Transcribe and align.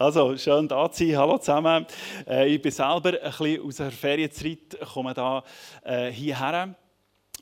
Also, 0.00 0.36
schön 0.36 0.68
da 0.68 0.88
zu 0.92 1.04
sein. 1.04 1.16
Hallo 1.16 1.38
zusammen. 1.38 1.84
Äh, 2.24 2.54
ich 2.54 2.62
bin 2.62 2.70
selber 2.70 3.20
ein 3.20 3.32
bisschen 3.32 3.66
aus 3.66 3.76
der 3.78 3.90
Ferienzeit, 3.90 4.78
komme 4.94 5.12
da 5.12 5.42
äh, 5.82 6.12
hierher. 6.12 6.72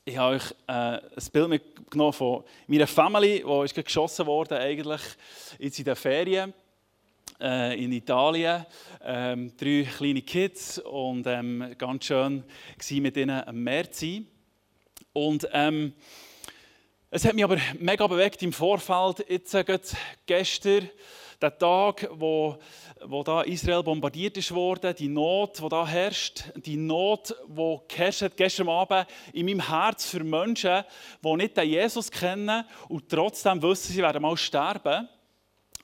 Ich 0.06 0.16
habe 0.16 0.36
euch 0.36 0.50
äh, 0.66 0.72
ein 0.72 1.02
Bild 1.34 1.48
mitgenommen 1.50 2.14
von 2.14 2.44
meiner 2.66 2.86
Family, 2.86 3.44
die 3.46 3.64
ist 3.66 3.74
geschossen 3.74 4.24
wurde 4.24 4.58
eigentlich 4.58 5.02
jetzt 5.58 5.78
in 5.78 5.84
den 5.84 5.96
Ferien 5.96 6.54
äh, 7.42 7.78
in 7.78 7.92
Italien. 7.92 8.64
Ähm, 9.04 9.52
drei 9.54 9.86
kleine 9.94 10.22
Kids 10.22 10.78
und 10.78 11.26
ähm, 11.26 11.74
ganz 11.76 12.06
schön 12.06 12.42
war 12.42 13.00
mit 13.02 13.18
ihnen 13.18 13.46
am 13.46 13.62
Meer 13.62 13.92
zu 13.92 14.06
sein. 14.06 14.26
Und 15.12 15.46
ähm, 15.52 15.92
es 17.10 17.22
hat 17.26 17.34
mich 17.34 17.44
aber 17.44 17.58
mega 17.78 18.06
bewegt 18.06 18.42
im 18.42 18.54
Vorfeld, 18.54 19.26
jetzt 19.28 19.52
äh, 19.52 19.78
gestern, 20.24 20.88
der 21.40 21.56
Tag, 21.56 22.08
wo, 22.12 22.56
wo 23.04 23.22
da 23.22 23.42
Israel 23.42 23.82
bombardiert 23.82 24.36
ist 24.36 24.54
worden, 24.54 24.94
die 24.96 25.08
Not, 25.08 25.60
die 25.62 25.68
da 25.68 25.86
herrscht, 25.86 26.44
die 26.56 26.76
Not, 26.76 27.34
die 27.46 27.78
geherrscht 27.88 28.36
gestern 28.36 28.68
Abend 28.68 29.06
in 29.32 29.46
meinem 29.46 29.66
Herz 29.68 30.06
für 30.06 30.24
Menschen, 30.24 30.84
die 31.22 31.36
nicht 31.36 31.56
den 31.56 31.68
Jesus 31.68 32.10
kennen 32.10 32.64
und 32.88 33.08
trotzdem 33.08 33.62
wissen, 33.62 33.92
sie 33.92 34.02
werden 34.02 34.22
mal 34.22 34.36
sterben. 34.36 35.08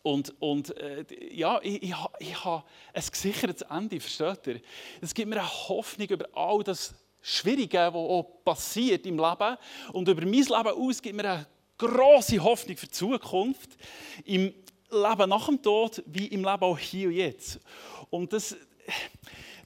Und, 0.02 0.34
und 0.40 0.76
äh, 0.76 1.04
ja, 1.30 1.60
ich, 1.62 1.82
ich, 1.82 1.94
ich 2.18 2.44
habe 2.44 2.64
ein 2.92 3.02
gesichertes 3.08 3.62
Ende, 3.62 4.00
versteht 4.00 4.46
ihr? 4.48 4.60
Es 5.00 5.14
gibt 5.14 5.28
mir 5.28 5.38
eine 5.38 5.68
Hoffnung 5.68 6.08
über 6.08 6.26
all 6.34 6.64
das 6.64 6.92
Schwierige, 7.20 7.78
was 7.78 7.94
auch 7.94 8.44
passiert 8.44 9.06
im 9.06 9.16
Leben. 9.16 9.56
Und 9.92 10.08
über 10.08 10.22
mein 10.22 10.32
Leben 10.32 10.50
aus 10.50 11.00
gibt 11.00 11.14
mir 11.14 11.30
eine 11.30 11.46
große 11.78 12.42
Hoffnung 12.42 12.76
für 12.76 12.86
die 12.86 12.92
Zukunft. 12.92 13.70
Im 14.24 14.52
Leben 14.92 15.30
nach 15.30 15.46
dem 15.46 15.60
Tod, 15.62 16.02
wie 16.06 16.26
im 16.26 16.44
Leben 16.44 16.62
auch 16.62 16.78
hier 16.78 17.08
und 17.08 17.14
jetzt. 17.14 17.58
Und 18.10 18.32
das, 18.32 18.54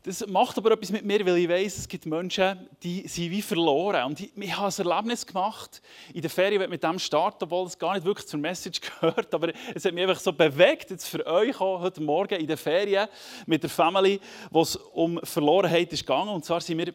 das 0.04 0.24
macht 0.28 0.56
aber 0.56 0.70
etwas 0.70 0.92
mit 0.92 1.05
mir, 1.05 1.27
weil 1.27 1.38
ich 1.38 1.48
weiß, 1.48 1.78
es 1.78 1.88
gibt 1.88 2.06
Menschen, 2.06 2.68
die 2.80 3.08
sind 3.08 3.30
wie 3.30 3.42
verloren. 3.42 4.05
Und 4.05 4.20
ich, 4.20 4.30
ich 4.36 4.56
habe 4.56 4.72
ein 4.72 4.86
Erlebnis 4.86 5.27
gemacht 5.27 5.83
in 6.14 6.20
der 6.20 6.30
Ferien 6.30 6.70
mit 6.70 6.83
dem 6.84 6.98
Start, 7.00 7.42
obwohl 7.42 7.66
es 7.66 7.77
gar 7.77 7.94
nicht 7.94 8.06
wirklich 8.06 8.28
zur 8.28 8.38
Message 8.38 8.80
gehört, 9.00 9.34
aber 9.34 9.52
es 9.74 9.84
hat 9.84 9.92
mich 9.92 10.05
einfach 10.05 10.20
so 10.20 10.33
bewegt, 10.33 10.91
jetzt 10.91 11.08
für 11.08 11.27
euch 11.27 11.61
auch 11.61 11.80
heute 11.80 12.00
Morgen 12.00 12.38
in 12.38 12.46
der 12.46 12.56
Ferien 12.56 13.08
mit 13.46 13.64
der 13.64 13.70
Family, 13.70 14.20
wo 14.50 14.62
es 14.62 14.77
um 14.77 15.18
Verlorenheit 15.24 15.92
ist 15.92 16.06
gegangen. 16.06 16.28
Und 16.28 16.44
zwar 16.44 16.61
sind 16.61 16.78
wir 16.78 16.94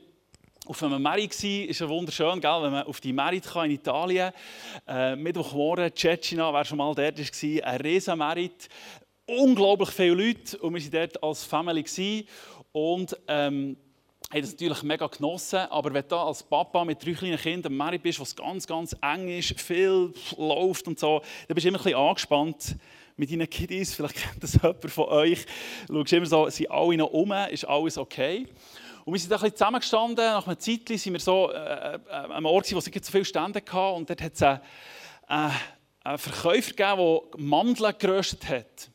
auf 0.68 0.84
einem 0.84 1.02
Merit 1.02 1.32
war, 1.44 1.70
ist 1.70 1.80
ja 1.80 1.90
wunderschön, 1.90 2.40
gell? 2.40 2.60
wenn 2.62 2.72
man 2.72 2.84
auf 2.84 3.02
die 3.02 3.14
Merit 3.14 3.46
kann 3.46 3.66
in 3.66 3.72
Italien 3.72 4.32
äh, 4.88 5.16
Mittwochmorgen, 5.16 5.92
Cecina, 5.96 6.54
wer 6.54 6.64
schon 6.66 6.78
mal 6.78 6.94
dort 6.94 7.18
war, 7.18 7.68
ein 7.68 7.82
riesen 7.82 8.18
Merit, 8.18 8.70
unglaublich 9.26 9.90
viele 9.90 10.14
Leute 10.14 10.58
und 10.60 10.76
wir 10.76 10.82
waren 10.82 10.92
dort 10.92 11.24
als 11.24 11.44
Family 11.44 11.84
gewesen. 11.84 12.28
und 12.72 13.18
ähm, 13.28 13.76
haben 14.32 14.42
das 14.42 14.52
natürlich 14.52 14.84
mega 14.84 15.08
genossen, 15.08 15.60
aber 15.70 15.94
wenn 15.94 16.08
du 16.08 16.16
als 16.16 16.42
Papa 16.44 16.86
mit 16.86 17.04
drei 17.04 17.14
kleinen 17.14 17.38
Kindern 17.38 17.76
Merit 17.76 18.02
bist, 18.02 18.20
wo 18.20 18.24
es 18.24 18.36
ganz, 18.36 18.66
ganz 18.66 18.96
eng 19.02 19.28
ist, 19.28 19.60
viel 19.60 20.14
läuft 20.38 20.88
und 20.88 20.98
so, 20.98 21.22
dann 21.48 21.56
bist 21.56 21.66
du 21.66 21.70
immer 21.70 21.80
ein 21.80 21.84
bisschen 21.84 22.00
angespannt 22.00 22.76
mit 23.18 23.30
deinen 23.30 23.50
Kiddies, 23.50 23.94
vielleicht 23.94 24.16
kennt 24.16 24.42
das 24.42 24.54
jemand 24.54 24.90
von 24.90 25.06
euch, 25.06 25.46
du 25.88 25.96
schaust 25.96 26.14
immer 26.14 26.26
so, 26.26 26.50
sind 26.50 26.72
alle 26.72 26.98
noch 26.98 27.12
um, 27.12 27.32
ist 27.50 27.66
alles 27.66 27.98
okay? 27.98 28.48
Und 29.06 29.14
wir 29.14 29.20
sind 29.20 29.34
ein 29.34 29.52
zusammengestanden. 29.52 30.26
Nach 30.26 30.46
einer 30.46 30.60
Zeit 30.60 30.88
sind 30.88 31.14
wir 31.14 31.20
so 31.20 31.52
äh, 31.52 31.96
äh, 31.96 32.00
am 32.10 32.46
Ort, 32.46 32.72
wo 32.74 32.78
es 32.78 32.86
so 32.86 33.12
viele 33.12 33.26
Stände 33.26 33.60
hatte. 33.60 33.96
Und 33.96 34.10
dort 34.10 34.22
hat 34.22 34.34
es 34.34 34.42
einen, 34.44 34.60
äh, 35.28 35.50
einen 36.04 36.18
Verkäufer 36.18 36.72
gegeben, 36.72 37.20
der 37.34 37.40
Mandeln 37.40 37.96
geröstet 37.98 38.48
hat. 38.50 38.92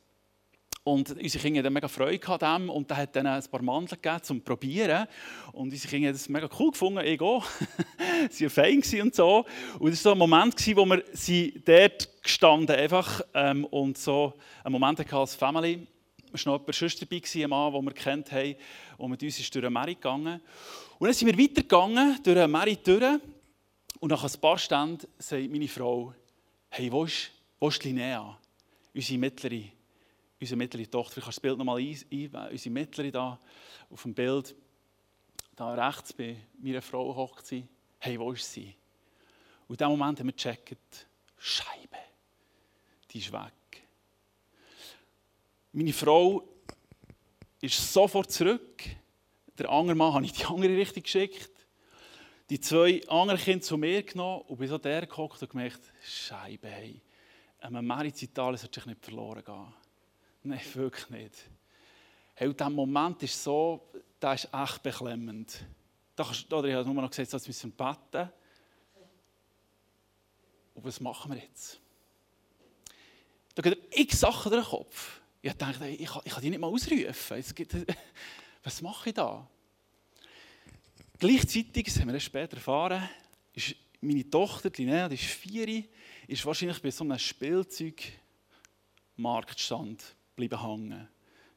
Und 0.85 1.11
unsere 1.11 1.43
Kinder 1.43 1.59
hatten 1.59 1.73
mega 1.73 1.89
Freude 1.89 2.29
an 2.29 2.61
dem 2.61 2.71
und 2.71 2.89
er 2.93 2.99
hat 2.99 3.17
dann 3.17 3.27
ein 3.27 3.43
paar 3.51 3.61
Mandeln 3.61 4.01
gegeben 4.01 4.23
zum 4.23 4.41
Probieren. 4.41 5.09
Und 5.51 5.73
unsere 5.73 5.91
Kinder 5.91 6.09
haben 6.09 6.15
das 6.15 6.29
mega 6.29 6.49
cool 6.61 6.71
gefunden, 6.71 7.21
auch. 7.21 7.45
sie 8.31 8.45
waren 8.45 8.83
fein 8.83 9.03
und 9.03 9.13
so. 9.13 9.45
Und 9.81 9.93
es 9.93 10.05
war 10.05 10.11
so 10.11 10.13
ein 10.13 10.19
Moment, 10.19 10.77
wo 10.77 10.87
wir 10.87 11.03
sie 11.13 11.61
dort 11.65 12.23
gestanden 12.23 12.77
einfach 12.77 13.21
ähm, 13.35 13.65
und 13.65 13.99
so 13.99 14.35
einen 14.63 14.75
Moment 14.75 15.01
hatten 15.01 15.17
als 15.17 15.35
Family 15.35 15.89
war 16.45 16.53
noch 16.53 16.81
jemand 16.81 17.03
dabei, 17.03 17.45
ein 17.45 17.51
Mann, 17.51 17.73
den 17.73 17.85
wir 17.85 17.93
kennt 17.93 18.33
haben, 18.33 18.57
und 18.99 19.11
mit 19.11 19.23
uns 19.23 19.39
ist 19.39 19.55
durch 19.55 19.65
den 19.65 19.73
Merit 19.73 20.01
gegangen. 20.01 20.41
Und 20.99 21.07
dann 21.07 21.15
sind 21.15 21.29
wir 21.29 21.39
weitergegangen, 21.39 22.23
durch 22.23 22.37
den 22.37 22.51
Merit 22.51 22.87
durch. 22.87 23.21
Und 24.01 24.11
nach 24.11 24.25
ein 24.25 24.41
paar 24.41 24.59
Stunden 24.59 25.07
sagt 25.19 25.51
meine 25.51 25.69
Frau, 25.69 26.15
hey, 26.71 26.93
wo 26.93 27.05
ist, 27.05 27.31
wo 27.59 27.69
ist 27.69 27.83
Linnea? 27.85 28.39
Unsere 28.95 29.19
mittlere, 29.19 29.65
unsere 30.41 30.57
mittlere 30.57 30.91
Tochter. 30.91 31.19
Ich 31.19 31.25
kann 31.25 31.31
das 31.31 31.41
Bild 31.41 31.59
nochmal 31.59 31.79
einwählen. 31.79 32.49
Unsere 32.51 32.73
mittlere 32.73 33.11
da 33.11 33.39
auf 33.91 34.03
dem 34.03 34.15
Bild, 34.15 34.55
da 35.55 35.75
rechts 35.75 36.13
bei 36.13 36.37
meiner 36.59 36.83
Frau 36.83 37.15
hockt 37.15 37.47
sie. 37.47 37.67
Hey, 37.99 38.19
wo 38.19 38.33
ist 38.33 38.53
sie? 38.53 38.75
Und 39.69 39.81
in 39.81 39.89
dem 39.89 39.99
Moment 39.99 40.21
haben 40.21 40.27
wir 40.27 40.33
gecheckt, 40.33 41.07
Scheibe, 41.39 41.97
die 43.11 43.19
ist 43.19 43.33
weg. 43.33 43.53
Meine 45.79 45.93
Frau 45.93 46.43
ist 47.61 47.93
sofort 47.93 48.33
zurück. 48.33 48.83
Der 49.59 49.69
andere 49.69 49.95
Mann 49.95 50.15
habe 50.15 50.25
ich 50.25 50.33
die 50.33 50.47
andere 50.47 50.75
Richtung 50.75 51.03
geschickt. 51.03 51.51
Die 52.49 52.59
zwei 52.59 53.07
anderen 53.09 53.39
Kinder 53.39 53.63
zu 53.63 53.77
mir 53.77 54.03
genommen 54.03 54.41
und 54.49 54.57
bin 54.57 54.69
so 54.69 54.79
der 54.79 55.03
geguckt 55.03 55.43
und 55.43 55.51
gemerkt, 55.51 55.81
Scheibe, 56.03 56.69
hey, 56.69 57.03
ein 57.61 57.87
Merit 57.87 58.23
Italien 58.23 58.57
sollte 58.57 58.81
sich 58.81 58.87
nicht 58.87 59.05
verloren 59.05 59.45
gehen. 59.45 59.75
Nein, 60.45 60.61
wirklich 60.73 61.11
nicht. 61.11 61.35
Hey, 62.37 62.51
dieser 62.51 62.71
Moment 62.71 63.23
ist 63.23 63.45
so, 63.45 63.87
der 64.23 64.33
ist 64.33 64.49
echt 64.51 64.83
beklemmend. 64.83 65.63
Da 66.15 66.27
oder 66.53 66.69
ich 66.69 66.75
habe 66.75 66.91
nur 66.91 67.03
noch 67.03 67.11
gesagt, 67.11 67.35
dass 67.35 67.47
wir 67.47 67.71
beten 67.71 68.33
Und 70.73 70.85
was 70.87 71.01
machen 71.01 71.35
wir 71.35 71.39
jetzt? 71.39 71.79
Da 73.55 73.61
geht 73.61 73.79
x 73.95 74.21
Sachen 74.21 74.51
durch 74.51 74.65
den 74.65 74.71
Kopf. 74.71 75.21
Ich 75.47 75.53
dachte, 75.53 75.87
ich 75.87 76.09
kann, 76.09 76.23
ich 76.25 76.33
kann 76.33 76.43
die 76.43 76.51
nicht 76.51 76.59
mal 76.59 76.67
ausrufen. 76.67 77.45
Gibt, 77.55 77.77
was 78.65 78.83
mache 78.83 79.11
ich 79.11 79.15
da? 79.15 79.49
Gleichzeitig, 81.21 81.85
das 81.85 82.01
haben 82.01 82.13
wir 82.13 82.19
später 82.19 82.57
erfahren, 82.57 83.09
ist 83.55 83.77
meine 84.01 84.29
Tochter, 84.29 84.71
die 84.71 84.85
Linnea, 84.85 85.09
die 85.09 85.15
ist 85.15 85.23
vier, 85.23 85.85
ist 86.27 86.45
wahrscheinlich 86.45 86.83
bei 86.83 86.91
so 86.91 87.05
einem 87.05 87.17
Spielzeugmarktstand 87.17 90.17
bleiben 90.35 90.61
hängen. 90.61 91.09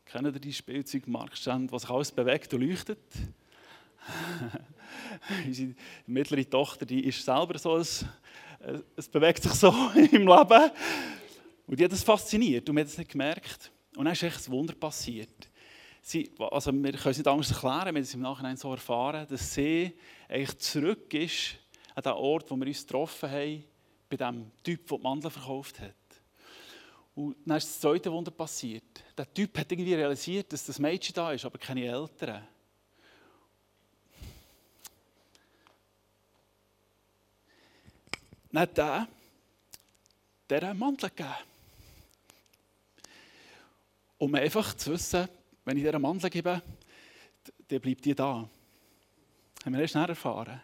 Kennen 0.06 0.34
Sie 0.34 0.40
die 0.40 0.54
Spielzeugmarktstand, 0.54 1.72
was 1.72 1.82
sich 1.82 1.90
alles 1.90 2.12
bewegt 2.12 2.54
und 2.54 2.62
leuchtet? 2.62 3.00
Unsere 5.48 5.74
mittlere 6.06 6.48
Tochter, 6.48 6.86
die 6.86 7.06
ist 7.06 7.26
selber 7.26 7.58
so, 7.58 7.78
es, 7.78 8.06
es 8.96 9.10
bewegt 9.10 9.42
sich 9.42 9.54
so 9.54 9.70
im 9.96 10.28
Leben. 10.28 10.72
Und 11.66 11.80
die 11.80 11.84
hat 11.84 11.92
das 11.92 12.04
fasziniert 12.04 12.70
und 12.70 12.76
wir 12.76 12.82
haben 12.82 12.88
es 12.88 13.00
nicht 13.00 13.10
gemerkt. 13.10 13.72
Und 13.96 14.06
dann 14.06 14.14
ist 14.14 14.24
echt 14.24 14.48
ein 14.48 14.52
Wunder 14.52 14.76
passiert. 14.76 15.50
Sie, 16.02 16.32
also 16.40 16.72
wir 16.72 16.92
können 16.94 17.12
es 17.12 17.18
nicht 17.18 17.28
anders 17.28 17.52
erklären, 17.52 17.86
wir 17.86 17.88
haben 17.88 17.98
es 17.98 18.14
im 18.14 18.22
Nachhinein 18.22 18.58
so 18.58 18.72
erfahren, 18.72 19.28
dass 19.28 19.54
sie 19.54 19.94
eigentlich 20.28 20.58
zurück 20.60 21.14
ist 21.14 21.58
an 21.96 22.04
den 22.04 22.14
Ort, 22.14 22.50
wo 22.50 22.56
wir 22.56 22.68
uns 22.68 22.86
getroffen 22.86 23.30
haben, 23.30 23.64
bei 24.10 24.18
dem 24.18 24.52
Typ, 24.64 24.88
der 24.88 24.98
die 24.98 25.04
Mandeln 25.04 25.32
verkauft 25.32 25.80
hat. 25.80 25.94
Und 27.16 27.36
dann 27.46 27.58
ist 27.58 27.68
das 27.68 27.80
zweite 27.82 28.12
Wunder 28.12 28.32
passiert. 28.32 29.04
Der 29.18 29.32
Typ 29.34 29.58
hat 29.58 29.72
irgendwie 29.72 29.94
realisiert, 29.94 30.54
dass 30.54 30.66
das 30.66 30.80
Mädchen 30.80 31.14
da 31.14 31.34
ist, 31.34 31.44
aber 31.44 31.58
keine 31.58 31.86
Eltern. 31.86 32.48
Dann 38.52 38.62
hat 38.62 38.78
der, 38.78 39.08
der 40.50 40.64
einen 40.64 40.80
Mantel 40.80 41.10
gegeben 41.10 41.36
um 44.20 44.36
einfach 44.36 44.76
zu 44.76 44.92
wissen, 44.92 45.28
wenn 45.66 45.78
ich 45.78 45.84
dir 45.84 45.94
einen 45.94 46.02
Mantel 46.02 46.30
gebe, 46.30 46.62
dann 47.68 47.82
bleibt 47.82 48.06
die 48.06 48.14
da. 48.14 48.48
Das 49.56 49.66
haben 49.66 49.74
wir 49.74 49.82
erst 49.82 49.94
schnell 49.94 50.10
erfahren. 50.10 50.62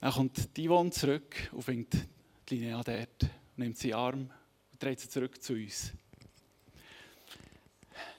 Dann 0.00 0.12
kommt 0.12 0.50
Yvonne 0.56 0.90
zurück 0.90 1.50
und 1.52 1.62
findet 1.62 2.06
die 2.48 2.56
Linnea 2.56 2.82
dort, 2.82 3.30
nimmt 3.56 3.78
sie 3.78 3.88
in 3.88 3.92
den 3.92 3.98
Arm 3.98 4.30
und 4.72 4.82
dreht 4.82 5.00
sie 5.00 5.08
zurück 5.08 5.42
zu 5.42 5.54
uns. 5.54 5.92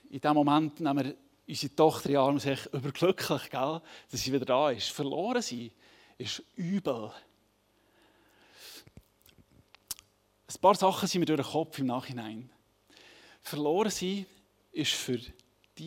In 0.10 0.20
diesem 0.20 0.36
Moment 0.36 0.80
nehmen 0.80 1.06
wir 1.06 1.16
unsere 1.48 1.76
Tochter 1.76 2.10
in 2.10 2.14
den 2.14 2.22
Arm 2.22 2.34
und 2.36 2.40
sagen, 2.40 2.62
überglücklich, 2.72 3.50
gell, 3.50 3.82
dass 4.10 4.22
sie 4.22 4.34
wieder 4.34 4.46
da 4.46 4.72
ist. 4.72 4.90
Verloren 4.90 5.42
sein 5.42 5.72
ist 6.18 6.44
übel. 6.56 7.12
Ein 10.48 10.62
paar 10.62 10.76
Sachen 10.76 11.08
sind 11.08 11.20
mir 11.20 11.26
durch 11.26 11.42
den 11.42 11.52
Kopf 11.52 11.80
im 11.80 11.88
Nachhinein. 11.88 12.50
Verloren 13.44 13.92
sein 13.92 14.26
ist 14.72 14.94
für 14.94 15.18
die, 15.18 15.34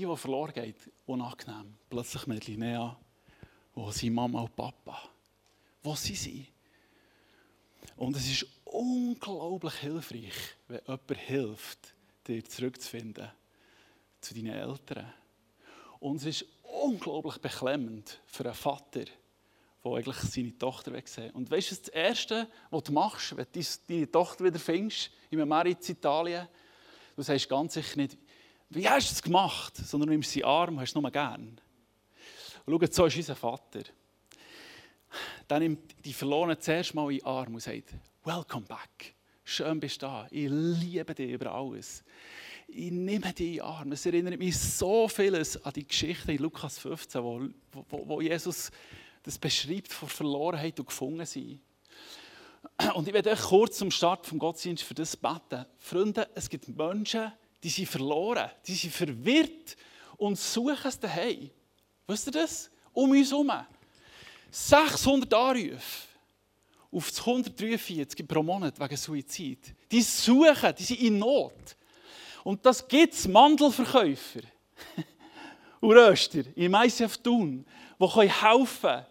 die 0.04 0.16
verloren 0.16 0.52
geht, 0.52 0.76
unangenehm. 1.06 1.74
Plötzlich 1.88 2.26
mit 2.26 2.46
Linnea, 2.46 2.96
wo 3.74 3.90
sind 3.90 4.14
Mama 4.14 4.42
und 4.42 4.54
Papa? 4.54 5.08
Wo 5.82 5.94
sind 5.94 6.16
sie? 6.16 6.46
Und 7.96 8.14
es 8.16 8.30
ist 8.30 8.46
unglaublich 8.64 9.74
hilfreich, 9.74 10.34
wenn 10.68 10.80
jemand 10.86 11.18
hilft, 11.18 11.94
dir 12.26 12.44
zurückzufinden 12.44 13.30
zu 14.20 14.34
deinen 14.34 14.54
Eltern. 14.54 15.12
Und 15.98 16.16
es 16.16 16.26
ist 16.26 16.46
unglaublich 16.62 17.38
beklemmend 17.38 18.20
für 18.26 18.44
einen 18.44 18.54
Vater, 18.54 19.04
der 19.84 19.92
eigentlich 19.92 20.16
seine 20.16 20.58
Tochter 20.58 20.92
wegsehen 20.92 21.30
Und 21.30 21.50
weißt 21.50 21.70
du, 21.70 21.76
das 21.76 21.88
Erste, 21.88 22.48
was 22.70 22.82
du 22.82 22.92
machst, 22.92 23.36
wenn 23.36 23.46
du 23.50 23.62
deine 23.88 24.10
Tochter 24.10 24.44
wieder 24.44 24.58
findest, 24.58 25.10
in 25.30 25.48
Meritz 25.48 25.88
Italien, 25.88 26.48
du 27.16 27.22
sagst 27.22 27.48
ganz 27.48 27.74
sicher 27.74 27.96
nicht, 27.96 28.16
wie 28.68 28.88
hast 28.88 29.10
du 29.10 29.14
es 29.14 29.22
gemacht, 29.22 29.76
sondern 29.76 30.08
du 30.08 30.12
nimmst 30.12 30.30
sie 30.30 30.44
Arm 30.44 30.78
hast 30.80 30.90
es 30.90 30.94
nur 30.94 31.10
gern. 31.10 31.60
Und 32.64 32.80
schau, 32.80 32.86
so 32.90 33.06
ist 33.06 33.16
unser 33.16 33.36
Vater. 33.36 33.82
Dann 35.48 35.62
nimmt 35.62 36.04
die 36.04 36.12
Verlorenen 36.12 36.60
zuerst 36.60 36.94
mal 36.94 37.10
in 37.10 37.18
den 37.18 37.26
Arm 37.26 37.54
und 37.54 37.60
sagt, 37.60 37.94
welcome 38.24 38.66
back. 38.66 39.14
Schön 39.44 39.78
bist 39.78 40.02
du 40.02 40.06
da. 40.06 40.26
Ich 40.30 40.48
liebe 40.50 41.14
dich 41.14 41.30
über 41.30 41.52
alles. 41.52 42.02
Ich 42.66 42.90
nehme 42.90 43.32
dich 43.32 43.46
in 43.46 43.52
den 43.54 43.60
Arm. 43.62 43.92
Es 43.92 44.04
erinnert 44.04 44.38
mich 44.38 44.58
so 44.58 45.06
vieles 45.06 45.62
an 45.64 45.72
die 45.72 45.86
Geschichte 45.86 46.32
in 46.32 46.38
Lukas 46.38 46.78
15, 46.80 47.22
wo, 47.22 47.48
wo, 47.72 48.08
wo 48.08 48.20
Jesus 48.20 48.72
das 49.22 49.38
beschreibt 49.38 49.92
von 49.92 50.08
Verlorenheit 50.08 50.78
und 50.80 50.86
Gefundensein. 50.86 51.60
Und 52.94 53.06
ich 53.08 53.14
werde 53.14 53.30
euch 53.30 53.42
kurz 53.42 53.78
zum 53.78 53.90
Start 53.90 54.26
vom 54.26 54.38
Gottesdienst 54.38 54.82
für 54.82 54.94
das 54.94 55.16
beten. 55.16 55.66
Freunde, 55.78 56.28
es 56.34 56.48
gibt 56.48 56.68
Menschen, 56.68 57.32
die 57.62 57.68
sind 57.68 57.88
verloren, 57.88 58.50
die 58.66 58.74
sind 58.74 58.92
verwirrt 58.92 59.76
und 60.16 60.38
suchen 60.38 60.88
es 60.88 60.98
daheim. 60.98 61.50
Wisst 62.06 62.28
ihr 62.28 62.32
das? 62.32 62.70
Um 62.92 63.10
uns 63.10 63.30
herum. 63.30 63.52
600 64.50 65.32
Anrufe 65.34 66.08
auf 66.90 67.10
das 67.10 67.20
143 67.20 68.26
pro 68.26 68.42
Monat 68.42 68.78
wegen 68.80 68.96
Suizid. 68.96 69.74
Die 69.90 70.02
suchen, 70.02 70.74
die 70.78 70.84
sind 70.84 71.00
in 71.00 71.18
Not. 71.18 71.76
Und 72.44 72.64
das 72.64 72.86
gibt 72.86 73.12
es 73.12 73.26
Mandelverkäufer 73.26 74.40
und 75.80 75.90
Röster 75.90 76.44
im 76.54 76.74
ICF 76.74 77.18
Thun, 77.18 77.66
die 77.98 78.06
helfen 78.06 78.80
können, 78.80 79.06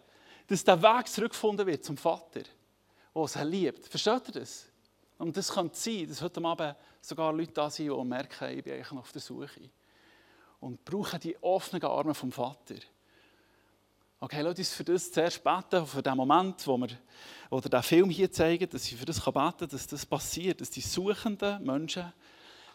dass 0.47 0.63
der 0.63 0.81
Weg 0.81 1.07
zurückgefunden 1.07 1.67
wird 1.67 1.83
zum 1.83 1.97
Vater, 1.97 2.41
es 3.23 3.35
liebt. 3.35 3.87
Versteht 3.87 4.27
ihr 4.27 4.39
das? 4.41 4.67
Und 5.17 5.35
das 5.37 5.51
könnte 5.51 5.77
sein, 5.77 6.07
dass 6.07 6.21
heute 6.21 6.43
Abend 6.43 6.75
sogar 7.01 7.31
Leute 7.31 7.53
da 7.53 7.69
sind, 7.69 7.89
die 7.89 8.03
merken, 8.03 8.57
ich 8.57 8.63
bin 8.63 8.73
eigentlich 8.73 8.91
noch 8.91 9.01
auf 9.01 9.11
der 9.11 9.21
Suche. 9.21 9.69
Und 10.59 10.83
brauchen 10.83 11.19
die 11.19 11.41
offenen 11.41 11.83
Arme 11.83 12.13
vom 12.13 12.31
Vater. 12.31 12.75
Okay, 14.19 14.41
lass 14.41 14.57
uns 14.57 14.73
für 14.73 14.83
das 14.83 15.11
zuerst 15.11 15.43
beten, 15.43 15.85
für 15.85 16.01
den 16.01 16.17
Moment, 16.17 16.65
wo 16.67 16.77
wir 16.77 16.89
oder 17.49 17.69
den 17.69 17.83
Film 17.83 18.09
hier 18.09 18.31
zeigen, 18.31 18.69
dass 18.69 18.85
ich 18.85 18.97
für 18.97 19.05
das 19.05 19.19
beten 19.19 19.59
kann, 19.59 19.69
dass 19.69 19.87
das 19.87 20.05
passiert, 20.05 20.61
dass 20.61 20.71
die 20.71 20.81
suchenden 20.81 21.63
Menschen 21.63 22.11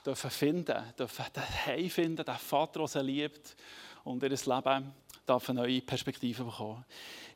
dürfen 0.04 0.31
finden, 0.31 0.76
dürfen 0.98 1.25
den 1.34 1.66
Heim 1.66 1.90
finden, 1.90 2.25
den 2.25 2.37
Vater, 2.37 2.81
der 2.81 2.88
sie 2.88 3.00
liebt 3.02 3.56
und 4.04 4.22
ihr 4.22 4.28
Leben 4.28 4.92
darf 5.31 5.49
eine 5.49 5.61
neue 5.61 5.81
Perspektive 5.81 6.44
bekommen. 6.44 6.85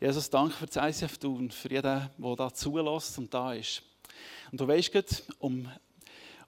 Jesus, 0.00 0.28
danke 0.28 0.54
für 0.54 0.66
das 0.66 1.00
ICF 1.00 1.22
und 1.24 1.54
für 1.54 1.70
jeden, 1.70 2.10
der 2.18 2.36
da 2.36 2.52
zulässt 2.52 3.18
und 3.18 3.32
da 3.32 3.54
ist. 3.54 3.82
Und 4.50 4.60
du 4.60 4.66
weißt 4.66 5.24
um, 5.38 5.70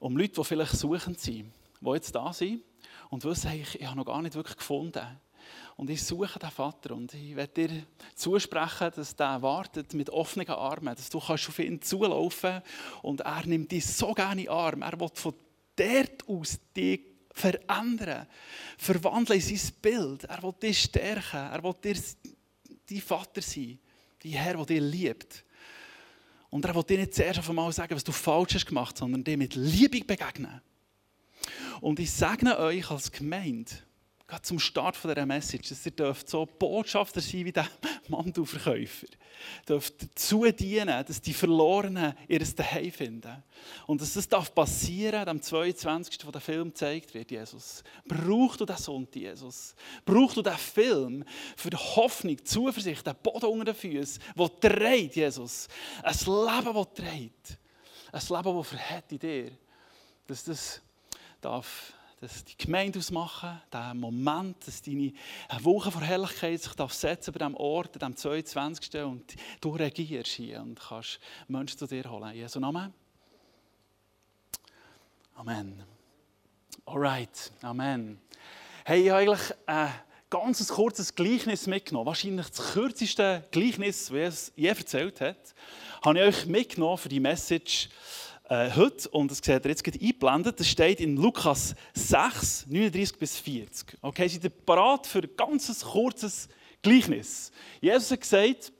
um 0.00 0.16
Leute, 0.16 0.34
die 0.40 0.44
vielleicht 0.44 0.76
suchend 0.76 1.20
sind, 1.20 1.52
die 1.80 1.90
jetzt 1.90 2.14
da 2.14 2.32
sind 2.32 2.62
und 3.10 3.24
wissen, 3.24 3.52
ich, 3.52 3.80
ich 3.80 3.86
habe 3.86 3.96
noch 3.96 4.04
gar 4.04 4.20
nicht 4.22 4.34
wirklich 4.34 4.56
gefunden. 4.56 5.06
Und 5.76 5.88
ich 5.88 6.02
suche 6.02 6.40
den 6.40 6.50
Vater 6.50 6.96
und 6.96 7.14
ich 7.14 7.36
werde 7.36 7.68
dir 7.68 7.82
zusprechen, 8.16 8.90
dass 8.96 9.14
der 9.14 9.40
wartet 9.40 9.94
mit 9.94 10.10
offenen 10.10 10.48
Armen, 10.48 10.96
dass 10.96 11.10
du 11.10 11.20
kannst 11.20 11.48
auf 11.48 11.58
ihn 11.60 11.80
zulaufen 11.80 12.60
und 13.02 13.20
er 13.20 13.46
nimmt 13.46 13.70
dich 13.70 13.86
so 13.86 14.12
gerne 14.12 14.40
in 14.40 14.46
den 14.46 14.52
Arm. 14.52 14.82
Er 14.82 14.98
will 14.98 15.10
von 15.14 15.34
dort 15.76 16.28
aus 16.28 16.58
dich 16.76 17.15
verändern, 17.36 18.26
verwandeln 18.78 19.38
in 19.38 19.56
sein 19.56 19.72
Bild. 19.82 20.24
Er 20.24 20.42
will 20.42 20.54
dich 20.60 20.80
stärken, 20.80 21.36
er 21.36 21.62
will 21.62 21.74
dir 21.84 21.96
dein 22.88 23.00
Vater 23.00 23.42
sein, 23.42 23.78
dein 24.22 24.32
Herr, 24.32 24.54
der 24.54 24.64
dich 24.64 24.80
liebt. 24.80 25.44
Und 26.48 26.64
er 26.64 26.74
will 26.74 26.82
dir 26.82 26.98
nicht 26.98 27.14
zuerst 27.14 27.40
auf 27.40 27.50
einmal 27.50 27.70
sagen, 27.72 27.94
was 27.94 28.04
du 28.04 28.12
falsch 28.12 28.54
hast 28.54 28.66
gemacht, 28.66 28.96
sondern 28.96 29.22
dir 29.22 29.36
mit 29.36 29.54
Liebe 29.54 30.02
begegnen. 30.02 30.62
Und 31.82 32.00
ich 32.00 32.10
segne 32.10 32.58
euch 32.58 32.90
als 32.90 33.12
Gemeinde, 33.12 33.70
gerade 34.26 34.42
zum 34.42 34.58
Start 34.58 34.96
dieser 35.02 35.24
Message, 35.24 35.68
dass 35.68 35.86
ihr 35.86 35.92
dürft 35.92 36.28
so 36.28 36.46
Botschafter 36.46 37.20
sein 37.20 37.44
wie 37.44 37.52
der 37.52 37.68
Mandelverkäufer. 38.08 39.06
Dürft 39.68 40.02
dazu 40.02 40.44
dienen, 40.50 41.04
dass 41.06 41.20
die 41.20 41.34
Verlorenen 41.34 42.14
ihr 42.26 42.40
Daheim 42.40 42.90
finden. 42.90 43.42
Und 43.86 44.00
dass 44.00 44.14
das 44.14 44.28
darf 44.28 44.52
passieren, 44.52 45.28
am 45.28 45.40
22. 45.40 46.26
wo 46.26 46.30
der 46.30 46.40
Film 46.40 46.68
gezeigt 46.68 47.14
wird, 47.14 47.30
Jesus. 47.30 47.84
Brauchst 48.06 48.60
du 48.60 48.64
den 48.64 48.76
Sonntag, 48.76 49.16
Jesus? 49.16 49.74
Brauchst 50.04 50.36
du 50.36 50.42
den 50.42 50.56
Film 50.56 51.24
für 51.56 51.70
die 51.70 51.76
Hoffnung, 51.76 52.36
die 52.36 52.44
Zuversicht, 52.44 53.06
den 53.06 53.14
Boden 53.22 53.46
unter 53.46 53.66
den 53.66 53.74
Füßen, 53.74 54.22
der 54.36 54.48
dreht, 54.48 55.14
Jesus? 55.14 55.68
Ein 56.02 56.14
Leben, 56.14 56.74
das 56.74 56.94
dreht. 56.94 57.58
Ein 58.12 58.22
Leben, 58.28 58.56
das 58.56 58.68
verhält 58.68 59.12
in 59.12 59.18
dir. 59.18 59.50
Dass 60.26 60.42
das 60.42 60.82
darf 61.40 61.92
dass 62.20 62.44
die 62.44 62.56
Gemeinde 62.56 62.98
ausmachen, 62.98 63.60
der 63.70 63.92
Moment, 63.92 64.66
dass 64.66 64.80
deine 64.80 65.12
Woche 65.60 65.90
vor 65.90 66.00
Herrlichkeit 66.00 66.62
sich 66.62 66.72
darf 66.72 66.92
setzen 66.92 67.32
bei 67.32 67.38
diesem 67.38 67.56
Ort, 67.56 68.02
an 68.02 68.14
diesem 68.14 68.16
22. 68.16 69.02
und 69.02 69.34
du 69.60 69.70
reagierst 69.70 70.32
hier 70.32 70.62
und 70.62 70.80
kannst 70.80 71.20
Menschen 71.46 71.78
zu 71.78 71.86
dir 71.86 72.10
holen. 72.10 72.32
In 72.32 72.38
Jesu 72.38 72.58
Namen. 72.58 72.92
Amen. 75.34 75.82
Alright, 76.86 77.52
Amen. 77.60 78.18
Hey, 78.84 79.02
ich 79.02 79.10
habe 79.10 79.20
eigentlich 79.20 79.54
ein 79.66 79.92
ganz 80.30 80.66
kurzes 80.68 81.14
Gleichnis 81.14 81.66
mitgenommen. 81.66 82.06
Wahrscheinlich 82.06 82.48
das 82.48 82.72
kürzeste 82.72 83.44
Gleichnis, 83.50 84.06
das 84.06 84.16
es 84.16 84.52
je 84.56 84.68
erzählt 84.68 85.20
hat. 85.20 85.54
Habe 86.02 86.18
ich 86.18 86.24
euch 86.24 86.46
mitgenommen 86.46 86.96
für 86.96 87.10
die 87.10 87.20
Message 87.20 87.90
äh, 88.48 88.70
heute, 88.76 89.08
und 89.10 89.30
das 89.30 89.38
seht 89.38 89.64
ihr 89.64 89.70
jetzt 89.70 89.82
gerade 89.82 89.98
eingeblendet, 90.00 90.60
das 90.60 90.68
steht 90.68 91.00
in 91.00 91.16
Lukas 91.16 91.74
6, 91.94 92.66
39 92.68 93.18
bis 93.18 93.36
40. 93.38 93.98
Okay, 94.00 94.28
seid 94.28 94.44
ihr 94.44 94.50
bereit 94.50 95.06
für 95.06 95.18
ein 95.18 95.30
ganz 95.36 95.84
kurzes 95.84 96.48
Gleichnis? 96.82 97.50
Jesus 97.80 98.10
hat 98.10 98.20
gesagt, 98.20 98.72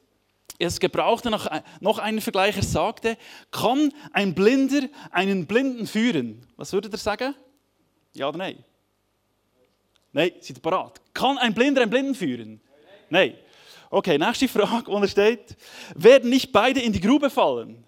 es 0.58 0.80
gebrauchte 0.80 1.30
noch, 1.30 1.50
noch 1.80 1.98
einen 1.98 2.20
Vergleich, 2.20 2.56
er 2.56 2.62
sagte, 2.62 3.18
kann 3.50 3.92
ein 4.12 4.34
Blinder 4.34 4.88
einen 5.10 5.46
Blinden 5.46 5.86
führen? 5.86 6.46
Was 6.56 6.72
würdet 6.72 6.94
ihr 6.94 6.98
sagen? 6.98 7.34
Ja 8.14 8.28
oder 8.28 8.38
nein? 8.38 8.64
Nein, 10.12 10.30
seid 10.40 10.56
ihr 10.58 10.62
bereit? 10.62 11.00
Kann 11.12 11.38
ein 11.38 11.52
Blinder 11.52 11.82
einen 11.82 11.90
Blinden 11.90 12.14
führen? 12.14 12.60
Nein. 13.10 13.34
Okay, 13.90 14.16
nächste 14.16 14.48
Frage, 14.48 14.86
wo 14.86 14.98
er 14.98 15.08
steht, 15.08 15.56
werden 15.94 16.30
nicht 16.30 16.52
beide 16.52 16.80
in 16.80 16.92
die 16.92 17.00
Grube 17.00 17.30
fallen? 17.30 17.84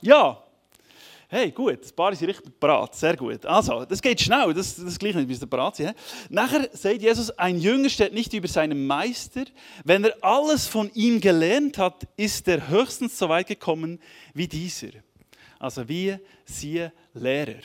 Ja. 0.00 0.42
Hey, 1.34 1.50
gut, 1.50 1.80
das 1.80 1.90
Paar 1.90 2.12
ist 2.12 2.20
richtig 2.20 2.60
parat, 2.60 2.94
sehr 2.94 3.16
gut. 3.16 3.46
Also, 3.46 3.86
das 3.86 4.02
geht 4.02 4.20
schnell, 4.20 4.52
das, 4.52 4.76
das 4.76 4.98
gleich 4.98 5.14
nicht, 5.14 5.28
bis 5.28 5.40
der 5.40 5.46
parat 5.46 5.76
sind. 5.76 5.94
Nachher 6.28 6.68
sagt 6.74 7.00
Jesus, 7.00 7.30
ein 7.38 7.58
Jünger 7.58 7.88
steht 7.88 8.12
nicht 8.12 8.34
über 8.34 8.48
seinem 8.48 8.86
Meister. 8.86 9.44
Wenn 9.82 10.04
er 10.04 10.14
alles 10.20 10.66
von 10.66 10.90
ihm 10.92 11.22
gelernt 11.22 11.78
hat, 11.78 12.06
ist 12.18 12.46
er 12.48 12.68
höchstens 12.68 13.18
so 13.18 13.30
weit 13.30 13.46
gekommen 13.46 13.98
wie 14.34 14.46
dieser. 14.46 14.90
Also 15.58 15.88
wie 15.88 16.18
sie 16.44 16.88
Lehrer. 17.14 17.62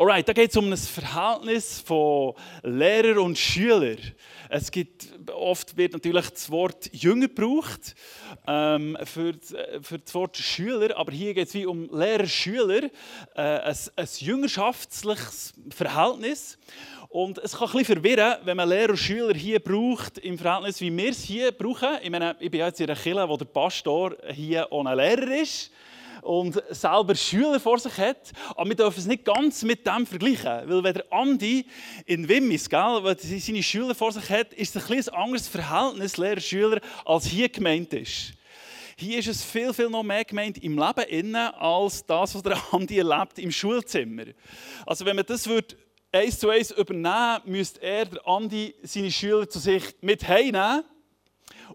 Alright, 0.00 0.26
da 0.26 0.32
geht 0.32 0.48
es 0.48 0.56
um 0.56 0.72
ein 0.72 0.78
Verhältnis 0.78 1.78
von 1.78 2.32
Lehrer 2.62 3.20
und 3.20 3.36
Schüler. 3.36 3.96
Es 4.48 4.70
gibt, 4.70 5.08
oft 5.30 5.76
wird 5.76 5.92
natürlich 5.92 6.30
das 6.30 6.50
Wort 6.50 6.88
Jünger 6.94 7.28
gebraucht 7.28 7.94
ähm, 8.46 8.96
für, 9.04 9.34
für 9.82 9.98
das 9.98 10.14
Wort 10.14 10.38
Schüler, 10.38 10.96
aber 10.96 11.12
hier 11.12 11.34
geht 11.34 11.48
es 11.48 11.52
wie 11.52 11.66
um 11.66 11.90
Lehrer-Schüler, 11.92 12.84
äh, 13.34 13.42
ein, 13.42 13.76
ein 13.96 14.08
jüngerschaftliches 14.16 15.52
Verhältnis. 15.68 16.56
Und 17.10 17.36
es 17.36 17.58
kann 17.58 17.70
bisschen 17.70 18.00
verwirren, 18.02 18.38
wenn 18.44 18.56
man 18.56 18.70
Lehrer 18.70 18.92
und 18.92 18.96
Schüler 18.96 19.34
hier 19.34 19.60
braucht, 19.60 20.16
im 20.16 20.38
Verhältnis, 20.38 20.80
wie 20.80 20.96
wir 20.96 21.10
es 21.10 21.24
hier 21.24 21.52
brauchen. 21.52 21.98
Ich, 22.02 22.08
meine, 22.08 22.36
ich 22.40 22.50
bin 22.50 22.60
jetzt 22.60 22.80
in 22.80 22.88
einer 22.88 22.98
Kirche, 22.98 23.28
wo 23.28 23.36
der 23.36 23.44
Pastor 23.44 24.16
hier 24.32 24.66
ohne 24.70 24.94
Lehrer 24.94 25.42
ist 25.42 25.70
und 26.22 26.62
selber 26.70 27.14
Schüler 27.14 27.60
vor 27.60 27.78
sich 27.78 27.96
hat. 27.96 28.32
Aber 28.56 28.68
wir 28.68 28.76
dürfen 28.76 29.00
es 29.00 29.06
nicht 29.06 29.24
ganz 29.24 29.62
mit 29.62 29.86
dem 29.86 30.06
vergleichen. 30.06 30.68
Weil 30.68 30.84
wenn 30.84 30.94
der 30.94 31.12
Andi 31.12 31.66
in 32.06 32.28
Wimmis, 32.28 32.68
gell, 32.68 33.16
seine 33.18 33.62
Schüler 33.62 33.94
vor 33.94 34.12
sich 34.12 34.28
hat, 34.30 34.52
ist 34.54 34.76
es 34.76 34.90
ein, 34.90 34.98
ein 34.98 35.22
anderes 35.22 35.48
Verhältnis 35.48 36.16
Lehrer-Schüler, 36.16 36.80
als 37.04 37.26
hier 37.26 37.48
gemeint 37.48 37.92
ist. 37.92 38.34
Hier 38.96 39.18
ist 39.18 39.28
es 39.28 39.42
viel, 39.42 39.72
viel 39.72 39.88
noch 39.88 40.02
mehr 40.02 40.24
gemeint 40.24 40.62
im 40.62 40.76
Leben 40.76 41.08
innen, 41.08 41.36
als 41.54 42.04
das, 42.04 42.34
was 42.34 42.42
der 42.42 42.58
Andi 42.72 42.98
erlebt 42.98 43.38
im 43.38 43.50
Schulzimmer. 43.50 44.24
Also 44.84 45.06
wenn 45.06 45.16
man 45.16 45.24
das 45.24 45.46
würde 45.46 45.74
eins 46.12 46.38
zu 46.38 46.50
eins 46.50 46.70
übernehmen, 46.70 47.40
müsste 47.46 47.80
er, 47.82 48.04
der 48.04 48.26
Andi, 48.26 48.74
seine 48.82 49.10
Schüler 49.10 49.48
zu 49.48 49.58
sich 49.58 49.84
mit 50.02 50.26
heimnehmen 50.26 50.84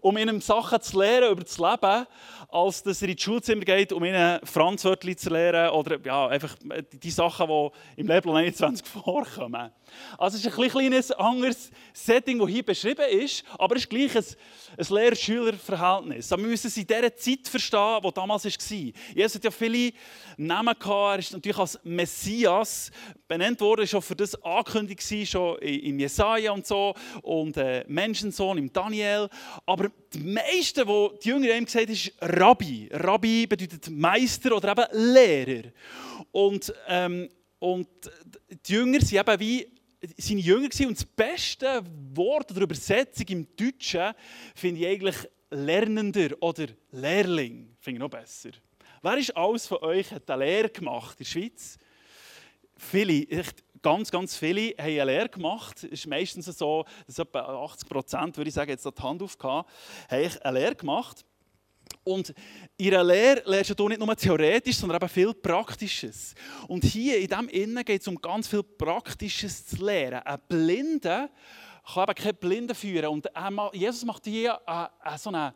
um 0.06 0.16
ihnen 0.16 0.40
Sachen 0.40 0.80
zu 0.80 1.00
lernen 1.00 1.32
über 1.32 1.42
das 1.42 1.58
Leben, 1.58 2.06
als 2.48 2.80
dass 2.84 3.02
er 3.02 3.08
in 3.08 3.16
die 3.16 3.22
Schulzimmer 3.22 3.64
geht, 3.64 3.92
um 3.92 4.04
ihnen 4.04 4.38
Franzwörtli 4.44 5.16
zu 5.16 5.30
lernen 5.30 5.70
oder 5.70 5.98
ja, 6.04 6.28
einfach 6.28 6.54
die 6.92 7.10
Sachen, 7.10 7.48
die 7.48 8.00
im 8.00 8.06
Lehrplan 8.06 8.36
21 8.36 8.86
vorkommen. 9.04 9.72
Also 10.16 10.36
es 10.36 10.46
ist 10.46 10.58
ein 10.58 10.68
kleines 10.70 11.10
anderes 11.10 11.72
Setting, 11.92 12.38
das 12.38 12.48
hier 12.48 12.64
beschrieben 12.64 13.04
ist, 13.10 13.42
aber 13.58 13.74
es 13.74 13.82
ist 13.82 13.90
gleich 13.90 14.16
ein, 14.16 14.24
ein 14.78 14.94
Lehrer-Schüler-Verhältnis. 14.94 16.32
Aber 16.32 16.42
wir 16.42 16.50
müssen 16.50 16.68
es 16.68 16.76
in 16.76 16.86
dieser 16.86 17.16
Zeit 17.16 17.48
verstehen, 17.48 17.98
die 18.04 18.12
damals 18.12 18.44
war. 18.44 18.92
Jesus 19.12 19.34
hat 19.34 19.44
ja 19.44 19.50
viele 19.50 19.92
Namen 20.36 20.74
gehabt, 20.78 21.14
er 21.14 21.18
ist 21.18 21.32
natürlich 21.32 21.58
als 21.58 21.80
Messias 21.82 22.92
benannt 23.26 23.60
worden, 23.60 23.88
schon 23.88 24.02
für 24.02 24.14
das 24.14 24.40
angekündigt 24.44 25.02
schon 25.28 25.58
in 25.58 25.98
Jesaja 25.98 26.52
und 26.52 26.64
so 26.64 26.94
und 27.22 27.56
äh, 27.56 27.84
Menschensohn 27.88 28.58
im 28.58 28.72
Daniel. 28.72 29.28
Aber 29.64 29.90
die 30.12 30.20
meisten, 30.20 30.86
die 30.86 31.08
die 31.22 31.28
Jünger 31.28 31.54
haben 31.54 31.64
gesagt 31.64 31.90
ist 31.90 32.12
Rabbi. 32.20 32.88
Rabbi 32.92 33.46
bedeutet 33.46 33.90
Meister 33.90 34.56
oder 34.56 34.72
eben 34.72 35.12
Lehrer. 35.12 35.70
Und, 36.30 36.72
ähm, 36.88 37.28
und 37.58 37.88
die 38.66 38.72
Jünger 38.72 39.00
sind 39.00 39.18
eben 39.18 39.40
wie 39.40 39.66
seine 40.16 40.40
Jünger 40.40 40.68
gewesen. 40.68 40.86
Und 40.86 40.98
das 40.98 41.04
beste 41.04 41.82
Wort 42.14 42.50
oder 42.50 42.62
Übersetzung 42.62 43.26
im 43.28 43.56
Deutschen 43.56 44.14
finde 44.54 44.80
ich 44.80 44.86
eigentlich 44.86 45.16
Lernender 45.50 46.30
oder 46.40 46.66
Lehrling. 46.92 47.76
Finde 47.80 47.98
ich 47.98 48.00
noch 48.00 48.10
besser. 48.10 48.50
Wer 49.02 49.18
ist 49.18 49.36
alles 49.36 49.66
von 49.66 49.78
euch 49.78 50.10
hat 50.10 50.28
eine 50.30 50.44
Lehre 50.44 50.68
gemacht 50.68 51.18
in 51.18 51.24
der 51.24 51.30
Schweiz? 51.30 51.78
Viele, 52.76 53.28
echt 53.28 53.62
ganz, 53.82 54.10
ganz 54.10 54.36
viele 54.36 54.70
haben 54.78 54.80
eine 54.80 55.04
Lehre 55.04 55.28
gemacht. 55.28 55.84
Es 55.84 55.90
ist 55.92 56.06
meistens 56.06 56.46
so, 56.46 56.84
dass 57.06 57.18
etwa 57.18 57.40
80 57.64 57.88
Prozent, 57.88 58.36
würde 58.36 58.48
ich 58.48 58.54
sagen, 58.54 58.70
jetzt 58.70 58.84
die 58.84 59.02
Hand 59.02 59.22
aufgehauen, 59.22 59.64
haben 60.10 60.30
eine 60.42 60.58
Lehre 60.58 60.74
gemacht. 60.74 61.24
Und 62.04 62.32
einer 62.80 63.04
Lehre 63.04 63.42
lernst 63.46 63.78
du 63.78 63.88
nicht 63.88 63.98
nur 63.98 64.16
theoretisch, 64.16 64.76
sondern 64.76 65.00
eben 65.00 65.08
viel 65.08 65.34
Praktisches. 65.34 66.34
Und 66.68 66.84
hier 66.84 67.18
in 67.18 67.26
diesem 67.26 67.48
Innen 67.48 67.84
geht 67.84 68.00
es 68.00 68.08
um 68.08 68.16
ganz 68.16 68.48
viel 68.48 68.62
Praktisches 68.62 69.66
zu 69.66 69.84
lernen. 69.84 70.20
Ein 70.24 70.38
Blinder 70.48 71.30
kann 71.92 72.04
eben 72.04 72.14
keine 72.14 72.34
Blinden 72.34 72.74
führen. 72.74 73.06
Und 73.06 73.28
Jesus 73.72 74.04
macht 74.04 74.24
hier 74.24 74.60
so 75.16 75.30
einen, 75.30 75.52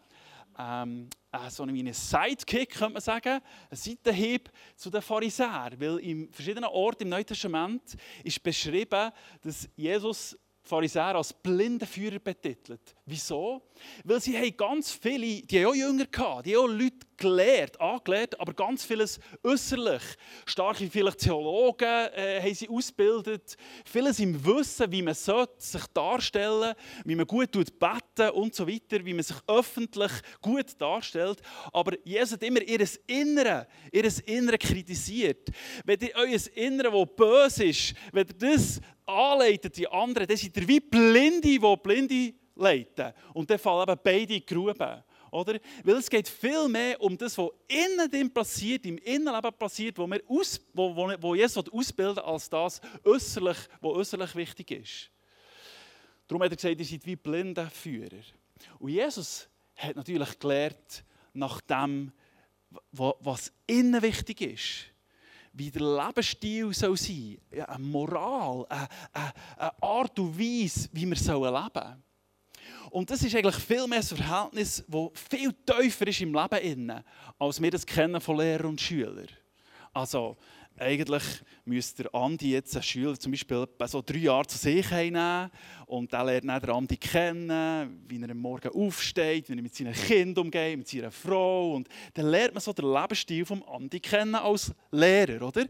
ähm, 0.59 1.09
so 1.49 1.63
einen 1.63 1.93
Sidekick, 1.93 2.71
könnte 2.71 2.95
man 2.95 3.03
sagen, 3.03 3.41
einen 3.71 3.77
Seitenhieb 3.77 4.51
zu 4.77 4.91
den 4.91 5.03
Pharisäern. 5.03 5.79
Weil 5.79 5.99
in 5.99 6.33
verschiedenen 6.33 6.69
Orten 6.69 7.05
im 7.05 7.09
Neuen 7.11 7.27
Testament 7.27 7.97
ist 8.25 8.43
beschrieben, 8.43 9.11
dass 9.43 9.69
Jesus 9.77 10.37
Pharisäer 10.63 11.17
als 11.17 11.33
Blindenführer 11.33 12.19
betitelt. 12.19 12.95
Wieso? 13.07 13.63
Weil 14.05 14.21
sie 14.21 14.37
haben 14.37 14.57
ganz 14.57 14.93
viele, 14.93 15.43
die 15.43 15.59
haben 15.59 15.71
auch 15.71 15.75
Jünger 15.75 16.07
gehabt, 16.07 16.47
die 16.47 16.57
haben 16.57 16.65
auch 16.65 16.69
Leute 16.69 17.07
gelehrt, 17.21 17.81
angelehrt, 17.81 18.41
aber 18.41 18.53
ganz 18.53 18.85
vieles 18.85 19.21
äußerlich. 19.45 20.03
Starke 20.47 20.91
vielleicht 20.91 21.19
Theologen 21.19 21.87
äh, 21.87 22.41
haben 22.43 22.55
sie 22.55 22.69
ausgebildet, 22.69 23.57
vieles 23.85 24.19
im 24.19 24.45
Wissen, 24.45 24.91
wie 24.91 25.03
man 25.03 25.15
sich 25.15 25.87
darstellen 25.95 26.75
wie 27.05 27.15
man 27.15 27.27
gut 27.27 27.53
beten 27.53 28.31
und 28.35 28.55
so 28.55 28.67
weiter, 28.67 29.05
wie 29.05 29.15
man 29.15 29.23
sich 29.23 29.37
öffentlich 29.47 30.11
gut 30.41 30.81
darstellt. 30.81 31.41
Aber 31.73 31.93
Jesus 32.05 32.33
hat 32.33 32.43
immer 32.43 32.63
ihr 32.63 32.87
Innere, 33.07 33.67
ihr 33.93 34.11
Innere 34.27 34.59
kritisiert. 34.59 35.51
Wenn 35.85 36.01
ihr 36.01 36.13
euer 36.15 36.41
Innere, 36.55 36.91
das 36.91 37.17
böse 37.17 37.65
ist, 37.65 37.95
wenn 38.13 38.27
ihr 38.27 38.57
das 38.57 38.81
anleitet, 39.07 39.77
die 39.77 39.89
anderen, 39.89 40.27
dann 40.27 40.37
seid 40.37 40.57
ihr 40.57 40.69
wie 40.69 40.81
Blinde, 40.81 41.49
die 41.49 41.59
Blinde 41.83 42.35
leiten. 42.57 43.13
Und 43.35 43.51
dann 43.51 43.59
fallen 43.59 43.89
eben 43.89 44.01
beide 44.03 44.21
in 44.21 44.27
die 44.29 44.47
Grube. 44.47 45.05
Oder? 45.31 45.59
Weil 45.85 45.97
es 45.97 46.11
geht 46.11 46.29
viel 46.29 46.69
mehr 46.69 47.01
um 47.01 47.17
das, 47.17 47.39
was 47.39 47.51
innen 47.69 48.33
passiert, 48.33 48.85
im 48.87 48.99
Innenleben 48.99 49.53
passiert, 49.53 49.99
wo, 49.99 50.07
wir 50.07 50.23
aus, 50.29 50.61
wo, 50.73 50.95
wo, 50.95 51.13
wo 51.21 51.35
Jesus 51.35 51.69
ausbilden 51.71 52.25
als 52.25 52.49
das, 52.51 52.81
äußerlich, 53.05 53.59
was 53.81 53.93
äußerlich 53.93 54.35
wichtig 54.35 54.71
ist. 54.71 55.11
Darum 56.27 56.43
hat 56.43 56.53
er 56.53 56.57
gesagt, 56.57 56.79
ihr 56.79 56.87
seid 56.87 57.07
wie 57.07 57.17
blinde 57.17 57.69
Führer. 57.71 58.23
Und 58.79 58.91
Jesus 58.91 59.49
hat 59.77 59.97
natürlich 59.97 60.39
gelernt, 60.39 61.05
nach 61.33 61.61
dem, 61.61 62.13
was 62.93 63.53
innen 63.67 64.03
wichtig 64.03 64.41
ist 64.41 64.91
wie 65.53 65.71
der 65.71 65.83
Lebensstil 65.83 66.73
soll 66.73 66.97
sein 66.97 67.39
soll, 67.51 67.63
eine 67.63 67.85
Moral, 67.85 68.67
eine, 68.69 68.89
eine 69.57 69.83
Art 69.83 70.19
und 70.19 70.39
Weise, 70.39 70.89
wie 70.93 71.07
wir 71.07 71.17
leben 71.17 71.17
sollen. 71.17 72.03
Und 72.91 73.11
das 73.11 73.23
ist 73.23 73.35
eigentlich 73.35 73.57
viel 73.57 73.87
mehr 73.87 73.99
ein 73.99 74.05
Verhältnis, 74.05 74.85
das 74.87 75.11
viel 75.31 75.53
tiefer 75.53 76.07
ist 76.07 76.21
im 76.21 76.35
Leben, 76.35 77.05
als 77.39 77.63
wir 77.63 77.71
das 77.71 77.87
kennen 77.87 78.21
von 78.21 78.37
Lehrern 78.37 78.67
und 78.67 78.81
Schülern. 78.81 79.29
Also, 79.93 80.37
eigentlich 80.81 81.23
müsste 81.65 82.05
der 82.05 82.15
Andi 82.15 82.53
jetzt 82.53 82.75
einen 82.75 82.83
Schüler 82.83 83.19
zum 83.19 83.33
Beispiel 83.33 83.67
so 83.87 84.03
drei 84.03 84.19
Jahre 84.19 84.47
zu 84.47 84.59
sich 84.59 84.91
nehmen 84.91 85.51
und 85.87 86.13
dann 86.13 86.27
lernt 86.27 86.49
dann 86.49 86.71
Andi 86.71 86.97
kennen, 86.97 88.05
wie 88.09 88.21
er 88.21 88.31
am 88.31 88.39
Morgen 88.39 88.69
aufsteht, 88.69 89.49
wie 89.49 89.57
er 89.57 89.63
mit 89.63 89.75
seinen 89.75 89.93
Kindern 89.93 90.47
umgeht, 90.47 90.79
mit 90.79 90.89
seiner 90.89 91.11
Frau 91.11 91.75
und 91.75 91.89
dann 92.15 92.27
lernt 92.27 92.55
man 92.55 92.61
so 92.61 92.73
den 92.73 92.93
Lebensstil 92.93 93.45
vom 93.45 93.63
Andi 93.63 94.01
kennen 94.01 94.35
als 94.35 94.73
Lehrer, 94.91 95.47
oder? 95.47 95.67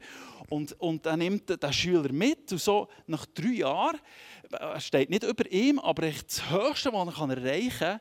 Und, 0.49 0.73
und 0.81 1.07
dann 1.07 1.19
nimmt 1.19 1.62
der 1.62 1.73
Schüler 1.73 2.12
mit 2.12 2.50
und 2.52 2.61
so 2.61 2.88
nach 3.07 3.26
drei 3.26 3.55
Jahren, 3.55 3.99
es 4.76 4.87
steht 4.87 5.11
nicht 5.11 5.23
über 5.23 5.50
ihm, 5.50 5.79
aber 5.79 6.11
das 6.11 6.50
Höchste, 6.50 6.93
was 6.93 7.19
er 7.19 7.37
erreichen 7.37 7.79
kann, 7.79 8.00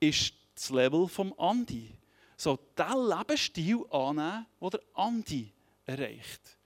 ist 0.00 0.34
das 0.54 0.70
Level 0.70 1.08
vom 1.08 1.32
Andi. 1.38 1.90
So 2.36 2.58
diesen 2.78 3.08
Lebensstil 3.08 3.84
annehmen, 3.90 4.46
den 4.60 4.70
der 4.70 4.80
Andi 4.94 5.52
erreicht. 5.90 6.58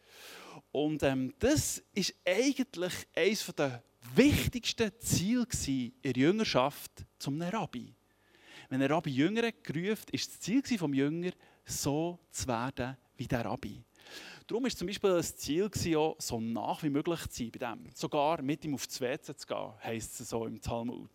Und 0.71 1.03
ähm, 1.03 1.33
das 1.39 1.83
ist 1.93 2.15
eigentlich 2.25 2.93
eines 3.15 3.47
der 3.57 3.83
wichtigsten 4.15 4.93
Ziele 5.01 5.47
in 5.61 5.93
der 6.03 6.13
Jüngerschaft 6.13 6.91
zum 7.19 7.41
Rabbi. 7.41 7.95
Wenn 8.69 8.83
ein 8.83 8.91
Rabbi 8.91 9.11
Jüngere 9.11 9.53
gerufen, 9.53 10.07
ist 10.13 10.31
das 10.31 10.41
Ziel 10.41 10.63
des 10.63 10.71
Jünger, 10.71 11.31
so 11.65 12.19
zu 12.31 12.49
werden 12.49 12.97
wie 13.17 13.27
der 13.27 13.45
Rabbi. 13.45 13.83
Darum 14.47 14.65
war 14.65 14.71
zum 14.71 14.87
Beispiel 14.87 15.11
das 15.11 15.37
Ziel, 15.37 15.71
auch, 15.97 16.17
so 16.19 16.41
nach 16.41 16.83
wie 16.83 16.91
möglich 16.91 17.21
zu 17.29 17.45
sein 17.45 17.51
bei 17.51 17.59
dem. 17.59 17.91
Sogar 17.95 18.43
mit 18.43 18.65
ihm 18.65 18.75
aufs 18.75 19.01
WC 19.01 19.35
zu 19.35 19.47
gehen, 19.47 19.73
heisst 19.83 20.21
es 20.21 20.29
so 20.29 20.45
im 20.45 20.61
Talmud. 20.61 21.11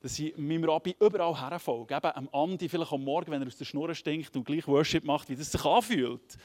Dass 0.00 0.18
ich 0.18 0.36
meinem 0.36 0.64
Rabbi 0.64 0.94
überall 1.00 1.40
herfolge. 1.40 1.96
Eben 1.96 2.12
am 2.12 2.28
Andi 2.32 2.68
vielleicht 2.68 2.92
am 2.92 3.02
Morgen, 3.02 3.30
wenn 3.32 3.42
er 3.42 3.48
aus 3.48 3.56
der 3.56 3.64
Schnur 3.64 3.92
stinkt 3.94 4.36
und 4.36 4.44
gleich 4.44 4.68
Worship 4.68 5.04
macht, 5.04 5.28
wie 5.28 5.36
das 5.36 5.50
sich 5.50 5.64
anfühlt. 5.64 6.38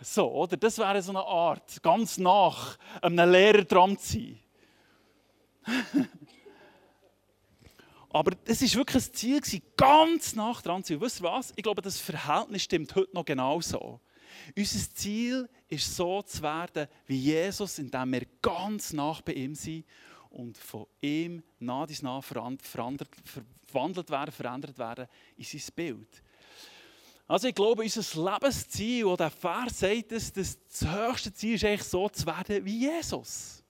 So, 0.00 0.30
oder? 0.30 0.56
Das 0.56 0.78
wäre 0.78 1.00
so 1.02 1.10
eine 1.10 1.24
Art, 1.24 1.82
ganz 1.82 2.18
nach 2.18 2.76
einem 3.00 3.30
Lehrer 3.30 3.64
dran 3.64 3.98
zu 3.98 4.12
sein. 4.12 4.40
Aber 8.10 8.32
es 8.44 8.62
war 8.62 8.78
wirklich 8.78 9.06
ein 9.06 9.12
Ziel, 9.12 9.40
ganz 9.76 10.34
nach 10.34 10.62
dran 10.62 10.84
zu 10.84 10.94
sein. 10.94 11.00
Wisst 11.00 11.20
ihr 11.20 11.24
was? 11.24 11.52
Ich 11.56 11.62
glaube, 11.62 11.82
das 11.82 11.98
Verhältnis 11.98 12.62
stimmt 12.62 12.94
heute 12.94 13.14
noch 13.14 13.24
genauso. 13.24 14.00
Unser 14.56 14.94
Ziel 14.94 15.48
ist 15.68 15.96
so 15.96 16.22
zu 16.22 16.42
werden 16.42 16.86
wie 17.06 17.16
Jesus, 17.16 17.78
indem 17.78 18.12
wir 18.12 18.26
ganz 18.40 18.92
nach 18.92 19.20
bei 19.22 19.32
ihm 19.32 19.54
sind 19.54 19.84
und 20.30 20.58
von 20.58 20.86
ihm 21.00 21.42
nach 21.58 21.86
dies 21.86 22.02
nach 22.02 22.22
verwandelt 22.22 22.60
werden, 24.10 24.32
verändert 24.32 24.78
werden 24.78 25.06
in 25.36 25.44
sein 25.44 25.62
Bild. 25.74 26.22
Also 27.26 27.48
ich 27.48 27.54
glaube, 27.54 27.82
unser 27.82 28.32
Lebensziel, 28.32 29.04
oder 29.04 29.28
der 29.28 29.30
Vers 29.30 29.80
sagt 29.80 30.12
es, 30.12 30.32
dass 30.32 30.58
das 30.68 30.90
höchste 30.90 31.32
Ziel 31.32 31.54
ist 31.54 31.64
eigentlich 31.64 31.84
so 31.84 32.08
zu 32.08 32.26
werden 32.26 32.64
wie 32.64 32.80
Jesus. 32.80 33.64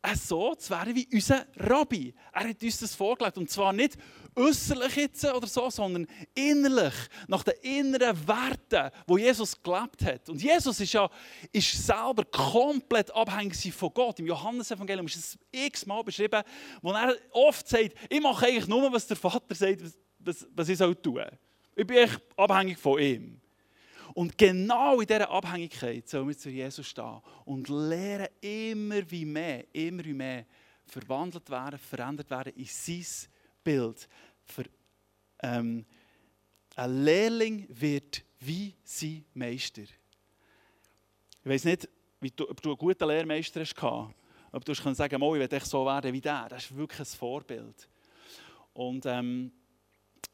Äh, 0.00 0.14
so 0.14 0.54
zu 0.54 0.70
werden 0.70 0.94
wie 0.94 1.06
unser 1.12 1.46
Rabbi. 1.56 2.14
Er 2.32 2.48
hat 2.48 2.62
uns 2.62 2.78
das 2.78 2.94
vorgelegt. 2.94 3.36
Und 3.36 3.50
zwar 3.50 3.74
nicht 3.74 3.98
äußerlich 4.34 4.96
jetzt 4.96 5.24
oder 5.24 5.46
so, 5.46 5.68
sondern 5.68 6.06
innerlich, 6.34 6.94
nach 7.26 7.42
den 7.42 7.54
inneren 7.62 8.16
Werten, 8.26 8.90
wo 9.06 9.18
Jesus 9.18 9.60
gelebt 9.60 10.02
hat. 10.04 10.28
Und 10.30 10.40
Jesus 10.40 10.80
ist 10.80 10.92
ja 10.92 11.10
ist 11.52 11.86
selber 11.86 12.24
komplett 12.24 13.10
abhängig 13.14 13.74
von 13.74 13.92
Gott. 13.92 14.20
Im 14.20 14.26
Johannesevangelium 14.26 15.06
ist 15.06 15.16
es 15.16 15.38
x-mal 15.50 16.04
beschrieben, 16.04 16.42
wo 16.80 16.92
er 16.92 17.14
oft 17.32 17.68
sagt, 17.68 17.94
ich 18.08 18.20
mache 18.20 18.46
eigentlich 18.46 18.68
nur, 18.68 18.90
was 18.92 19.06
der 19.06 19.16
Vater 19.16 19.54
sagt, 19.54 19.82
was, 20.20 20.46
was 20.54 20.68
ich 20.68 20.78
tun 20.78 20.96
soll. 21.02 21.38
Ich 21.78 21.86
bin 21.86 21.98
echt 21.98 22.20
abhängig 22.36 22.76
von 22.76 23.00
ihm. 23.00 23.40
Und 24.12 24.36
genau 24.36 25.00
in 25.00 25.06
dieser 25.06 25.30
Abhängigkeit 25.30 26.08
sollen 26.08 26.26
wir 26.26 26.36
zu 26.36 26.50
Jesus 26.50 26.88
stehen 26.88 27.20
und 27.44 27.68
lernen 27.68 28.26
immer 28.40 29.08
wie 29.08 29.24
mehr, 29.24 29.64
immer 29.72 30.04
wie 30.04 30.12
mehr 30.12 30.44
verwandelt 30.84 31.48
werden, 31.48 31.78
verändert 31.78 32.28
werden 32.30 32.52
in 32.56 32.64
sein 32.64 33.06
Bild. 33.62 34.08
Für, 34.42 34.64
ähm, 35.40 35.86
ein 36.74 37.04
Lehrling 37.04 37.68
wird 37.68 38.24
wie 38.40 38.74
sein 38.82 39.24
Meister. 39.34 39.82
Ich 39.82 39.90
weiß 41.44 41.64
nicht, 41.66 41.88
du, 42.34 42.50
ob 42.50 42.60
du 42.60 42.70
einen 42.70 42.78
guten 42.78 43.06
Lehrmeister 43.06 43.60
hast. 43.60 43.76
Ob 44.50 44.64
du 44.64 44.74
kannst 44.74 44.98
sagen, 44.98 45.14
ich 45.14 45.20
will 45.20 45.60
so 45.60 45.86
werden 45.86 46.12
wie 46.12 46.20
der. 46.20 46.48
Das 46.48 46.64
ist 46.64 46.76
wirklich 46.76 46.98
ein 46.98 47.06
Vorbild. 47.06 47.88
Und 48.72 49.06
ähm, 49.06 49.52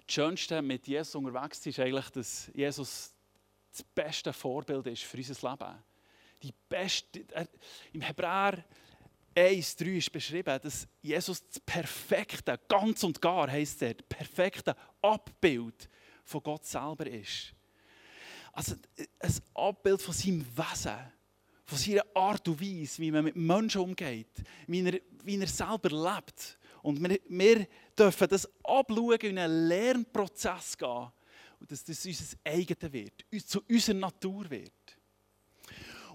das 0.06 0.14
Schönste 0.14 0.62
mit 0.62 0.87
Jesus 0.87 1.14
unterwegs 1.14 1.64
ist 1.66 1.80
eigentlich, 1.80 2.11
dass 2.11 2.50
Jesus 2.54 3.14
das 3.70 3.82
beste 3.82 4.32
Vorbild 4.32 4.87
ist 4.87 5.02
für 5.02 5.16
unser 5.16 5.50
Leben. 5.50 5.75
Die 6.42 6.54
beste, 6.68 7.25
er, 7.32 7.49
Im 7.92 8.02
Hebräer 8.02 8.64
1, 9.34 9.76
3 9.76 9.87
ist 9.87 10.12
beschrieben, 10.12 10.61
dass 10.62 10.87
Jesus 11.02 11.46
das 11.49 11.58
perfekte, 11.61 12.61
ganz 12.68 13.02
und 13.02 13.20
gar 13.20 13.50
heisst 13.50 13.82
er, 13.82 13.94
das 13.94 14.06
perfekte 14.08 14.76
Abbild 15.02 15.88
von 16.25 16.42
Gott 16.42 16.64
selber 16.64 17.06
ist. 17.06 17.52
Also 18.52 18.76
ein 19.18 19.32
Abbild 19.54 20.00
von 20.00 20.14
seinem 20.14 20.46
Wesen, 20.56 20.99
von 21.64 21.78
seiner 21.78 22.06
Art 22.14 22.46
und 22.46 22.61
Weise, 22.61 23.02
wie 23.02 23.11
man 23.11 23.25
mit 23.25 23.34
Menschen 23.34 23.80
umgeht, 23.80 24.44
wie 24.68 24.87
er, 24.87 25.00
wie 25.25 25.40
er 25.40 25.49
selber 25.49 25.88
lebt. 25.90 26.58
Und 26.82 27.02
wir, 27.02 27.18
wir 27.28 27.66
dürfen 27.98 28.28
das 28.28 28.48
abschauen, 28.62 29.20
in 29.20 29.38
einen 29.38 29.68
Lernprozess 29.68 30.76
gehen. 30.76 31.08
Und 31.60 31.70
dass 31.70 31.84
das 31.84 32.04
unser 32.04 32.36
eigenes 32.44 32.92
wird, 32.92 33.24
zu 33.46 33.62
unserer 33.68 33.96
Natur 33.96 34.50
wird. 34.50 34.72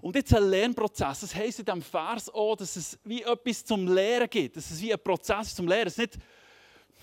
Und 0.00 0.16
jetzt 0.16 0.34
ein 0.34 0.48
Lernprozess. 0.48 1.20
Das 1.20 1.34
heisst 1.34 1.58
in 1.58 1.64
diesem 1.64 1.82
Vers 1.82 2.28
auch, 2.30 2.56
dass 2.56 2.76
es 2.76 2.98
wie 3.04 3.22
etwas 3.22 3.64
zum 3.64 3.86
Lehren 3.92 4.30
gibt. 4.30 4.56
Dass 4.56 4.70
es 4.70 4.80
wie 4.80 4.92
ein 4.92 5.02
Prozess 5.02 5.54
zum 5.54 5.68
Lehren. 5.68 5.88
Es, 5.88 5.98
nicht, 5.98 6.18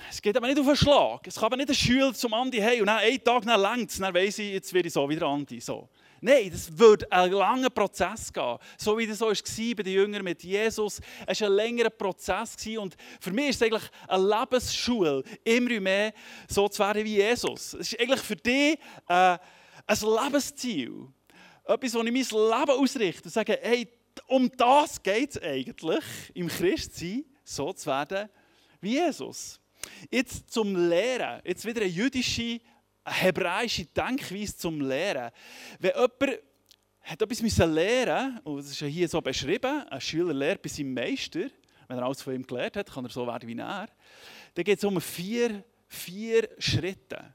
es 0.10 0.22
geht 0.22 0.36
aber 0.36 0.48
nicht 0.48 0.60
auf 0.60 0.67
einen 0.67 0.75
Schlag. 0.75 1.27
Es 1.27 1.36
kann 1.36 1.46
aber 1.46 1.57
nicht 1.57 1.69
ein 1.69 1.75
Schüler 1.75 2.13
zum 2.13 2.34
Andi, 2.34 2.57
hey, 2.57 2.79
und 2.79 2.88
dann 2.88 2.98
einen 2.98 3.24
Tag 3.24 3.46
längt 3.46 3.91
es, 3.91 3.98
dann 3.98 4.13
weiss 4.13 4.39
ich, 4.39 4.53
jetzt 4.53 4.74
werde 4.74 4.88
ich 4.88 4.93
so 4.93 5.07
wieder 5.07 5.27
Andi. 5.27 5.60
So. 5.60 5.89
Nein, 6.22 6.50
das 6.52 6.76
wird 6.78 7.12
ein 7.12 7.32
langer 7.32 7.70
Prozess 7.70 8.32
gehen. 8.34 8.58
So 8.78 8.98
wie 8.98 9.06
das 9.06 9.20
so 9.20 9.28
war 9.28 9.76
bei 9.76 9.84
den 9.84 9.94
Jüngern 9.94 10.24
mit 10.24 10.44
Jesus. 10.44 11.00
Es 11.26 11.42
war 11.42 11.50
ein 11.50 11.54
längerer 11.54 11.90
Prozess. 11.90 12.56
Und 12.78 12.96
für 13.20 13.32
mich 13.32 13.50
ist 13.50 13.62
es 13.62 13.62
eigentlich 13.64 13.90
eine 14.08 14.28
Lebensschule, 14.28 15.24
immer 15.44 15.80
mehr 15.80 16.14
so 16.48 16.68
zu 16.68 16.80
werden 16.80 17.04
wie 17.06 17.16
Jesus. 17.16 17.74
Es 17.74 17.94
ist 17.94 18.00
eigentlich 18.00 18.22
für 18.22 18.36
dich 18.36 18.80
äh, 19.08 19.38
ein 19.88 20.00
Lebensziel. 20.24 21.08
Etwas, 21.66 21.94
wo 21.94 22.04
ich 22.04 22.12
mein 22.12 22.14
Leben 22.14 22.80
ausrichte 22.80 23.24
und 23.26 23.32
sage, 23.32 23.60
hey, 23.62 23.88
um 24.28 24.50
das 24.58 25.02
geht 25.02 25.32
es 25.32 25.42
eigentlich, 25.42 26.04
im 26.34 26.48
Christsein 26.48 27.26
so 27.44 27.72
zu 27.74 27.86
werden 27.86 28.30
wie 28.82 28.94
Jesus. 28.94 29.60
Jetzt 30.10 30.50
zum 30.52 30.90
Lehren, 30.90 31.42
jetzt 31.46 31.66
wieder 31.66 31.82
eine 31.82 31.90
jüdische 31.90 32.60
eine 33.08 33.16
hebräische 33.16 33.86
Denkweise 33.86 34.58
zum 34.58 34.82
Lehren. 34.82 35.32
Wenn 35.80 35.92
jemand 35.92 36.40
hat 37.02 37.22
etwas 37.22 37.42
müssen 37.42 37.74
lernen 37.74 38.40
und 38.44 38.58
das 38.58 38.72
ist 38.72 38.82
ja 38.82 38.88
hier 38.88 39.08
so 39.08 39.22
beschrieben, 39.22 39.88
ein 39.90 40.02
Schüler 40.02 40.34
lernt 40.34 40.62
bei 40.62 40.68
seinem 40.68 40.94
Meister, 40.94 41.48
wenn 41.88 41.98
er 41.98 42.04
alles 42.04 42.22
von 42.22 42.36
ihm 42.36 42.46
gelernt 42.46 42.76
hat, 42.76 42.92
kann 42.92 43.06
er 43.06 43.10
so 43.10 43.26
werden 43.26 43.48
wie 43.48 43.58
er, 43.58 43.88
dann 44.54 44.66
geht 44.66 44.78
es 44.78 44.84
um 44.84 45.00
vier, 45.00 45.64
vier 45.88 46.50
Schritte. 46.58 47.34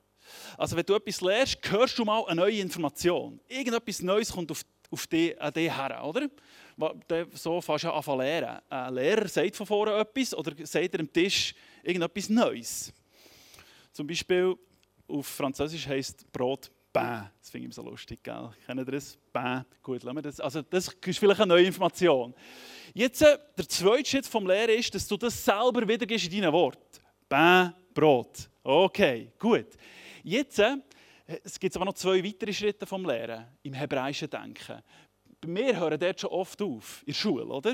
Also 0.58 0.76
wenn 0.76 0.84
du 0.84 0.94
etwas 0.94 1.22
lernst, 1.22 1.58
hörst 1.70 1.98
du 1.98 2.04
mal 2.04 2.22
eine 2.26 2.42
neue 2.42 2.60
Information. 2.60 3.40
Irgendetwas 3.48 4.02
Neues 4.02 4.30
kommt 4.30 4.50
auf, 4.50 4.62
auf 4.90 5.06
dich, 5.06 5.40
an 5.40 5.52
dich 5.54 5.74
her, 5.74 6.04
oder? 6.04 6.28
So 7.32 7.62
fast 7.62 7.86
an 7.86 8.02
zu 8.02 8.16
lernen. 8.16 8.60
Ein 8.68 8.94
Lehrer 8.94 9.28
sagt 9.28 9.56
von 9.56 9.66
vorne 9.66 9.94
etwas 9.94 10.34
oder 10.34 10.52
sagt 10.66 10.94
er 10.94 11.00
am 11.00 11.10
Tisch 11.10 11.54
irgendetwas 11.82 12.28
Neues. 12.28 12.92
Zum 13.92 14.06
Beispiel, 14.06 14.54
auf 15.12 15.26
Französisch 15.26 15.86
heisst 15.86 16.30
Brot 16.32 16.70
Pain. 16.92 17.30
Das 17.40 17.50
finde 17.50 17.68
ich 17.68 17.74
so 17.74 17.82
lustig, 17.82 18.22
gell? 18.22 18.50
Kennen 18.66 18.86
ihr 18.86 18.92
das? 18.92 19.16
Pain. 19.32 19.64
Gut, 19.82 20.02
lassen 20.02 20.16
wir 20.16 20.22
das. 20.22 20.40
Also 20.40 20.62
das 20.62 20.88
ist 20.88 21.18
vielleicht 21.18 21.40
eine 21.40 21.54
neue 21.54 21.64
Information. 21.64 22.34
Jetzt, 22.94 23.22
äh, 23.22 23.38
der 23.56 23.68
zweite 23.68 24.08
Schritt 24.08 24.26
vom 24.26 24.46
Lehren 24.46 24.78
ist, 24.78 24.94
dass 24.94 25.06
du 25.06 25.16
das 25.16 25.44
selber 25.44 25.86
wiedergibst 25.86 26.26
in 26.26 26.42
deinen 26.42 26.52
Wort. 26.52 27.00
Pain, 27.28 27.72
Brot. 27.94 28.48
Okay, 28.62 29.32
gut. 29.38 29.68
Jetzt 30.22 30.58
äh, 30.58 30.76
es 31.42 31.58
gibt 31.58 31.74
aber 31.76 31.86
noch 31.86 31.94
zwei 31.94 32.22
weitere 32.22 32.52
Schritte 32.52 32.86
vom 32.86 33.06
Lehren 33.06 33.46
im 33.62 33.72
hebräischen 33.72 34.28
Denken. 34.28 34.82
Bei 35.40 35.48
mir 35.48 35.78
hören 35.78 35.98
dort 35.98 36.20
schon 36.20 36.30
oft 36.30 36.60
auf, 36.60 37.00
in 37.02 37.06
der 37.06 37.14
Schule, 37.14 37.46
oder? 37.46 37.70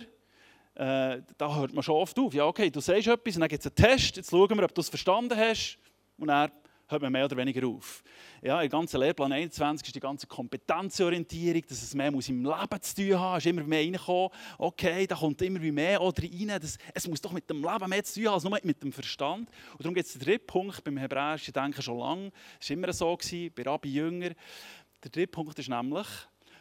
Äh, 0.74 1.22
da 1.36 1.56
hört 1.56 1.72
man 1.74 1.82
schon 1.82 1.96
oft 1.96 2.18
auf. 2.18 2.32
Ja, 2.34 2.44
okay, 2.44 2.70
du 2.70 2.80
sagst 2.80 3.08
etwas 3.08 3.34
und 3.34 3.40
dann 3.40 3.48
gibt 3.48 3.64
es 3.64 3.66
einen 3.66 3.74
Test, 3.74 4.16
jetzt 4.16 4.30
schauen 4.30 4.56
wir, 4.56 4.64
ob 4.64 4.74
du 4.74 4.80
es 4.80 4.88
verstanden 4.88 5.36
hast. 5.36 5.76
Und 6.18 6.28
dann 6.28 6.52
hört 6.88 7.02
man 7.02 7.12
mehr 7.12 7.24
oder 7.26 7.36
weniger 7.36 7.66
auf. 7.66 8.02
Ja, 8.42 8.60
Im 8.62 8.70
ganzen 8.70 9.00
Lehrplan 9.00 9.32
21 9.32 9.88
ist 9.88 9.94
die 9.94 10.00
ganze 10.00 10.26
Kompetenzorientierung, 10.26 11.62
dass 11.68 11.82
es 11.82 11.94
mehr 11.94 12.10
muss 12.10 12.28
im 12.28 12.44
Leben 12.44 12.82
zu 12.82 12.94
tun 12.94 13.18
haben, 13.18 13.38
ist 13.38 13.46
immer 13.46 13.62
mehr 13.62 13.80
reingekommen. 13.80 14.30
Okay, 14.56 15.06
da 15.06 15.14
kommt 15.16 15.40
immer 15.42 15.60
mehr 15.60 16.00
oder 16.00 16.22
rein. 16.22 16.58
Das, 16.60 16.78
es 16.94 17.06
muss 17.06 17.20
doch 17.20 17.32
mit 17.32 17.48
dem 17.48 17.62
Leben 17.62 17.88
mehr 17.88 18.04
zu 18.04 18.14
tun 18.14 18.26
haben 18.28 18.34
als 18.34 18.44
nur 18.44 18.58
mit 18.62 18.82
dem 18.82 18.92
Verstand. 18.92 19.48
Und 19.72 19.80
darum 19.80 19.94
gibt 19.94 20.06
es 20.06 20.14
den 20.14 20.22
dritten 20.22 20.46
Punkt 20.46 20.82
beim 20.82 20.96
hebräischen 20.96 21.52
Denken 21.52 21.82
schon 21.82 21.98
lange. 21.98 22.32
Es 22.60 22.70
war 22.70 22.76
immer 22.76 22.92
so, 22.92 23.16
gewesen, 23.16 23.52
bei 23.54 23.62
Rabbi 23.62 23.92
Jünger. 23.92 24.30
Der 25.02 25.10
dritte 25.10 25.28
Punkt 25.28 25.58
ist 25.58 25.68
nämlich, 25.68 26.06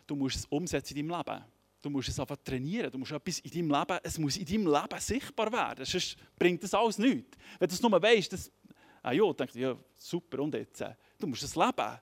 du 0.05 0.15
musst 0.15 0.35
es 0.35 0.45
umsetzen 0.45 0.97
in 0.97 1.07
deinem 1.07 1.17
Leben. 1.17 1.43
Du 1.81 1.91
musst 1.91 2.09
es 2.09 2.19
einfach 2.19 2.37
trainieren. 2.43 2.91
Du 2.91 2.97
musst 2.97 3.11
etwas 3.11 3.39
in 3.39 3.51
deinem 3.51 3.79
Leben, 3.79 3.99
es 4.03 4.17
muss 4.17 4.37
in 4.37 4.45
deinem 4.45 4.73
Leben 4.73 4.99
sichtbar 4.99 5.51
werden. 5.51 5.85
Sonst 5.85 6.17
bringt 6.37 6.63
das 6.63 6.73
alles 6.73 6.97
nichts. 6.97 7.37
Wenn 7.59 7.69
du 7.69 7.75
es 7.75 7.81
nur 7.81 8.01
weißt, 8.01 8.33
das 8.33 8.51
Ah 9.07 9.13
ja, 9.13 9.31
denke 9.31 9.57
ja, 9.57 9.77
super, 9.97 10.39
und 10.39 10.53
jetzt? 10.53 10.83
Du 11.17 11.27
musst 11.27 11.41
es 11.41 11.55
leben. 11.55 11.97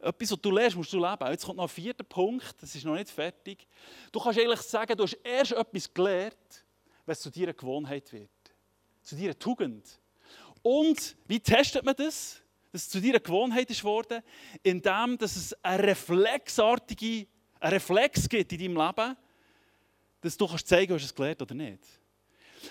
Etwas, 0.00 0.32
was 0.32 0.40
du 0.40 0.50
lernst, 0.50 0.76
musst 0.76 0.92
du 0.92 0.98
leben. 0.98 1.30
Jetzt 1.30 1.46
kommt 1.46 1.58
noch 1.58 1.66
ein 1.66 1.68
vierter 1.68 2.02
Punkt, 2.02 2.60
das 2.60 2.74
ist 2.74 2.84
noch 2.84 2.96
nicht 2.96 3.08
fertig. 3.08 3.68
Du 4.10 4.18
kannst 4.18 4.40
eigentlich 4.40 4.60
sagen, 4.62 4.96
du 4.96 5.04
hast 5.04 5.12
erst 5.22 5.52
etwas 5.52 5.94
gelernt, 5.94 6.64
es 7.06 7.20
zu 7.20 7.30
dir 7.30 7.44
eine 7.44 7.54
Gewohnheit 7.54 8.12
wird. 8.12 8.30
Zu 9.00 9.14
dir 9.14 9.26
eine 9.26 9.38
Tugend. 9.38 10.00
Und 10.60 11.16
wie 11.28 11.38
testet 11.38 11.84
man 11.84 11.94
das? 11.94 12.42
Dass 12.72 12.82
es 12.82 12.88
zu 12.88 13.00
dir 13.00 13.10
eine 13.10 13.20
Gewohnheit 13.20 13.70
ist 13.70 13.84
worden, 13.84 14.20
indem 14.64 15.16
dass 15.16 15.36
es 15.36 15.54
eine 15.62 15.84
reflexartige, 15.84 17.28
einen 17.60 17.72
Reflex 17.74 18.28
gibt 18.28 18.52
in 18.52 18.58
deinem 18.58 18.84
Leben, 18.88 19.16
dass 20.20 20.36
du 20.36 20.48
kannst 20.48 20.66
zeigen, 20.66 20.94
ob 20.94 20.98
du 20.98 21.04
es 21.04 21.14
gelernt 21.14 21.42
oder 21.42 21.54
nicht. 21.54 21.84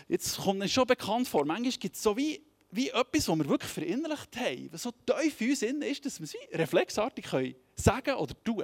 Jetzt 0.10 0.38
kommt 0.38 0.62
es 0.62 0.71
schon 0.73 0.86
bekannt 0.86 1.30
vor. 1.30 1.45
Manchmal 1.45 1.71
gibt 1.71 1.95
es 1.95 2.04
so 2.04 2.17
wie 2.17 2.43
wie 2.76 2.90
etwas, 2.90 3.28
was 3.28 3.38
wir 3.38 3.50
wirklich 3.50 3.72
verinnerlicht 3.72 4.36
haben, 4.36 4.72
was 4.72 4.84
so 4.84 4.92
tief 4.92 5.42
in 5.42 5.76
uns 5.78 5.86
ist, 5.86 6.06
dass 6.06 6.20
wir 6.20 6.26
es 6.26 6.60
reflexartig 6.60 7.26
können 7.26 7.56
sagen 7.76 8.16
oder 8.16 8.44
tun, 8.44 8.64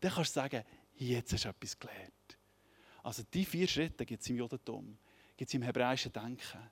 dann 0.00 0.12
kannst 0.12 0.36
du 0.36 0.40
sagen, 0.40 0.64
jetzt 0.96 1.32
hast 1.32 1.44
du 1.44 1.48
etwas 1.48 1.78
gelernt. 1.78 2.38
Also 3.02 3.22
die 3.32 3.44
vier 3.44 3.68
Schritte 3.68 4.06
gibt 4.06 4.22
es 4.22 4.28
im 4.30 4.36
Judentum, 4.36 4.96
gibt 5.36 5.48
es 5.48 5.54
im 5.54 5.62
hebräischen 5.62 6.12
Denken. 6.12 6.70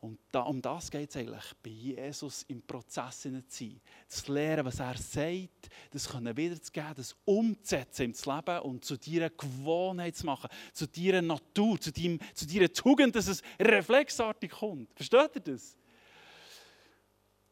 Und 0.00 0.18
da, 0.32 0.40
um 0.40 0.60
das 0.60 0.90
geht 0.90 1.10
es 1.10 1.16
eigentlich, 1.16 1.44
bei 1.62 1.70
Jesus 1.70 2.42
im 2.48 2.60
Prozess 2.60 3.20
zu 3.20 3.40
sein. 3.46 3.80
Das 4.08 4.26
Lernen, 4.26 4.64
was 4.64 4.80
er 4.80 4.98
sagt, 4.98 5.68
das 5.92 6.08
können 6.08 6.36
wiederzugeben, 6.36 6.94
das 6.96 7.14
umzusetzen 7.24 8.06
ins 8.06 8.26
Leben 8.26 8.58
und 8.62 8.84
zu 8.84 8.96
deiner 8.96 9.30
Gewohnheit 9.30 10.16
zu 10.16 10.26
machen, 10.26 10.50
zu 10.72 10.88
deiner 10.88 11.22
Natur, 11.22 11.80
zu, 11.80 11.92
zu 11.92 12.46
deiner 12.46 12.72
Tugend, 12.72 13.14
dass 13.14 13.28
es 13.28 13.42
reflexartig 13.60 14.50
kommt. 14.50 14.92
Versteht 14.92 15.36
ihr 15.36 15.52
das? 15.52 15.76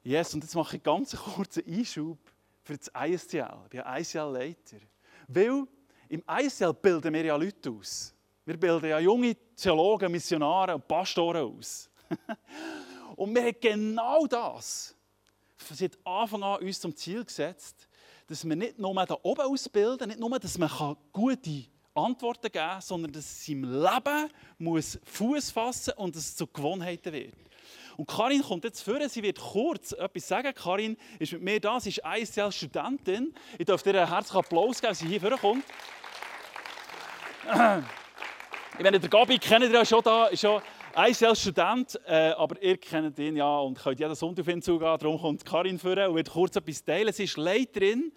Yes, 0.02 0.32
und 0.34 0.42
jetzt 0.42 0.54
mache 0.54 0.76
ich 0.76 0.82
ganz 0.82 1.14
einen 1.14 1.34
kurzen 1.34 1.62
Einschub 1.66 2.18
für 2.62 2.76
das 2.76 2.88
ISTL. 2.88 3.58
Ich 3.64 3.70
bin 3.70 3.80
ISTL-Leiter. 3.80 4.78
Weil 5.28 5.66
im 6.08 6.22
ISTL 6.26 6.72
bilden 6.72 7.12
wir 7.12 7.24
ja 7.24 7.36
Leute 7.36 7.70
aus. 7.70 8.14
Wir 8.44 8.56
bilden 8.56 8.88
ja 8.88 8.98
junge 8.98 9.36
Theologen, 9.54 10.10
Missionare 10.10 10.74
und 10.74 10.88
Pastoren 10.88 11.44
aus. 11.44 11.90
und 13.16 13.34
wir 13.34 13.42
haben 13.42 13.56
genau 13.60 14.26
das 14.26 14.94
seit 15.56 15.98
Anfang 16.04 16.42
an 16.42 16.60
uns 16.60 16.80
zum 16.80 16.96
Ziel 16.96 17.24
gesetzt, 17.24 17.86
dass 18.26 18.44
wir 18.44 18.56
nicht 18.56 18.78
nur 18.78 18.94
da 19.06 19.16
oben 19.22 19.42
ausbilden, 19.42 20.08
nicht 20.08 20.18
nur, 20.18 20.38
dass 20.38 20.56
man 20.56 20.96
gute 21.12 21.66
Antworten 21.94 22.50
geben 22.50 22.54
kann, 22.54 22.80
sondern 22.80 23.12
dass 23.12 23.24
es 23.24 23.48
im 23.48 23.64
Leben 23.64 24.30
muss 24.58 24.98
Fuß 25.04 25.50
fassen 25.50 25.92
und 25.96 26.16
dass 26.16 26.24
es 26.24 26.36
zu 26.36 26.46
Gewohnheiten 26.46 27.12
wird. 27.12 27.34
Und 27.96 28.06
Karin 28.08 28.42
kommt 28.42 28.64
jetzt 28.64 28.82
vor, 28.82 29.08
sie 29.08 29.22
wird 29.22 29.38
kurz 29.38 29.92
etwas 29.92 30.28
sagen. 30.28 30.52
Karin 30.54 30.96
ist 31.18 31.32
mit 31.32 31.42
mir 31.42 31.60
da, 31.60 31.80
sie 31.80 31.90
ist 31.90 32.02
ICL-Studentin. 32.04 33.34
Ich 33.58 33.66
darf 33.66 33.82
dir 33.82 33.94
einen 33.94 34.08
herzlichen 34.08 34.38
Applaus 34.38 34.80
geben, 34.80 34.90
dass 34.90 34.98
sie 34.98 35.08
hier 35.08 35.20
vorkommt. 35.20 35.64
Ich 38.78 38.84
meine, 38.84 38.98
der 38.98 39.10
Gabi 39.10 39.38
kennt 39.38 39.64
ihr 39.64 39.70
ja 39.70 39.84
schon 39.84 40.00
da, 40.02 40.28
ist 40.28 40.40
schon 40.40 40.62
ICL-Student, 40.96 42.00
äh, 42.06 42.30
aber 42.30 42.62
ihr 42.62 42.78
kennt 42.78 43.18
ihn 43.18 43.36
ja 43.36 43.58
und 43.58 43.78
könnt 43.78 44.00
jeden 44.00 44.14
Sonntag 44.14 44.42
auf 44.42 44.48
ihn 44.48 44.62
zugehen. 44.62 44.96
Darum 44.98 45.20
kommt 45.20 45.44
Karin 45.44 45.78
vor 45.78 45.90
und 45.90 46.14
wird 46.14 46.30
kurz 46.30 46.56
etwas 46.56 46.82
teilen. 46.82 47.12
Sie 47.12 47.24
ist 47.24 47.36
Leiterin 47.36 48.10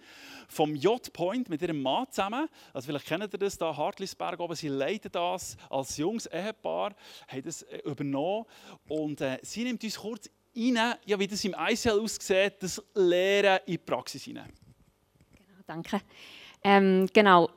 vom 0.54 0.74
J-Point 0.74 1.48
mit 1.48 1.60
ihrem 1.62 1.82
Mann 1.82 2.06
zusammen. 2.10 2.48
Also 2.72 2.86
vielleicht 2.86 3.06
kennt 3.06 3.32
ihr 3.34 3.38
das 3.38 3.58
da, 3.58 3.76
Hartlisberg 3.76 4.38
oben. 4.40 4.54
Sie 4.54 4.68
leiten 4.68 5.10
das 5.12 5.56
als 5.68 5.96
junges 5.96 6.26
Ehepaar, 6.26 6.94
haben 7.28 7.42
das 7.42 7.62
äh, 7.62 7.78
übernommen 7.84 8.46
und 8.88 9.20
äh, 9.20 9.38
sie 9.42 9.64
nimmt 9.64 9.82
uns 9.82 9.98
kurz 9.98 10.30
rein, 10.56 10.94
ja, 11.04 11.18
wie 11.18 11.26
das 11.26 11.44
im 11.44 11.54
ICL 11.58 12.00
aussieht, 12.00 12.54
das 12.60 12.82
Lehren 12.94 13.58
in 13.66 13.72
die 13.72 13.78
Praxis 13.78 14.22
hinein. 14.24 14.52
Genau, 15.32 15.60
danke. 15.66 16.00
Ähm, 16.62 17.08
genau, 17.12 17.50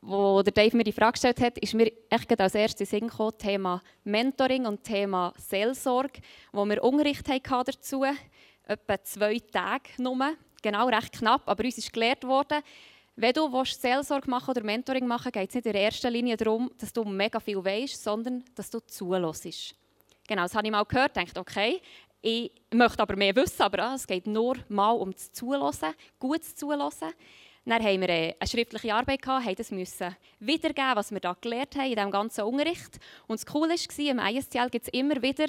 wo 0.00 0.42
der 0.42 0.52
Dave 0.52 0.76
mir 0.76 0.84
die 0.84 0.92
Frage 0.92 1.12
gestellt 1.12 1.40
hat, 1.40 1.58
ist 1.58 1.74
mir 1.74 1.92
echt 2.08 2.40
als 2.40 2.54
erstes 2.54 2.90
Sinn 2.90 3.08
gekommen, 3.08 3.36
Thema 3.36 3.82
Mentoring 4.04 4.66
und 4.66 4.82
Thema 4.82 5.34
Seelsorge, 5.36 6.20
wo 6.52 6.64
wir 6.64 6.82
Unterricht 6.82 7.28
hatten 7.28 8.16
etwa 8.70 9.02
zwei 9.02 9.38
Tage 9.40 9.90
nur, 9.98 10.36
genau 10.62 10.88
recht 10.88 11.12
knapp, 11.12 11.42
aber 11.46 11.64
uns 11.64 11.78
ist 11.78 11.92
gelehrt 11.92 12.24
worden, 12.24 12.62
wenn 13.16 13.32
du 13.34 13.52
willst, 13.52 13.82
Seelsorge 13.82 14.30
machen 14.30 14.50
oder 14.50 14.62
Mentoring 14.62 15.06
machen 15.06 15.30
geht 15.30 15.50
es 15.50 15.54
nicht 15.54 15.66
in 15.66 15.74
erster 15.74 16.10
Linie 16.10 16.36
darum, 16.36 16.70
dass 16.78 16.92
du 16.92 17.04
mega 17.04 17.38
viel 17.38 17.62
weißt, 17.62 18.02
sondern 18.02 18.42
dass 18.54 18.70
du 18.70 18.80
zulässt. 18.80 19.74
Genau, 20.26 20.42
das 20.42 20.54
habe 20.54 20.66
ich 20.66 20.72
mal 20.72 20.84
gehört, 20.84 21.16
dachte, 21.16 21.40
okay, 21.40 21.82
ich 22.22 22.52
möchte 22.72 23.02
aber 23.02 23.16
mehr 23.16 23.34
wissen, 23.36 23.62
aber 23.62 23.82
ah, 23.82 23.94
es 23.94 24.06
geht 24.06 24.26
nur 24.26 24.56
mal 24.68 24.92
um 24.92 25.12
das 25.12 25.32
Zulassen, 25.32 25.94
gutes 26.18 26.54
Zulassen. 26.54 27.08
Dann 27.66 27.82
haben 27.82 28.00
wir 28.00 28.08
eine 28.08 28.34
schriftliche 28.44 28.94
Arbeit 28.94 29.22
gehabt, 29.22 29.44
haben 29.44 29.54
das 29.54 29.70
müssen 29.70 30.16
wiedergeben, 30.38 30.96
was 30.96 31.12
wir 31.12 31.20
da 31.20 31.36
gelernt 31.38 31.76
haben 31.76 31.90
in 31.90 31.96
diesem 31.96 32.10
ganzen 32.10 32.44
Unterricht. 32.44 32.98
Und 33.26 33.38
das 33.38 33.46
Coole 33.46 33.74
war, 33.74 33.98
im 33.98 34.18
ISTL 34.18 34.70
gibt 34.70 34.86
es 34.86 34.92
immer 34.92 35.20
wieder 35.22 35.46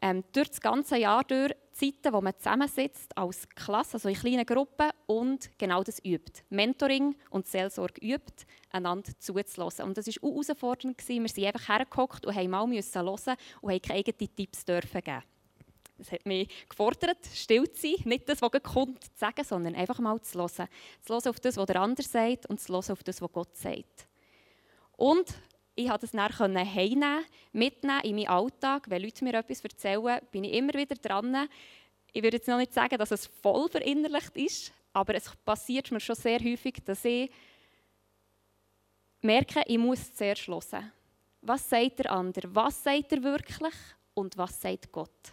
ähm, 0.00 0.24
durch 0.32 0.48
das 0.48 0.60
ganze 0.60 0.98
Jahr 0.98 1.24
durch 1.24 1.52
Zeiten, 1.78 2.12
wo 2.12 2.20
man 2.20 2.34
zusammensitzt 2.36 3.16
als 3.16 3.48
Klasse, 3.50 3.94
also 3.94 4.08
in 4.08 4.16
kleinen 4.16 4.44
Gruppen 4.44 4.90
und 5.06 5.50
genau 5.58 5.82
das 5.84 6.04
übt. 6.04 6.42
Mentoring 6.50 7.14
und 7.30 7.46
Seelsorge 7.46 8.00
übt, 8.00 8.46
einander 8.70 9.12
zuzulassen. 9.18 9.84
Und 9.84 9.96
das 9.96 10.08
war 10.08 10.14
auch 10.24 10.34
herausfordernd. 10.34 11.08
Wir 11.08 11.28
sind 11.28 11.44
einfach 11.44 11.68
hergekommen 11.68 12.18
und 12.26 12.34
haben 12.34 12.50
mal 12.50 12.66
müssen 12.66 13.00
hören 13.00 13.36
und 13.60 13.82
keine 13.82 13.98
eigenen 13.98 14.36
Tipps 14.36 14.64
dürfen 14.64 15.00
geben. 15.02 15.22
Es 16.00 16.12
hat 16.12 16.26
mich 16.26 16.48
gefordert, 16.68 17.18
still 17.34 17.70
zu 17.72 17.82
sein, 17.82 17.96
nicht 18.04 18.28
das, 18.28 18.40
was 18.40 18.50
kommt, 18.62 19.02
zu 19.02 19.10
sagen, 19.16 19.44
sondern 19.44 19.74
einfach 19.74 19.98
mal 19.98 20.20
zu 20.20 20.38
hören. 20.38 20.68
Zu 21.02 21.14
hören 21.14 21.28
auf 21.28 21.40
das, 21.40 21.56
was 21.56 21.66
der 21.66 21.80
andere 21.80 22.06
sagt 22.06 22.46
und 22.46 22.60
zu 22.60 22.72
hören 22.72 22.92
auf 22.92 23.02
das, 23.02 23.20
was 23.20 23.32
Gott 23.32 23.56
sagt. 23.56 24.06
Und 24.96 25.34
ich 25.78 25.88
konnte 25.88 26.06
es 26.06 26.12
dann 26.12 26.58
heimnehmen, 26.58 27.24
mitnehmen 27.52 28.00
in 28.02 28.16
meinen 28.16 28.28
Alltag. 28.28 28.90
Wenn 28.90 29.00
Leute 29.00 29.24
mir 29.24 29.34
etwas 29.34 29.60
erzählen, 29.60 30.20
bin 30.32 30.42
ich 30.42 30.54
immer 30.54 30.74
wieder 30.74 30.96
dran. 30.96 31.48
Ich 32.12 32.20
würde 32.20 32.38
jetzt 32.38 32.48
noch 32.48 32.56
nicht 32.56 32.74
sagen, 32.74 32.98
dass 32.98 33.12
es 33.12 33.26
voll 33.26 33.68
verinnerlicht 33.68 34.36
ist, 34.36 34.72
aber 34.92 35.14
es 35.14 35.30
passiert 35.44 35.92
mir 35.92 36.00
schon 36.00 36.16
sehr 36.16 36.40
häufig, 36.40 36.82
dass 36.84 37.04
ich 37.04 37.30
merke, 39.20 39.62
ich 39.66 39.78
muss 39.78 40.12
zuerst 40.14 40.48
hören. 40.48 40.92
Was 41.42 41.70
sagt 41.70 42.00
der 42.00 42.10
andere? 42.10 42.52
Was 42.52 42.82
sagt 42.82 43.12
er 43.12 43.22
wirklich? 43.22 43.74
Und 44.14 44.36
was 44.36 44.60
sagt 44.60 44.90
Gott? 44.90 45.32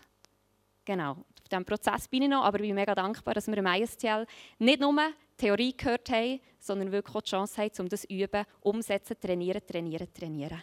Genau, 0.85 1.13
auf 1.13 1.49
diesem 1.49 1.65
Prozess 1.65 2.07
bin 2.07 2.21
ich 2.21 2.29
noch, 2.29 2.43
aber 2.43 2.59
ich 2.59 2.67
bin 2.67 2.75
mega 2.75 2.93
dankbar, 2.93 3.33
dass 3.33 3.47
wir 3.47 3.57
im 3.57 3.65
ISTL 3.65 4.27
nicht 4.59 4.79
nur 4.79 4.95
Theorie 5.37 5.75
gehört 5.75 6.09
haben, 6.09 6.39
sondern 6.59 6.91
wirklich 6.91 7.15
auch 7.15 7.21
die 7.21 7.29
Chance 7.29 7.61
haben, 7.61 7.71
um 7.79 7.89
das 7.89 8.01
zu 8.01 8.07
üben, 8.07 8.45
umsetzen, 8.61 9.15
trainieren, 9.19 9.61
trainieren, 9.65 10.07
trainieren. 10.13 10.61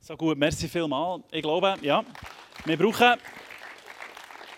So 0.00 0.16
gut, 0.16 0.38
merci 0.38 0.68
vielmals. 0.68 1.24
Ich 1.30 1.42
glaube, 1.42 1.74
ja, 1.82 2.04
wir 2.64 2.76
brauchen 2.76 3.14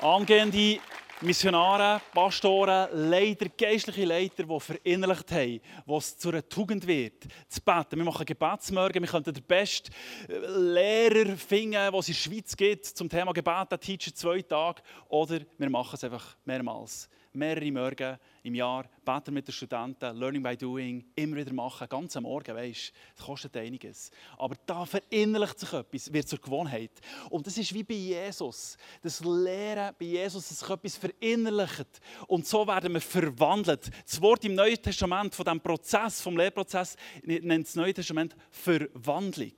angehende 0.01 0.79
Missionare, 1.23 2.01
Pastoren, 2.15 2.89
Leiter, 3.11 3.47
geistliche 3.51 4.07
Leiter, 4.07 4.45
die 4.45 4.61
verinnerlicht 4.61 5.31
haben, 5.33 5.61
wo 5.85 5.99
es 5.99 6.17
zu 6.17 6.31
einer 6.31 6.49
Tugend 6.49 6.87
wird, 6.87 7.25
zu 7.47 7.61
beten. 7.61 7.99
Wir 7.99 8.05
machen 8.05 8.25
Gebetsmorgen, 8.25 9.03
wir 9.03 9.11
könnten 9.11 9.35
den 9.35 9.45
besten 9.45 9.93
Lehrer 10.29 11.37
finden, 11.37 11.73
den 11.73 11.95
es 11.95 12.09
in 12.09 12.15
der 12.15 12.19
Schweiz 12.21 12.57
gibt, 12.57 12.87
zum 12.87 13.11
Thema 13.11 13.33
Gebet, 13.33 13.79
Teacher 13.83 14.15
zwei 14.15 14.41
Tage. 14.41 14.81
Oder 15.09 15.41
wir 15.59 15.69
machen 15.69 15.95
es 15.95 16.05
einfach 16.05 16.37
mehrmals 16.47 17.11
mehrere 17.33 17.71
Morgen 17.71 18.19
im 18.43 18.55
Jahr, 18.55 18.89
beten 19.05 19.35
mit 19.35 19.47
den 19.47 19.53
Studenten, 19.53 20.17
Learning 20.17 20.43
by 20.43 20.57
Doing, 20.57 21.05
immer 21.15 21.37
wieder 21.37 21.53
machen, 21.53 21.89
ganz 21.89 22.17
am 22.17 22.25
Morgen, 22.25 22.55
weisst 22.55 22.93
das 23.17 23.25
kostet 23.25 23.57
einiges. 23.57 24.11
Aber 24.39 24.57
da 24.67 24.85
verinnerlicht 24.85 25.59
sich 25.59 25.73
etwas, 25.73 26.13
wird 26.13 26.29
zur 26.29 26.41
Gewohnheit. 26.41 26.93
Und 27.29 27.47
das 27.47 27.59
ist 27.59 27.73
wie 27.75 27.83
bei 27.83 27.95
Jesus. 27.95 28.77
Das 29.03 29.21
Lehren 29.21 29.95
bei 29.99 30.07
Jesus, 30.07 30.49
dass 30.49 30.61
sich 30.61 30.71
etwas 30.71 30.97
verinnerlicht. 30.97 32.01
Und 32.27 32.47
so 32.47 32.67
werden 32.67 32.93
wir 32.93 33.01
verwandelt. 33.01 33.91
Das 34.05 34.21
Wort 34.21 34.45
im 34.45 34.55
Neuen 34.55 34.81
Testament 34.81 35.35
von 35.35 35.45
diesem 35.45 35.61
Prozess, 35.61 36.21
vom 36.21 36.37
Lehrprozess, 36.37 36.97
nennt 37.23 37.67
das 37.67 37.75
Neue 37.75 37.95
Testament 37.95 38.35
Verwandlung. 38.51 39.53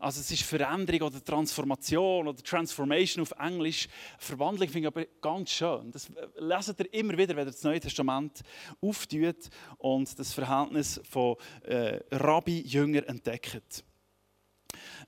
Also 0.00 0.20
es 0.20 0.30
ist 0.30 0.42
Veränderung 0.42 1.08
oder 1.08 1.24
Transformation 1.24 2.28
oder 2.28 2.42
Transformation 2.42 3.22
auf 3.22 3.32
Englisch. 3.38 3.88
Verwandlung 4.18 4.68
finde 4.68 4.88
ich 4.88 4.94
aber 4.94 5.06
ganz 5.20 5.50
schön. 5.50 5.90
Das 5.90 6.10
leset 6.36 6.80
ihr 6.80 6.93
immer 6.94 7.16
wieder, 7.18 7.36
wenn 7.36 7.46
ihr 7.46 7.52
das 7.52 7.62
Neue 7.62 7.80
Testament 7.80 8.42
auftut 8.80 9.48
und 9.78 10.18
das 10.18 10.32
Verhältnis 10.32 11.00
von 11.08 11.36
äh, 11.64 12.00
Rabbi-Jünger 12.10 13.08
entdeckt. 13.08 13.84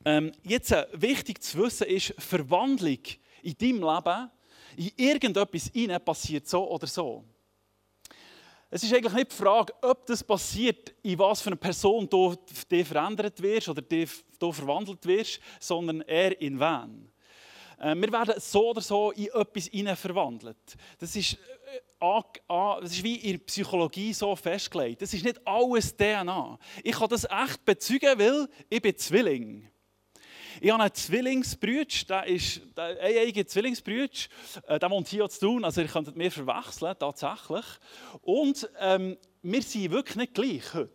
Ähm, 0.04 0.32
jetzt 0.42 0.72
äh, 0.72 0.86
wichtig 0.92 1.42
zu 1.42 1.58
wissen 1.58 1.86
ist, 1.86 2.14
Verwandlung 2.18 2.98
in 3.42 3.56
deinem 3.58 3.82
Leben, 3.82 4.30
in 4.76 4.90
irgendetwas 4.96 5.70
hinein 5.72 6.04
passiert 6.04 6.46
so 6.48 6.68
oder 6.68 6.86
so. 6.86 7.24
Es 8.68 8.82
ist 8.82 8.92
eigentlich 8.92 9.12
nicht 9.12 9.32
die 9.32 9.36
Frage, 9.36 9.72
ob 9.82 10.06
das 10.06 10.24
passiert, 10.24 10.94
in 11.02 11.18
was 11.18 11.40
für 11.40 11.50
eine 11.50 11.56
Person 11.56 12.08
du, 12.08 12.34
du 12.68 12.84
verändert 12.84 13.40
wirst 13.40 13.68
oder 13.68 13.80
du, 13.80 14.06
du 14.38 14.52
verwandelt 14.52 15.06
wirst, 15.06 15.40
sondern 15.60 16.00
er 16.02 16.38
in 16.40 16.58
wen. 16.58 17.10
Äh, 17.78 17.94
wir 17.94 18.12
werden 18.12 18.34
so 18.38 18.70
oder 18.70 18.80
so 18.80 19.10
in 19.12 19.26
etwas 19.26 19.98
verwandelt. 19.98 20.76
Das 20.98 21.14
ist, 21.14 21.34
äh, 21.34 21.38
das 22.00 22.92
ist 22.92 23.02
wie 23.02 23.16
in 23.16 23.32
der 23.32 23.44
Psychologie 23.44 24.12
so 24.12 24.34
festgelegt. 24.36 25.02
Das 25.02 25.12
ist 25.12 25.24
nicht 25.24 25.46
alles 25.46 25.96
DNA. 25.96 26.58
Ich 26.82 26.92
kann 26.92 27.08
das 27.08 27.24
echt 27.24 27.64
bezeugen, 27.64 28.18
weil 28.18 28.48
ich 28.68 28.82
bin 28.82 28.96
Zwilling. 28.96 29.70
Ich 30.60 30.70
habe 30.70 30.82
einen 30.82 30.94
Zwillingsbrüder, 30.94 31.84
der 32.08 32.26
ist 32.26 32.62
ein 32.76 32.96
eigener 32.98 33.46
Zwillingsbrüder, 33.46 34.12
äh, 34.66 34.78
der 34.78 34.90
wohnt 34.90 35.08
hier 35.08 35.28
zu 35.28 35.40
tun, 35.40 35.64
also 35.64 35.82
ihr 35.82 35.88
könntet 35.88 36.16
mir 36.16 36.30
verwechseln, 36.30 36.94
tatsächlich. 36.98 37.64
Und 38.22 38.68
ähm, 38.80 39.18
wir 39.42 39.62
sind 39.62 39.90
wirklich 39.90 40.16
nicht 40.16 40.34
gleich 40.34 40.72
heute. 40.72 40.90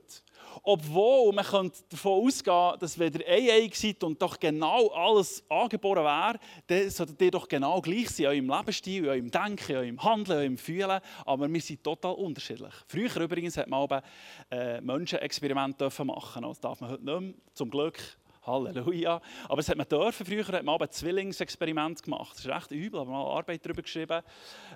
Obwohl 0.64 1.34
man 1.34 1.46
könnte 1.46 1.80
davon 1.90 2.26
ausgehen 2.26 2.80
dass 2.80 2.98
wenn 2.98 3.14
ihr 3.14 3.28
einig 3.28 3.76
seid 3.76 4.04
und 4.04 4.22
doch 4.22 4.40
genau 4.40 4.88
alles 4.90 5.44
angeboren 5.50 6.04
wäre, 6.04 6.40
dann 6.68 6.90
solltet 6.90 7.22
ihr 7.22 7.32
doch 7.32 7.48
genau 7.48 7.82
gleich 7.82 8.10
sein, 8.10 8.26
in 8.26 8.50
eurem 8.50 8.60
Lebensstil, 8.60 9.04
in 9.04 9.10
eurem 9.10 9.32
Denken, 9.32 9.72
in 9.72 9.78
eurem 9.78 10.04
Handeln, 10.04 10.38
in 10.38 10.44
eurem 10.44 10.58
Fühlen. 10.58 11.02
Aber 11.26 11.52
wir 11.52 11.62
sind 11.62 11.84
total 11.84 12.14
unterschiedlich. 12.14 12.74
Früher 12.88 13.16
übrigens 13.22 13.58
hat 13.58 13.68
man 13.68 13.80
auch 13.80 14.02
äh, 14.50 14.82
Menschenexperimente 14.82 15.90
machen 16.04 16.44
Das 16.44 16.60
darf 16.60 16.82
man 16.82 16.92
heute 16.92 17.04
nicht 17.04 17.20
mehr, 17.20 17.34
zum 17.54 17.70
Glück. 17.70 18.00
Halleluja. 18.46 19.22
Aber 19.48 19.60
es 19.60 19.70
hat 19.70 19.78
man 19.78 19.88
dürfen. 19.88 20.26
Früher 20.26 20.48
hat 20.48 20.64
man 20.64 20.82
ein 20.82 20.90
Zwillingsexperiment 20.90 22.04
gemacht. 22.04 22.34
Das 22.34 22.46
ist 22.46 22.52
recht 22.52 22.72
übel, 22.72 23.00
aber 23.00 23.12
mal 23.12 23.38
Arbeit 23.38 23.66
darüber 23.66 23.82
geschrieben. 23.82 24.22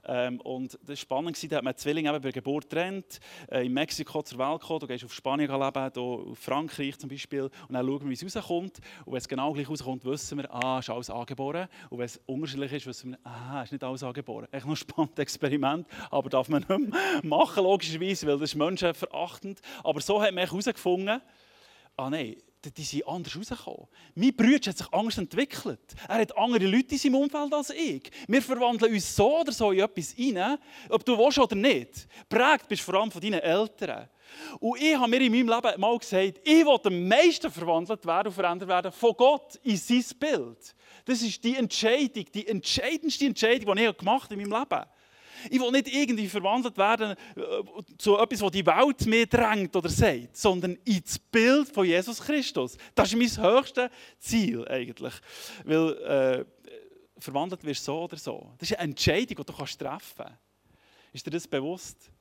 Ähm, 0.05 0.39
und 0.41 0.73
das 0.73 0.89
war 0.89 0.95
spannend. 0.95 1.51
Da 1.51 1.57
hat 1.57 1.63
man 1.63 1.75
Zwillinge 1.75 2.09
eben 2.09 2.21
bei 2.21 2.31
Geburt 2.31 2.69
getrennt, 2.69 3.19
äh, 3.49 3.65
in 3.65 3.73
Mexiko 3.73 4.21
zur 4.21 4.39
Welt 4.39 4.61
gekommen. 4.61 4.79
Du 4.81 4.87
gehst 4.87 5.03
auf 5.03 5.13
Spanien 5.13 5.49
leben, 5.49 5.91
hier 5.93 6.03
auf 6.03 6.37
Frankreich 6.37 6.97
zum 6.97 7.09
Beispiel. 7.09 7.43
Und 7.43 7.73
dann 7.73 7.85
schauen 7.85 8.01
wir, 8.01 8.09
wie 8.09 8.25
es 8.25 8.35
rauskommt. 8.35 8.79
Und 9.05 9.13
wenn 9.13 9.17
es 9.17 9.27
genau 9.27 9.53
gleich 9.53 9.69
rauskommt, 9.69 10.05
wissen 10.05 10.37
wir, 10.37 10.53
ah, 10.53 10.79
ist 10.79 10.89
alles 10.89 11.09
angeboren. 11.09 11.67
Und 11.89 11.99
wenn 11.99 12.05
es 12.05 12.19
unterschiedlich 12.25 12.73
ist, 12.73 12.87
wissen 12.87 13.11
wir, 13.11 13.19
ah, 13.23 13.63
ist 13.63 13.71
nicht 13.71 13.83
alles 13.83 14.03
angeboren. 14.03 14.47
Echt 14.51 14.65
noch 14.65 14.73
ein 14.73 14.77
spannendes 14.77 15.19
Experiment, 15.19 15.87
aber 16.11 16.29
darf 16.29 16.49
man 16.49 16.65
nicht 16.67 16.69
mehr 16.69 17.21
machen, 17.23 17.63
logischerweise, 17.63 18.27
weil 18.27 18.37
das 18.37 18.51
ist 18.51 18.55
menschenverachtend. 18.55 19.61
Aber 19.83 20.01
so 20.01 20.21
hat 20.21 20.33
man 20.33 20.45
herausgefunden, 20.45 21.21
ah 21.97 22.09
nein, 22.09 22.35
die 22.71 22.83
sind 22.83 23.07
anders 23.07 23.37
rausgekommen. 23.37 23.87
Mein 24.15 24.35
Bruder 24.35 24.69
hat 24.69 24.77
sich 24.77 24.93
anders 24.93 25.17
entwickelt. 25.17 25.79
Er 26.07 26.19
hat 26.19 26.37
andere 26.37 26.65
Leute 26.65 26.91
in 26.91 26.97
seinem 26.97 27.15
Umfeld 27.15 27.53
als 27.53 27.69
ich. 27.69 28.09
Wir 28.27 28.41
verwandeln 28.41 28.93
uns 28.93 29.15
so 29.15 29.41
oder 29.41 29.51
so 29.51 29.71
in 29.71 29.79
etwas 29.79 30.15
rein, 30.17 30.57
ob 30.89 31.05
du 31.05 31.17
willst 31.17 31.39
oder 31.39 31.55
nicht. 31.55 32.07
Prägt 32.29 32.67
bist 32.67 32.81
vor 32.81 32.95
allem 32.95 33.11
von 33.11 33.21
deinen 33.21 33.39
Eltern. 33.39 34.09
Und 34.59 34.81
ich 34.81 34.95
habe 34.95 35.09
mir 35.09 35.21
in 35.21 35.31
meinem 35.31 35.49
Leben 35.49 35.79
mal 35.79 35.97
gesagt, 35.97 36.41
ich 36.43 36.65
will 36.65 36.79
am 36.83 37.07
meisten 37.07 37.51
verwandelt 37.51 38.05
werden 38.05 38.27
und 38.27 38.33
verändert 38.33 38.69
werden 38.69 38.91
von 38.91 39.13
Gott 39.15 39.55
in 39.63 39.77
sein 39.77 40.03
Bild. 40.19 40.75
Das 41.05 41.21
ist 41.21 41.43
die 41.43 41.55
Entscheidung, 41.55 42.25
die 42.33 42.47
entscheidendste 42.47 43.25
Entscheidung, 43.25 43.75
die 43.75 43.83
ich 43.83 43.97
gemacht 43.97 44.31
habe 44.31 44.41
in 44.41 44.49
meinem 44.49 44.59
Leben. 44.59 44.85
Ich 45.49 45.59
will 45.59 45.71
nicht 45.71 45.93
irgendwie 45.93 46.27
verwandelt 46.27 46.77
werden 46.77 47.15
äh, 47.35 47.97
zu 47.97 48.17
etwas, 48.17 48.41
was 48.41 48.51
die 48.51 48.65
Welt 48.65 49.05
mir 49.05 49.25
drängt 49.25 49.75
oder 49.75 49.89
sagt, 49.89 50.37
sondern 50.37 50.77
ins 50.85 51.19
Bild 51.19 51.69
von 51.69 51.85
Jesus 51.85 52.21
Christus. 52.21 52.77
Das 52.93 53.11
ist 53.11 53.17
mein 53.17 53.45
höchstes 53.45 53.89
Ziel 54.19 54.67
eigentlich. 54.67 55.13
Weil 55.63 55.93
äh, 56.03 56.45
verwandelt 57.17 57.63
wirst 57.63 57.83
so 57.83 58.03
oder 58.03 58.17
so. 58.17 58.51
Das 58.57 58.69
ist 58.69 58.77
eine 58.77 58.89
Entscheidung, 58.89 59.37
die 59.37 59.45
du 59.45 59.53
kannst 59.53 59.79
treffen 59.79 59.99
kannst. 60.17 60.39
Ist 61.13 61.25
dir 61.25 61.31
das 61.31 61.47
bewusst? 61.47 62.11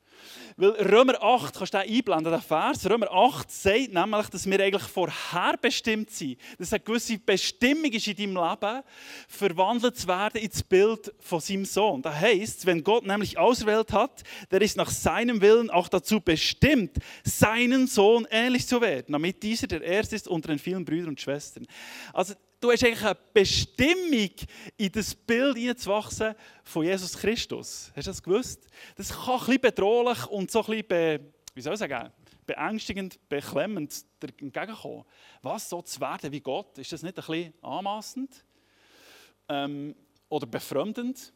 Weil 0.57 0.71
Römer 0.71 1.21
8, 1.21 1.55
kannst 1.55 1.73
du 1.73 1.77
den 1.79 1.95
einblenden, 1.95 2.31
den 2.31 2.41
Vers, 2.41 2.89
Römer 2.89 3.11
8 3.11 3.51
sagt 3.51 3.93
nämlich, 3.93 4.27
dass 4.27 4.49
wir 4.49 4.59
eigentlich 4.59 4.83
vorherbestimmt 4.83 6.11
sind. 6.11 6.37
Dass 6.57 6.71
eine 6.71 6.79
gewisse 6.79 7.17
Bestimmung 7.17 7.91
ist 7.91 8.07
in 8.07 8.15
deinem 8.15 8.35
Leben, 8.35 8.83
verwandelt 9.27 9.97
zu 9.97 10.07
werden 10.07 10.41
ins 10.41 10.63
Bild 10.63 11.13
von 11.19 11.41
seinem 11.41 11.65
Sohn. 11.65 12.01
Das 12.01 12.15
heisst, 12.15 12.65
wenn 12.65 12.83
Gott 12.83 13.05
nämlich 13.05 13.37
auserwählt 13.37 13.91
hat, 13.91 14.23
der 14.49 14.61
ist 14.61 14.77
nach 14.77 14.89
seinem 14.89 15.41
Willen 15.41 15.69
auch 15.69 15.89
dazu 15.89 16.21
bestimmt, 16.21 16.97
seinen 17.23 17.87
Sohn 17.87 18.25
ähnlich 18.31 18.65
zu 18.67 18.79
werden, 18.79 19.11
damit 19.11 19.43
dieser 19.43 19.67
der 19.67 19.81
Erste 19.81 20.15
ist 20.15 20.27
unter 20.27 20.49
den 20.49 20.59
vielen 20.59 20.85
Brüdern 20.85 21.09
und 21.09 21.21
Schwestern. 21.21 21.67
Also 22.13 22.33
du 22.65 22.71
hast 22.71 22.83
eigentlich 22.83 23.05
eine 23.05 23.17
Bestimmung, 23.33 24.31
in 24.77 24.91
das 24.91 25.13
Bild 25.13 25.55
hineinzuwachsen 25.55 26.33
von 26.63 26.83
Jesus 26.83 27.15
Christus. 27.15 27.91
Hast 27.95 28.07
du 28.07 28.11
das 28.11 28.23
gewusst? 28.23 28.67
Das 28.95 29.09
kann 29.09 29.35
ein 29.35 29.39
bisschen 29.39 29.61
bedrohlich 29.61 30.25
und 30.27 30.49
so 30.49 30.61
ein 30.61 30.65
bisschen, 30.65 30.87
be, 30.87 31.19
wie 31.53 31.61
soll 31.61 31.73
ich 31.73 31.79
sagen, 31.79 32.11
beängstigend, 32.45 33.19
beklemmend 33.29 34.03
entgegenkommen. 34.19 35.05
Was, 35.43 35.69
so 35.69 35.81
zu 35.83 35.99
werden 36.01 36.31
wie 36.31 36.41
Gott, 36.41 36.77
ist 36.79 36.91
das 36.91 37.03
nicht 37.03 37.17
ein 37.17 37.25
bisschen 37.25 37.53
anmaßend? 37.61 38.43
Ähm, 39.47 39.95
oder 40.27 40.47
befremdend? 40.47 41.33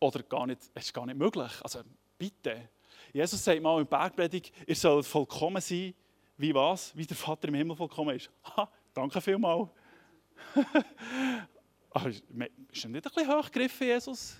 Oder 0.00 0.24
gar 0.24 0.46
nicht, 0.48 0.62
es 0.74 0.86
ist 0.86 0.94
gar 0.94 1.06
nicht 1.06 1.18
möglich? 1.18 1.52
Also 1.62 1.82
bitte. 2.18 2.68
Jesus 3.12 3.44
sagt 3.44 3.62
mal 3.62 3.80
im 3.80 3.86
Bergpredigt, 3.86 4.52
ihr 4.66 4.74
sollt 4.74 5.06
vollkommen 5.06 5.60
sein, 5.60 5.94
wie 6.36 6.52
was? 6.52 6.96
Wie 6.96 7.06
der 7.06 7.16
Vater 7.16 7.46
im 7.46 7.54
Himmel 7.54 7.76
vollkommen 7.76 8.16
ist. 8.16 8.28
Ha, 8.56 8.68
danke 8.92 9.20
vielmals. 9.20 9.68
Aber 11.90 12.08
ist 12.08 12.22
er 12.30 12.34
nicht 12.36 12.86
ein 12.86 12.92
bisschen 12.92 13.28
hochgegriffen, 13.28 13.86
Jesus? 13.86 14.36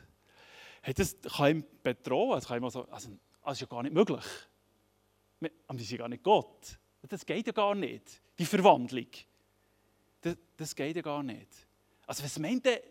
Hey, 0.81 0.95
das 0.95 1.17
kann 1.21 1.51
ihm 1.51 1.65
bedrohen. 1.83 2.37
Das, 2.37 2.47
kann 2.47 2.59
ihm 2.59 2.65
also, 2.65 2.85
also, 2.89 3.11
das 3.45 3.53
ist 3.55 3.61
ja 3.61 3.67
gar 3.67 3.83
nicht 3.83 3.95
möglich. 3.95 4.25
Aber 5.67 5.79
die 5.79 5.85
sind 5.85 5.99
gar 5.99 6.09
nicht 6.09 6.23
Gott. 6.23 6.79
Das 7.09 7.27
geht 7.27 7.47
ja 7.47 7.53
gar 7.53 7.75
nicht. 7.75 8.23
Die 8.39 8.47
Verwandlung. 8.47 9.09
Das, 10.21 10.37
das 10.57 10.75
geht 10.75 10.97
ja 10.97 11.03
gar 11.03 11.23
nicht. 11.23 11.49
Also 12.07 12.25
was 12.25 12.39
meint 12.39 12.65
der, 12.65 12.83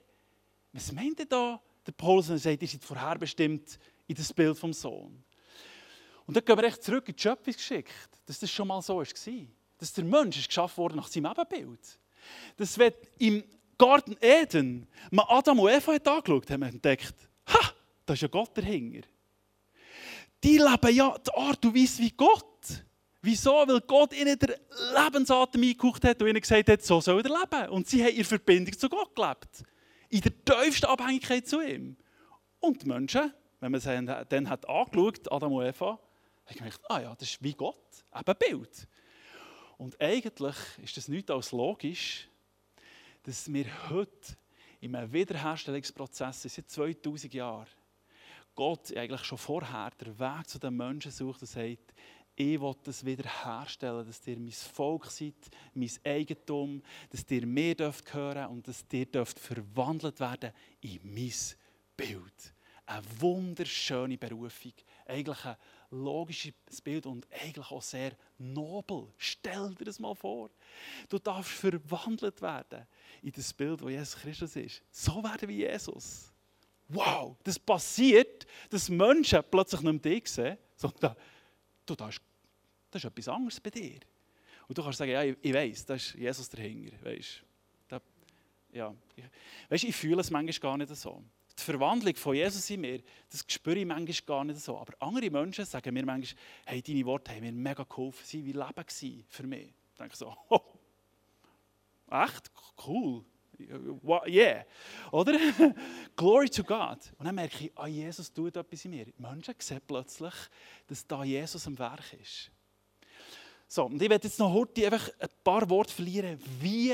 was 0.74 0.92
meint 0.92 1.20
der 1.20 1.26
da, 1.26 1.62
der 1.86 1.92
Paulus, 1.94 2.30
er 2.30 2.38
sagt, 2.38 2.62
ihr 2.62 2.68
seid 2.68 2.84
vorherbestimmt 2.84 3.80
in 4.08 4.16
das 4.16 4.34
Bild 4.34 4.58
vom 4.58 4.74
Sohn? 4.74 5.24
Und 6.26 6.38
dann 6.38 6.46
gehen 6.46 6.58
wir 6.58 6.64
echt 6.66 6.84
zurück 6.84 7.08
in 7.10 7.16
die 7.16 7.22
Schöpfungsgeschichte, 7.22 7.92
dass 8.26 8.40
das 8.40 8.52
schon 8.52 8.68
mal 8.68 8.82
so 8.82 8.98
war. 8.98 9.06
Dass 9.78 9.94
der 9.94 10.04
Mensch 10.04 10.38
ist 10.38 10.48
geschaffen 10.48 10.78
wurde 10.78 10.96
nach 10.96 11.08
seinem 11.08 11.32
Ebenbild. 11.32 12.00
Dass 12.58 12.78
wenn 12.78 12.94
im 13.20 13.44
Garten 13.78 14.16
Eden 14.22 14.88
man 15.10 15.26
Adam 15.28 15.60
und 15.60 15.72
Eva 15.72 15.94
hat 15.94 16.08
angeschaut 16.08 16.50
hat, 16.50 16.60
man 16.60 16.70
entdeckt, 16.70 17.16
ha, 17.48 17.74
da 18.06 18.14
ist 18.14 18.22
ja 18.22 18.28
Gott 18.28 18.56
dahinter. 18.58 19.08
Die 20.44 20.58
leben 20.58 20.96
ja 20.96 21.18
die 21.18 21.32
Art 21.32 21.66
und 21.66 21.76
Weise 21.76 22.02
wie 22.02 22.12
Gott. 22.12 22.46
Wieso? 23.22 23.52
Weil 23.68 23.82
Gott 23.82 24.14
ihnen 24.14 24.38
den 24.38 24.56
Lebensatem 24.96 25.62
eingehaucht 25.62 26.04
hat 26.04 26.22
und 26.22 26.28
ihnen 26.28 26.42
gesagt 26.42 26.70
hat, 26.70 26.84
so 26.84 27.00
soll 27.02 27.22
er 27.22 27.30
leben. 27.30 27.70
Und 27.70 27.88
sie 27.88 28.04
haben 28.04 28.16
in 28.16 28.24
Verbindung 28.24 28.78
zu 28.78 28.90
Gott 28.90 29.16
gelebt. 29.16 29.64
In 30.10 30.22
der 30.22 30.44
tiefsten 30.44 30.88
Abhängigkeit 30.88 31.48
zu 31.48 31.62
ihm. 31.62 31.96
Und 32.60 32.82
die 32.82 32.88
Menschen, 32.88 33.34
wenn 33.60 33.72
man 33.72 33.82
sie 33.82 34.06
dann 34.30 34.50
hat 34.50 34.68
angeschaut, 34.68 35.32
Adam 35.32 35.54
und 35.54 35.66
Eva, 35.66 36.00
haben 36.46 36.58
gedacht, 36.58 36.82
ah 36.90 37.00
ja, 37.00 37.16
das 37.16 37.30
ist 37.30 37.44
wie 37.44 37.54
Gott, 37.54 38.04
eben 38.16 38.36
Bild. 38.38 38.88
Und 39.82 40.00
eigentlich 40.00 40.56
ist 40.84 40.96
das 40.96 41.08
nichts 41.08 41.32
als 41.32 41.52
logisch, 41.52 42.28
dass 43.24 43.52
wir 43.52 43.66
heute 43.90 44.38
in 44.80 44.96
einem 44.96 45.12
Wiederherstellungsprozess 45.12 46.44
seit 46.44 46.70
2000 46.70 47.34
Jahren 47.34 47.66
Gott 48.54 48.96
eigentlich 48.96 49.24
schon 49.24 49.40
vorher 49.40 49.90
den 50.00 50.20
Weg 50.20 50.48
zu 50.48 50.60
den 50.60 50.78
Menschen 50.78 51.10
sucht 51.10 51.42
und 51.42 51.48
sagt, 51.48 51.96
ich 52.36 52.62
will 52.62 52.76
das 52.84 53.04
wiederherstellen, 53.04 54.06
dass 54.06 54.28
ihr 54.28 54.38
mein 54.38 54.52
Volk 54.52 55.08
seid, 55.08 55.34
mein 55.74 55.90
Eigentum, 56.04 56.84
dass 57.10 57.26
ihr 57.32 57.48
mir 57.48 57.74
dürft 57.74 58.14
hören 58.14 58.52
und 58.52 58.68
dass 58.68 58.86
ihr 58.92 59.08
dürft 59.08 59.40
verwandelt 59.40 60.20
werden 60.20 60.52
in 60.82 61.00
mein 61.12 61.34
Bild. 61.98 62.54
Eine 62.86 63.02
wunderschöne 63.20 64.20
Berufung, 64.20 64.74
eigentlich 65.08 65.44
ein 65.44 65.58
logisches 65.92 66.54
Bild 66.84 67.06
und 67.06 67.28
eigentlich 67.32 67.70
auch 67.70 67.82
sehr 67.82 68.14
nobel. 68.38 69.08
Stell 69.18 69.76
dir 69.76 69.86
das 69.86 70.00
mal 70.00 70.16
vor. 70.16 70.50
Du 71.10 71.20
darfst 71.20 71.52
verwandelt 71.52 72.42
werden 72.42 72.88
in 73.22 73.32
das 73.32 73.54
Bild, 73.54 73.82
wo 73.82 73.90
Jesus 73.90 74.16
Christus 74.16 74.56
ist. 74.56 74.82
So 74.92 75.24
werden 75.24 75.48
wie 75.50 75.58
Jesus. 75.58 76.32
Wow, 76.88 77.38
das 77.44 77.58
passiert, 77.58 78.46
dass 78.70 78.90
Menschen 78.90 79.42
plötzlich 79.50 79.82
nicht 79.82 80.04
mehr 80.04 80.14
dich 80.16 80.28
sehen, 80.28 80.58
sondern 80.76 81.16
du, 81.86 81.96
das, 81.96 82.10
ist, 82.10 82.22
das 82.90 83.04
ist 83.04 83.10
etwas 83.10 83.28
anderes 83.28 83.60
bei 83.60 83.70
dir. 83.70 84.00
Und 84.68 84.78
du 84.78 84.84
kannst 84.84 84.98
sagen, 84.98 85.12
ja, 85.12 85.24
ich, 85.24 85.38
ich 85.42 85.54
weiß, 85.54 85.86
da 85.86 85.96
ist 85.96 86.16
Jesus 86.16 86.50
dahinter. 86.50 86.96
Weißt, 87.04 87.44
ja. 88.74 88.94
weißt, 89.70 89.84
ich 89.84 89.96
fühle 89.96 90.22
es 90.22 90.30
manchmal 90.30 90.60
gar 90.60 90.78
nicht 90.78 90.96
so 90.96 91.24
die 91.62 91.72
Verwandlung 91.72 92.16
von 92.16 92.36
Jesus 92.36 92.70
in 92.70 92.82
mir, 92.82 93.02
das 93.30 93.46
spüre 93.48 93.80
ich 93.80 93.86
manchmal 93.86 94.26
gar 94.26 94.44
nicht 94.44 94.60
so. 94.60 94.78
Aber 94.78 94.94
andere 95.00 95.30
Menschen 95.30 95.66
sagen 95.66 95.94
mir 95.94 96.06
manchmal, 96.06 96.42
hey, 96.66 96.82
deine 96.82 97.06
Worte 97.06 97.32
haben 97.32 97.42
mir 97.42 97.52
mega 97.52 97.84
geholfen, 97.84 98.26
sie 98.26 98.46
wie 98.46 98.52
Leben 98.52 99.26
für 99.28 99.48
mich. 99.48 99.74
Ich 99.92 99.98
denke 99.98 100.16
so, 100.16 100.36
oh, 100.50 100.60
echt? 102.10 102.52
Cool. 102.86 103.24
Yeah. 104.28 104.66
Oder? 105.12 105.38
Glory 106.16 106.50
to 106.50 106.64
God. 106.64 106.98
Und 107.20 107.26
dann 107.26 107.36
merke 107.36 107.66
ich, 107.66 107.72
ah, 107.76 107.86
Jesus 107.86 108.34
tut 108.34 108.56
etwas 108.56 108.86
in 108.86 108.92
mir. 108.92 109.06
Menschen 109.18 109.54
sehen 109.60 109.82
plötzlich, 109.86 110.34
dass 110.88 111.06
da 111.06 111.24
Jesus 111.24 111.68
am 111.68 111.78
Werk 111.78 112.14
ist. 112.20 112.50
So, 113.68 113.86
und 113.86 114.02
ich 114.02 114.10
werde 114.10 114.28
jetzt 114.28 114.40
noch 114.40 114.52
heute 114.52 114.84
einfach 114.86 115.10
ein 115.20 115.30
paar 115.44 115.70
Worte 115.70 115.94
verlieren. 115.94 116.40
Wie, 116.60 116.94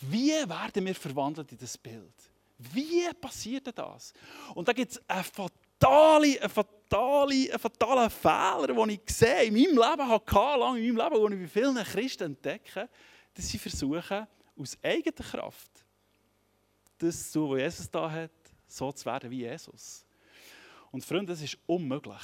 wie 0.00 0.30
werden 0.30 0.86
wir 0.86 0.94
verwandelt 0.94 1.52
in 1.52 1.58
das 1.58 1.76
Bild? 1.76 2.14
Wie 2.58 3.12
passiert 3.20 3.76
das? 3.76 4.12
Und 4.54 4.66
da 4.66 4.72
gibt 4.72 4.92
es 4.92 5.08
einen 5.08 5.24
fatalen, 5.24 6.38
einen 6.38 6.48
fatalen, 6.48 7.50
einen 7.50 7.58
fatalen 7.58 8.10
Fehler, 8.10 8.66
den 8.66 8.90
ich 8.90 9.14
sehe, 9.14 9.44
in 9.44 9.54
meinem 9.54 9.76
Leben 9.76 10.08
hatte, 10.08 10.34
lange 10.34 10.80
in 10.80 10.94
meinem 10.94 11.12
Leben, 11.12 11.30
den 11.30 11.44
ich 11.44 11.52
bei 11.52 11.60
vielen 11.60 11.84
Christen 11.84 12.24
entdecke, 12.24 12.88
dass 13.34 13.48
sie 13.48 13.58
versuchen, 13.58 14.26
aus 14.58 14.78
eigener 14.82 15.12
Kraft 15.12 15.84
das 16.98 17.30
zu, 17.30 17.50
was 17.50 17.60
Jesus 17.60 17.90
da 17.90 18.10
hat, 18.10 18.30
so 18.66 18.90
zu 18.90 19.04
werden 19.04 19.30
wie 19.30 19.40
Jesus. 19.40 20.04
Und 20.90 21.04
Freunde, 21.04 21.32
das 21.32 21.42
ist 21.42 21.58
unmöglich. 21.66 22.22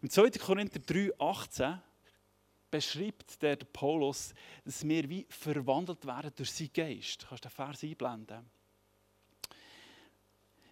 Im 0.00 0.08
2. 0.08 0.30
Korinther 0.30 0.78
3, 0.78 1.10
18 1.18 1.80
beschreibt 2.70 3.40
der 3.42 3.56
Paulus, 3.56 4.34
dass 4.64 4.86
wir 4.86 5.08
wie 5.08 5.26
verwandelt 5.28 6.06
werden 6.06 6.32
durch 6.34 6.52
seinen 6.52 6.72
Geist. 6.72 7.26
Kannst 7.28 7.44
du 7.44 7.48
den 7.48 7.54
Vers 7.54 7.82
einblenden? 7.82 8.50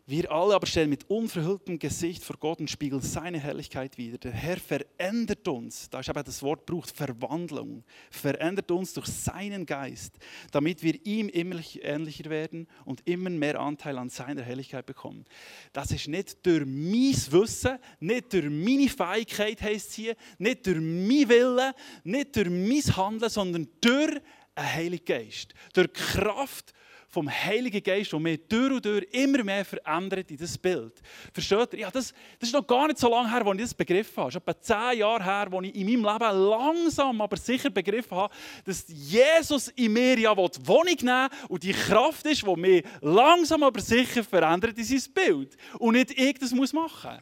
Wir 0.04 0.32
alle 0.32 0.56
aber 0.56 0.66
stellen 0.66 0.90
mit 0.90 1.08
unverhülltem 1.08 1.78
Gesicht 1.78 2.24
vor 2.24 2.36
Gott 2.36 2.58
und 2.58 2.68
spiegeln 2.68 3.00
seine 3.00 3.38
Herrlichkeit 3.38 3.96
wider. 3.98 4.18
Der 4.18 4.32
Herr 4.32 4.56
verändert 4.56 5.46
uns, 5.46 5.88
da 5.90 6.00
ist 6.00 6.08
aber 6.08 6.24
das 6.24 6.42
Wort 6.42 6.66
braucht 6.66 6.90
Verwandlung, 6.90 7.84
verändert 8.10 8.72
uns 8.72 8.94
durch 8.94 9.06
seinen 9.06 9.64
Geist, 9.64 10.18
damit 10.50 10.82
wir 10.82 10.98
ihm 11.06 11.28
immer 11.28 11.60
ähnlicher 11.82 12.30
werden 12.30 12.66
und 12.84 13.06
immer 13.08 13.30
mehr 13.30 13.60
Anteil 13.60 13.96
an 13.96 14.08
seiner 14.08 14.42
Herrlichkeit 14.42 14.86
bekommen. 14.86 15.24
Das 15.72 15.92
ist 15.92 16.08
nicht 16.08 16.44
durch 16.44 16.66
mein 16.66 17.14
Wissen, 17.30 17.78
nicht 18.00 18.32
durch 18.32 18.50
meine 18.50 18.88
Fähigkeit, 18.88 19.62
heisst 19.62 19.92
hier, 19.92 20.16
nicht 20.36 20.66
durch 20.66 20.80
mein 20.80 21.28
Willen, 21.28 21.72
nicht 22.02 22.34
durch 22.34 22.50
mein 22.50 22.96
Handeln, 22.96 23.30
sondern 23.30 23.68
durch 23.80 24.20
einen 24.56 24.72
Heiligen 24.74 25.04
Geist, 25.04 25.54
durch 25.74 25.92
Kraft 25.92 26.72
vom 27.12 27.28
Heiligen 27.30 27.82
Geist, 27.82 28.10
der 28.10 28.18
mich 28.18 28.40
durch 28.48 28.72
und 28.72 28.84
durch 28.86 29.06
immer 29.12 29.44
mehr 29.44 29.66
verändert 29.66 30.30
in 30.30 30.38
das 30.38 30.56
Bild. 30.56 30.94
Versteht 31.30 31.74
ihr? 31.74 31.80
Ja, 31.80 31.90
das, 31.90 32.14
das 32.38 32.48
ist 32.48 32.54
noch 32.54 32.66
gar 32.66 32.86
nicht 32.86 32.98
so 32.98 33.10
lange 33.10 33.30
her, 33.30 33.46
als 33.46 33.56
ich 33.56 33.64
das 33.64 33.74
begriffen 33.74 34.16
habe. 34.16 34.28
Es 34.30 34.34
ist 34.34 34.40
etwa 34.40 34.60
zehn 34.60 35.00
Jahre 35.00 35.22
her, 35.22 35.48
als 35.52 35.66
ich 35.66 35.74
in 35.74 35.86
meinem 35.86 36.10
Leben 36.10 36.48
langsam, 36.48 37.20
aber 37.20 37.36
sicher 37.36 37.68
begriffen 37.68 38.16
habe, 38.16 38.34
dass 38.64 38.86
Jesus 38.88 39.68
in 39.68 39.92
mir 39.92 40.18
ja 40.18 40.34
Wohnung 40.34 40.96
nehmen 41.02 41.28
und 41.50 41.62
die 41.62 41.74
Kraft 41.74 42.24
ist, 42.24 42.46
die 42.46 42.56
mich 42.56 42.82
langsam, 43.02 43.62
aber 43.62 43.80
sicher 43.82 44.24
verändert 44.24 44.78
in 44.78 44.84
sein 44.84 45.12
Bild. 45.12 45.54
Und 45.78 45.92
nicht 45.92 46.18
ich 46.18 46.38
das 46.38 46.52
muss 46.52 46.72
machen. 46.72 47.20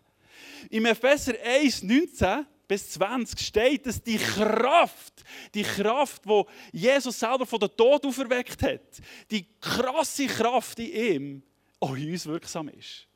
Im 0.70 0.86
Epheser 0.86 1.34
1, 1.44 1.82
19 1.82 2.46
bis 2.70 2.90
20 2.90 3.40
steht, 3.40 3.84
dass 3.84 4.00
die 4.00 4.16
Kraft, 4.16 5.24
die 5.52 5.64
Kraft, 5.64 6.22
die 6.24 6.44
Jesus 6.70 7.18
selber 7.18 7.44
von 7.44 7.58
der 7.58 7.74
Tod 7.74 8.06
auferweckt 8.06 8.62
hat, 8.62 9.00
die 9.28 9.44
krasse 9.60 10.28
Kraft 10.28 10.78
in 10.78 10.92
ihm, 10.92 11.42
auch 11.80 11.96
in 11.96 12.12
uns 12.12 12.26
wirksam 12.26 12.68
ist. 12.68 13.08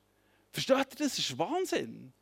Versteht 0.51 0.77
ihr, 0.77 1.07
das 1.07 1.17
ist 1.17 1.39
Wahnsinn. 1.39 2.13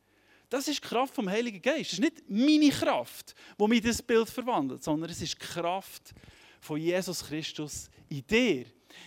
Das 0.47 0.67
ist 0.67 0.83
die 0.83 0.87
Kraft 0.87 1.15
vom 1.15 1.27
Heiligen 1.27 1.59
Geist. 1.59 1.93
Das 1.93 1.99
ist 1.99 2.01
nicht 2.01 2.29
meine 2.29 2.69
Kraft, 2.69 3.33
die 3.59 3.67
mich 3.67 3.81
das 3.81 4.03
Bild 4.03 4.29
verwandelt, 4.29 4.83
sondern 4.83 5.09
es 5.09 5.19
ist 5.19 5.33
die 5.33 5.43
Kraft 5.43 6.13
von 6.61 6.79
Jesus 6.79 7.25
Christus 7.25 7.89
in 8.09 8.27
dir, 8.27 8.65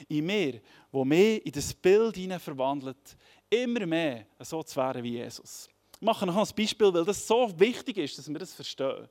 in 0.09 0.27
mir, 0.27 0.61
wo 0.91 1.05
mich 1.05 1.47
in 1.47 1.53
das 1.53 1.73
Bild 1.73 2.17
hinein 2.17 2.41
verwandelt, 2.41 3.17
immer 3.49 3.87
mehr 3.87 4.27
so 4.41 4.65
zu 4.65 4.75
werden 4.75 5.05
wie 5.05 5.13
Jesus. 5.13 5.69
Ich 5.99 6.03
mache 6.03 6.27
noch 6.27 6.37
ein 6.37 6.55
Beispiel, 6.55 6.93
weil 6.93 7.05
das 7.07 7.27
so 7.27 7.59
wichtig 7.59 7.97
ist, 7.97 8.19
dass 8.19 8.29
wir 8.29 8.39
das 8.39 8.53
verstehen. 8.53 9.09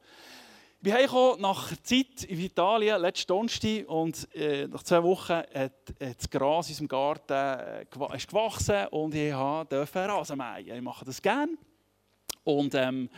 Wir 0.81 0.93
haben 0.93 1.41
nach 1.41 1.75
Zeit 1.81 2.25
in 2.27 2.39
Italien, 2.39 3.01
letzten 3.01 3.27
Donnerstag, 3.29 3.89
und 3.89 4.35
äh, 4.35 4.67
nach 4.67 4.83
zwei 4.83 5.01
Wochen 5.01 5.33
hat, 5.33 5.71
das 5.97 6.29
Gras 6.29 6.67
in 6.67 6.73
unserem 6.73 6.87
Garten 6.87 7.33
äh, 8.13 8.15
ist 8.15 8.27
gewachsen 8.27 8.87
und 8.91 9.15
ich 9.15 9.33
durfte 9.33 10.07
Rasen 10.07 10.37
mähen. 10.37 10.77
Ich 10.77 10.81
mache 10.83 11.03
das 11.03 11.19
gerne. 11.19 11.57
Und 12.43 12.75
ähm, 12.75 13.09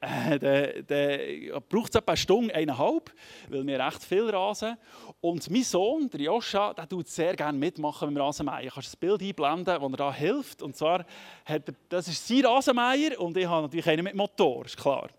äh, 0.00 0.82
dann 0.82 1.62
braucht 1.68 1.90
es 1.90 2.00
etwa 2.00 2.12
eine 2.12 2.16
Stunde, 2.16 2.54
eineinhalb, 2.54 3.12
weil 3.48 3.66
wir 3.66 3.78
recht 3.78 4.02
viel 4.02 4.28
rasen. 4.30 4.76
Und 5.20 5.50
mein 5.50 5.62
Sohn, 5.62 6.08
der 6.08 6.20
Joscha, 6.20 6.72
der 6.72 6.88
tut 6.88 7.08
sehr 7.08 7.36
gerne 7.36 7.58
mitmachen 7.58 8.12
beim 8.12 8.22
Rasenmähen. 8.22 8.68
Du 8.68 8.74
kannst 8.74 8.94
ein 8.94 8.98
Bild 8.98 9.22
einblenden, 9.22 9.80
wo 9.80 9.88
er 9.88 9.96
da 9.96 10.12
hilft. 10.12 10.62
Und 10.62 10.76
zwar, 10.76 11.04
hat 11.44 11.68
er, 11.68 11.74
das 11.88 12.08
ist 12.08 12.26
sein 12.26 12.46
Rasenmäher 12.46 13.20
und 13.20 13.36
ich 13.36 13.46
habe 13.46 13.62
natürlich 13.62 13.88
einen 13.88 14.04
mit 14.04 14.14
Motor, 14.14 14.64
ist 14.64 14.76
klar. 14.76 15.10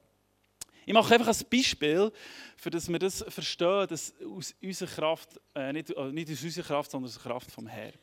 Ich 0.84 0.94
mache 0.94 1.14
einfach 1.14 1.28
ein 1.28 1.46
Beispiel, 1.50 2.12
für 2.58 2.72
dass 2.72 2.90
wir 2.90 2.98
das 2.98 3.24
verstehen, 3.28 3.88
dass 3.88 4.14
aus 4.26 4.56
unserer 4.62 4.90
Kraft, 4.90 5.40
äh, 5.54 5.72
nicht, 5.72 5.92
äh, 5.92 6.12
nicht 6.12 6.32
aus 6.32 6.44
unserer 6.44 6.66
Kraft, 6.66 6.92
sondern 6.92 7.08
aus 7.08 7.22
der 7.22 7.32
Kraft 7.32 7.52
vom 7.52 7.68
Herrn. 7.68 7.94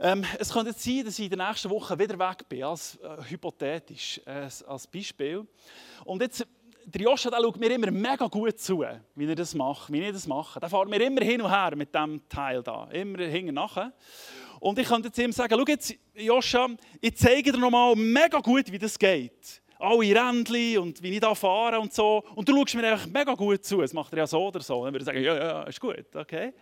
Ähm, 0.00 0.24
es 0.40 0.52
könnte 0.52 0.72
sein, 0.72 1.04
dass 1.04 1.18
ich 1.18 1.30
in 1.30 1.36
der 1.38 1.46
nächsten 1.46 1.70
Woche 1.70 1.96
wieder 1.96 2.18
weg 2.18 2.48
bin, 2.48 2.64
als 2.64 2.96
äh, 2.96 3.30
hypothetisch, 3.30 4.20
äh, 4.26 4.48
als 4.66 4.86
Beispiel. 4.88 5.46
Und 6.04 6.20
jetzt, 6.20 6.44
der 6.84 7.02
Joscha 7.02 7.30
der 7.30 7.40
schaut 7.40 7.60
mir 7.60 7.70
immer 7.70 7.90
mega 7.92 8.26
gut 8.26 8.58
zu, 8.58 8.84
wie 9.14 9.26
er 9.26 9.34
das 9.36 9.54
macht, 9.54 9.92
wie 9.92 10.02
ich 10.02 10.12
das 10.12 10.26
mache. 10.26 10.58
Der 10.58 10.68
fährt 10.68 10.88
mir 10.88 11.00
immer 11.00 11.22
hin 11.22 11.40
und 11.40 11.50
her 11.50 11.76
mit 11.76 11.94
diesem 11.94 12.28
Teil 12.28 12.62
da, 12.62 12.88
immer 12.90 13.22
hinten 13.22 13.54
nachher. 13.54 13.92
Und 14.58 14.78
ich 14.80 14.88
könnte 14.88 15.08
jetzt 15.08 15.18
ihm 15.18 15.30
sagen, 15.30 15.54
schau 15.56 15.64
jetzt, 15.66 15.94
Joscha, 16.14 16.68
ich 17.00 17.16
zeige 17.16 17.52
dir 17.52 17.58
nochmal 17.58 17.94
mega 17.94 18.40
gut, 18.40 18.72
wie 18.72 18.78
das 18.78 18.98
geht. 18.98 19.62
Alle 19.78 19.98
Rändchen 19.98 20.78
und 20.78 21.02
wie 21.02 21.10
ich 21.10 21.20
da 21.20 21.34
fahre 21.36 21.78
und 21.78 21.92
so. 21.92 22.24
Und 22.34 22.48
du 22.48 22.56
schaust 22.56 22.74
mir 22.74 22.90
einfach 22.90 23.06
mega 23.06 23.34
gut 23.34 23.64
zu. 23.64 23.80
Das 23.80 23.92
macht 23.92 24.12
er 24.12 24.20
ja 24.20 24.26
so 24.26 24.44
oder 24.48 24.60
so. 24.60 24.84
Dann 24.84 24.92
würde 24.92 25.02
ich 25.02 25.06
sagen, 25.06 25.22
ja, 25.22 25.36
ja, 25.36 25.62
ist 25.64 25.80
gut, 25.80 26.06
okay. 26.16 26.52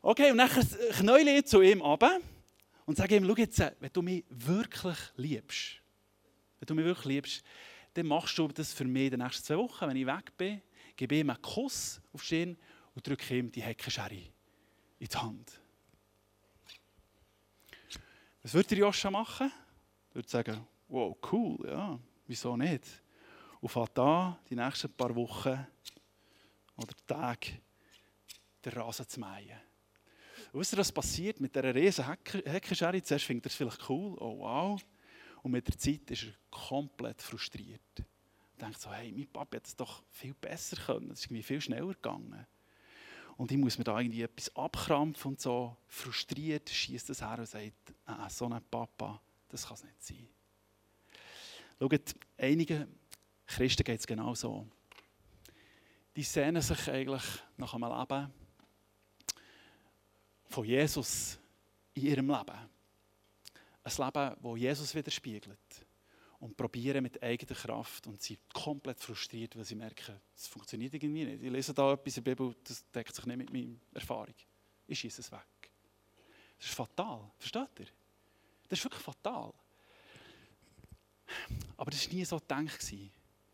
Okay, 0.00 0.32
und 0.32 0.38
dann 0.38 0.50
knäule 0.98 1.38
ich 1.38 1.46
zu 1.46 1.60
ihm 1.60 1.80
runter 1.80 2.18
und 2.86 2.96
sage 2.96 3.16
ihm, 3.16 3.26
schau 3.26 3.36
jetzt, 3.36 3.58
wenn 3.58 3.92
du 3.92 4.02
mich 4.02 4.24
wirklich 4.28 4.98
liebst, 5.16 5.80
wenn 6.58 6.66
du 6.66 6.74
mich 6.74 6.84
wirklich 6.84 7.06
liebst, 7.06 7.44
dann 7.94 8.06
machst 8.06 8.38
du 8.38 8.48
das 8.48 8.72
für 8.72 8.84
mich 8.84 9.04
in 9.04 9.10
den 9.12 9.20
nächsten 9.20 9.44
zwei 9.44 9.58
Wochen. 9.58 9.86
Wenn 9.86 9.96
ich 9.96 10.06
weg 10.06 10.36
bin, 10.36 10.62
gebe 10.96 11.16
ihm 11.16 11.30
einen 11.30 11.42
Kuss 11.42 12.00
auf 12.12 12.22
die 12.22 12.26
Stirn 12.26 12.56
und 12.94 13.06
drücke 13.06 13.36
ihm 13.36 13.50
die 13.50 13.62
Heckenschere 13.62 14.14
in 14.98 15.08
die 15.08 15.18
Hand. 15.18 15.60
Was 18.42 18.54
würde 18.54 18.74
Joscha 18.74 19.10
machen? 19.10 19.52
Er 20.10 20.14
würde 20.14 20.28
sagen, 20.28 20.66
wow, 20.88 21.16
cool, 21.30 21.58
ja, 21.68 21.98
wieso 22.26 22.56
nicht? 22.56 22.84
Und 23.60 23.68
fährt 23.68 23.96
da 23.96 24.38
die 24.50 24.56
nächsten 24.56 24.92
paar 24.92 25.14
Wochen 25.14 25.66
oder 26.76 26.94
Tage 27.06 27.60
den 28.64 28.72
Rasen 28.72 29.08
zu 29.08 29.20
mähen. 29.20 29.58
Und 30.52 30.60
wisst 30.60 30.74
ihr, 30.74 30.78
was 30.78 30.92
passiert 30.92 31.40
mit 31.40 31.56
dieser 31.56 31.74
riesen 31.74 32.04
Heckenschere? 32.04 33.02
Zuerst 33.02 33.24
findet 33.24 33.46
er 33.46 33.50
es 33.50 33.54
vielleicht 33.54 33.88
cool, 33.88 34.16
oh 34.20 34.38
wow. 34.40 34.80
Und 35.42 35.50
mit 35.50 35.66
der 35.66 35.78
Zeit 35.78 36.10
ist 36.10 36.24
er 36.24 36.34
komplett 36.50 37.22
frustriert. 37.22 37.80
Er 37.96 38.66
denkt 38.66 38.80
so, 38.80 38.92
hey, 38.92 39.10
mein 39.12 39.26
Papa 39.26 39.56
hätte 39.56 39.68
es 39.68 39.76
doch 39.76 40.02
viel 40.10 40.34
besser 40.34 40.76
können. 40.76 41.10
Es 41.10 41.20
ist 41.20 41.26
irgendwie 41.26 41.42
viel 41.42 41.60
schneller 41.60 41.94
gegangen. 41.94 42.46
Und 43.38 43.50
ich 43.50 43.56
muss 43.56 43.78
mir 43.78 43.84
da 43.84 43.98
irgendwie 43.98 44.22
etwas 44.22 44.54
abkrampfen 44.54 45.32
und 45.32 45.40
so. 45.40 45.74
Frustriert 45.88 46.68
schießt 46.68 47.08
das 47.08 47.22
her 47.22 47.38
und 47.38 47.48
sagt, 47.48 47.94
ah, 48.04 48.28
so 48.28 48.46
ein 48.46 48.62
Papa, 48.70 49.20
das 49.48 49.66
kann 49.66 49.74
es 49.74 49.84
nicht 49.84 50.02
sein. 50.04 50.28
Schaut, 51.80 52.14
einigen 52.36 52.86
Christen 53.46 53.84
geht 53.84 54.00
es 54.00 54.06
genau 54.06 54.34
so. 54.34 54.66
Die 56.14 56.22
sehnen 56.22 56.60
sich 56.60 56.90
eigentlich 56.90 57.24
nach 57.56 57.74
einem 57.74 57.88
Leben, 57.88 58.30
von 60.52 60.64
Jesus 60.64 61.38
in 61.94 62.06
ihrem 62.06 62.28
Leben. 62.28 62.58
Ein 63.84 63.92
Leben, 63.96 64.36
das 64.42 64.58
Jesus 64.58 64.94
widerspiegelt. 64.94 65.86
Und 66.38 66.56
probieren 66.56 67.04
mit 67.04 67.22
eigener 67.22 67.54
Kraft 67.54 68.06
und 68.08 68.20
sind 68.20 68.40
komplett 68.52 68.98
frustriert, 68.98 69.56
weil 69.56 69.64
sie 69.64 69.76
merken, 69.76 70.20
es 70.36 70.48
funktioniert 70.48 70.92
irgendwie 70.92 71.24
nicht. 71.24 71.42
Ich 71.42 71.50
lese 71.50 71.72
da 71.72 71.92
etwas 71.92 72.16
in 72.16 72.24
der 72.24 72.34
Bibel, 72.34 72.54
das 72.64 72.84
deckt 72.90 73.14
sich 73.14 73.24
nicht 73.26 73.36
mit 73.36 73.52
meiner 73.52 73.76
Erfahrung. 73.94 74.34
Ich 74.88 74.98
schieße 74.98 75.20
es 75.20 75.30
weg. 75.30 75.70
Das 76.58 76.66
ist 76.66 76.74
fatal. 76.74 77.30
Versteht 77.38 77.78
ihr? 77.78 77.86
Das 78.68 78.78
ist 78.78 78.84
wirklich 78.84 79.02
fatal. 79.02 79.52
Aber 81.76 81.90
das 81.92 82.08
war 82.08 82.14
nie 82.14 82.24
so 82.24 82.38
gedacht. 82.38 82.92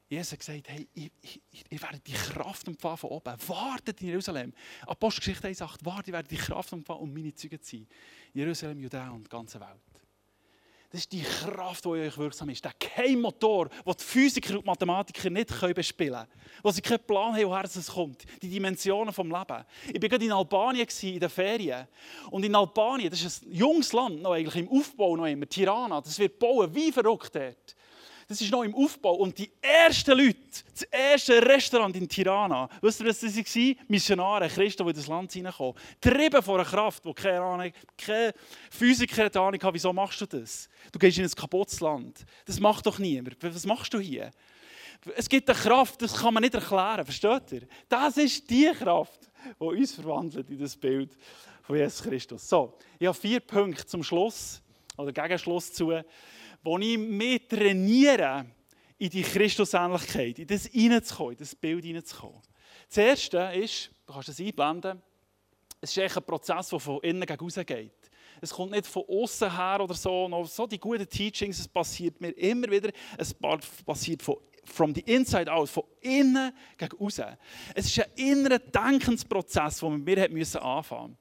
Jesus 0.08 0.32
hat 0.32 0.38
gesagt, 0.38 0.68
hey, 0.68 0.88
ich, 0.94 1.10
ich, 1.20 1.40
ich 1.68 1.82
werde 1.82 2.00
die 2.00 2.12
Kraft 2.12 2.66
empfangen 2.66 2.96
von 2.96 3.10
oben. 3.10 3.34
Wartet 3.46 4.00
in 4.00 4.08
Jerusalem. 4.08 4.54
Apostelgeschichte 4.86 5.48
1,8. 5.48 5.84
Wartet, 5.84 6.08
ich 6.08 6.12
werde 6.14 6.28
die 6.28 6.36
Kraft 6.36 6.72
empfangen, 6.72 7.02
um 7.02 7.12
meine 7.12 7.34
Zeugen 7.34 7.60
zu 7.60 7.76
sein. 7.76 7.86
Jerusalem, 8.32 8.80
Judäa 8.80 9.10
und 9.10 9.24
die 9.24 9.28
ganze 9.28 9.60
Welt. 9.60 9.98
Das 10.90 11.00
ist 11.00 11.12
die 11.12 11.22
Kraft, 11.22 11.84
die 11.84 11.88
in 11.90 11.94
euch 12.06 12.16
wirksam 12.16 12.48
ist. 12.48 12.64
Der 12.64 12.72
Keimmotor, 12.72 13.68
den 13.68 13.92
die 13.92 14.02
Physiker 14.02 14.56
und 14.56 14.64
Mathematiker 14.64 15.28
nicht 15.28 15.48
bespielen 15.74 16.14
können. 16.14 16.28
Wo 16.62 16.70
sie 16.70 16.80
keinen 16.80 17.04
Plan 17.04 17.34
haben, 17.34 17.44
woher 17.44 17.64
es 17.64 17.86
kommt. 17.88 18.24
Die 18.40 18.48
Dimensionen 18.48 19.08
des 19.08 19.18
Lebens. 19.18 19.66
Ich 19.92 20.00
war 20.00 20.08
gerade 20.08 20.24
in 20.24 20.32
Albanien 20.32 20.88
in 21.02 21.20
den 21.20 21.28
Ferien. 21.28 21.86
Und 22.30 22.42
in 22.42 22.54
Albanien, 22.54 23.10
das 23.10 23.22
ist 23.22 23.44
ein 23.44 23.52
junges 23.52 23.92
Land, 23.92 24.22
noch 24.22 24.32
eigentlich 24.32 24.56
im 24.56 24.70
Aufbau 24.70 25.14
noch 25.14 25.26
immer, 25.26 25.46
Tirana, 25.46 26.00
das 26.00 26.18
wird 26.18 26.38
bauen 26.38 26.74
wie 26.74 26.90
verrückt 26.90 27.34
dort. 27.34 27.76
Das 28.28 28.42
ist 28.42 28.52
noch 28.52 28.62
im 28.62 28.74
Aufbau. 28.74 29.14
Und 29.14 29.38
die 29.38 29.50
ersten 29.62 30.18
Leute, 30.18 30.36
das 30.70 30.82
erste 30.82 31.40
Restaurant 31.40 31.96
in 31.96 32.06
Tirana, 32.06 32.68
wisst 32.82 33.00
ihr, 33.00 33.06
was 33.06 33.20
das 33.20 33.34
war? 33.34 33.74
Missionare, 33.88 34.48
Christen, 34.50 34.84
die 34.84 34.90
in 34.90 34.96
das 34.96 35.06
Land 35.06 35.32
hineinkommen. 35.32 35.74
Trieben 35.98 36.42
von 36.42 36.56
einer 36.56 36.68
Kraft, 36.68 37.06
die 37.06 37.14
keine 37.14 37.40
Ahnung, 37.40 37.72
kein 37.96 38.32
Physiker 38.70 39.24
hat 39.24 39.36
Ahnung 39.38 39.62
hat, 39.62 39.72
wieso 39.72 39.94
machst 39.94 40.20
du 40.20 40.26
das? 40.26 40.68
Du 40.92 40.98
gehst 40.98 41.16
in 41.16 41.24
ein 41.24 41.30
kaputtes 41.30 41.80
Land. 41.80 42.26
Das 42.44 42.60
macht 42.60 42.84
doch 42.84 42.98
niemand. 42.98 43.42
Was 43.42 43.64
machst 43.64 43.94
du 43.94 43.98
hier? 43.98 44.30
Es 45.16 45.26
gibt 45.26 45.48
eine 45.48 45.58
Kraft, 45.58 46.02
das 46.02 46.14
kann 46.14 46.34
man 46.34 46.42
nicht 46.42 46.54
erklären, 46.54 47.06
versteht 47.06 47.52
ihr? 47.52 47.62
Das 47.88 48.18
ist 48.18 48.50
die 48.50 48.70
Kraft, 48.78 49.30
die 49.58 49.64
uns 49.64 49.94
verwandelt 49.94 50.50
in 50.50 50.58
das 50.58 50.76
Bild 50.76 51.16
von 51.62 51.76
Jesus 51.76 52.02
Christus. 52.02 52.46
So, 52.46 52.76
ich 52.98 53.06
habe 53.06 53.18
vier 53.18 53.40
Punkte 53.40 53.86
zum 53.86 54.02
Schluss, 54.02 54.60
oder 54.98 55.12
Gegenschluss 55.12 55.72
zu 55.72 55.92
wo 56.62 56.78
ich 56.78 56.98
mich 56.98 57.46
trainiere, 57.48 58.46
in 58.98 59.10
die 59.10 59.22
Christusähnlichkeit, 59.22 60.40
in 60.40 60.46
das 60.46 60.66
hineinzukommen, 60.66 61.32
in 61.32 61.38
das 61.38 61.54
Bild 61.54 61.84
hineinzukommen. 61.84 62.42
Das 62.88 62.98
Erste 62.98 63.38
ist, 63.54 63.90
du 64.06 64.12
kannst 64.12 64.28
es 64.28 64.40
einblenden, 64.40 65.00
es 65.80 65.96
ist 65.96 66.16
ein 66.16 66.22
Prozess, 66.24 66.68
der 66.68 66.80
von 66.80 67.00
innen 67.02 67.24
gegen 67.24 67.44
außen 67.44 67.64
geht. 67.64 67.92
Es 68.40 68.50
kommt 68.50 68.72
nicht 68.72 68.86
von 68.86 69.04
außen 69.08 69.56
her 69.56 69.80
oder 69.80 69.94
so, 69.94 70.28
noch 70.28 70.46
so 70.46 70.66
die 70.66 70.78
guten 70.78 71.08
Teachings, 71.08 71.60
es 71.60 71.68
passiert 71.68 72.20
mir 72.20 72.30
immer 72.30 72.70
wieder, 72.70 72.90
es 73.16 73.34
passiert 73.34 74.22
von 74.22 74.36
from 74.64 74.94
the 74.94 75.00
inside 75.00 75.50
out, 75.50 75.68
von 75.68 75.84
innen 76.00 76.52
gegen 76.76 77.00
außen. 77.00 77.24
Es 77.74 77.86
ist 77.86 78.00
ein 78.00 78.10
innerer 78.16 78.58
Denkensprozess, 78.58 79.80
den 79.80 80.06
wir 80.06 80.24
anfangen 80.24 80.34
müssen. 80.34 81.16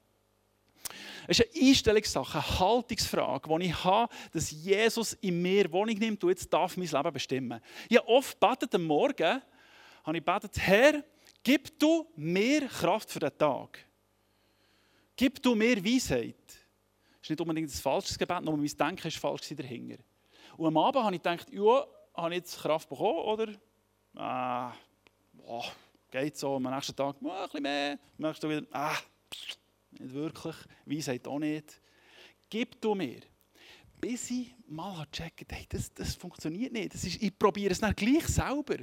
Es 1.28 1.40
ist 1.40 1.54
eine 1.54 1.68
Einstellungssache, 1.68 2.38
eine 2.38 2.60
Haltungsfrage, 2.60 3.60
die 3.60 3.66
ich 3.66 3.84
habe, 3.84 4.13
dass 4.32 4.50
Jesus 4.50 5.13
in 5.13 5.42
mir 5.42 5.70
Wohnung 5.72 5.98
nimmt 5.98 6.24
und 6.24 6.30
jetzt 6.30 6.52
darf 6.52 6.78
mein 6.78 6.88
Leben 6.88 7.13
bestimmen. 7.13 7.62
Ich 7.90 7.98
habe 7.98 8.08
oft 8.08 8.40
betet 8.40 8.74
am 8.74 8.86
Morgen, 8.86 9.42
habe 10.06 10.18
ich 10.18 10.24
betet, 10.24 10.58
Herr, 10.58 11.04
gib 11.44 11.78
du 11.78 12.08
mir 12.16 12.68
Kraft 12.68 13.12
für 13.12 13.20
den 13.20 13.38
Tag. 13.38 13.80
Gib 15.18 15.42
du 15.42 15.54
mir 15.54 15.84
Weisheit. 15.84 16.36
Das 16.48 17.24
ist 17.24 17.30
nicht 17.32 17.42
unbedingt 17.42 17.70
ein 17.70 17.82
falsches 17.82 18.18
Gebet, 18.18 18.42
nur 18.44 18.56
mein 18.56 18.68
Denken 18.68 19.08
ist 19.08 19.18
falsch 19.18 19.50
dahinter. 19.50 20.02
Und 20.56 20.68
am 20.68 20.78
Abend 20.78 21.04
habe 21.04 21.16
ich 21.16 21.22
gedacht, 21.22 21.48
ja, 21.52 21.86
habe 22.16 22.30
ich 22.32 22.38
jetzt 22.38 22.58
Kraft 22.58 22.88
bekommen 22.88 23.20
oder? 23.20 23.54
Ah, 24.16 24.72
boah, 25.34 25.66
geht 26.10 26.38
so. 26.38 26.56
Am 26.56 26.63
nächsten 26.63 26.96
Tag, 26.96 27.16
oh, 27.22 27.30
ein 27.30 27.44
bisschen 27.44 27.63
mehr. 27.63 27.92
Am 27.92 28.28
nächsten 28.28 28.48
Tag 28.48 28.58
wieder, 28.58 28.68
ah, 28.72 28.98
nicht 30.00 30.14
wirklich. 30.14 30.56
Weisheit 30.86 31.28
auch 31.28 31.40
nicht. 31.40 31.82
Gib 32.50 32.80
du 32.82 32.96
mir. 32.96 33.22
Bis 34.00 34.30
ich 34.30 34.54
mal 34.68 35.06
gecheckt 35.12 35.52
hey, 35.52 35.66
das, 35.70 35.94
das 35.94 36.16
funktioniert 36.16 36.72
nicht. 36.72 36.94
Das 36.94 37.04
ist, 37.04 37.22
ich 37.22 37.38
probiere 37.38 37.72
es 37.72 37.80
dann 37.80 37.96
gleich 37.96 38.28
selber. 38.28 38.78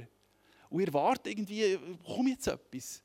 Und 0.69 0.81
ich 0.81 0.87
erwarte 0.87 1.29
irgendwie, 1.29 1.77
komm 2.05 2.27
jetzt 2.27 2.47
etwas. 2.47 3.01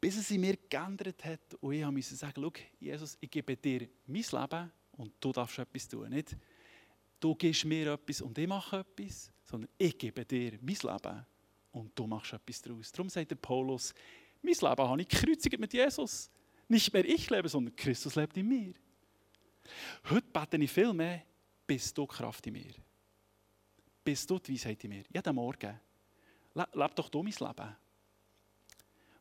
Bis 0.00 0.16
es 0.16 0.30
in 0.30 0.40
mir 0.40 0.56
geändert 0.68 1.24
hat 1.24 1.54
und 1.60 1.72
ich 1.72 1.84
musste 1.86 2.14
sagen, 2.14 2.40
schau, 2.40 2.52
Jesus, 2.78 3.18
ich 3.20 3.30
gebe 3.30 3.56
dir 3.56 3.88
mein 4.06 4.22
Leben 4.22 4.72
und 4.92 5.12
du 5.20 5.32
darfst 5.32 5.58
etwas 5.58 5.88
tun. 5.88 6.08
Nicht, 6.08 6.36
du 7.18 7.34
gibst 7.34 7.64
mir 7.64 7.94
etwas 7.94 8.20
und 8.20 8.38
ich 8.38 8.46
mache 8.46 8.78
etwas, 8.78 9.32
sondern 9.44 9.70
ich 9.76 9.98
gebe 9.98 10.24
dir 10.24 10.58
mein 10.60 10.76
Leben 10.76 11.26
und 11.72 11.98
du 11.98 12.06
machst 12.06 12.32
etwas 12.32 12.62
daraus. 12.62 12.92
Darum 12.92 13.08
sagt 13.08 13.30
der 13.30 13.36
Paulus, 13.36 13.92
mein 14.42 14.54
Leben 14.54 14.88
habe 14.88 15.02
ich 15.02 15.08
gekreuzigt 15.08 15.58
mit 15.58 15.72
Jesus. 15.72 16.30
Nicht 16.68 16.92
mehr 16.92 17.04
ich 17.04 17.28
lebe, 17.30 17.48
sondern 17.48 17.74
Christus 17.74 18.14
lebt 18.14 18.36
in 18.36 18.48
mir. 18.48 18.74
Heute 20.10 20.26
bete 20.32 20.56
ich 20.56 20.70
viel 20.70 20.92
mehr, 20.92 21.22
bist 21.66 21.96
du 21.96 22.06
Kraft 22.06 22.46
in 22.46 22.54
mir. 22.54 22.74
Bist 24.04 24.28
du 24.30 24.38
die 24.38 24.54
Weisheit 24.54 24.82
in 24.84 24.90
mir. 24.90 25.04
Jeden 25.12 25.34
Morgen. 25.34 25.80
Leb 26.54 26.94
doch 26.94 27.08
du 27.08 27.22
mein 27.22 27.34
Leben. 27.38 27.76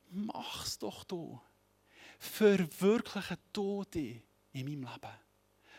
Mach's 0.10 0.78
doch 0.78 1.04
du. 1.04 1.40
Verwirkliche 2.20 3.38
du 3.52 3.84
dich 3.84 4.22
in 4.54 4.66
meinem 4.66 4.84
Leben. 4.84 5.14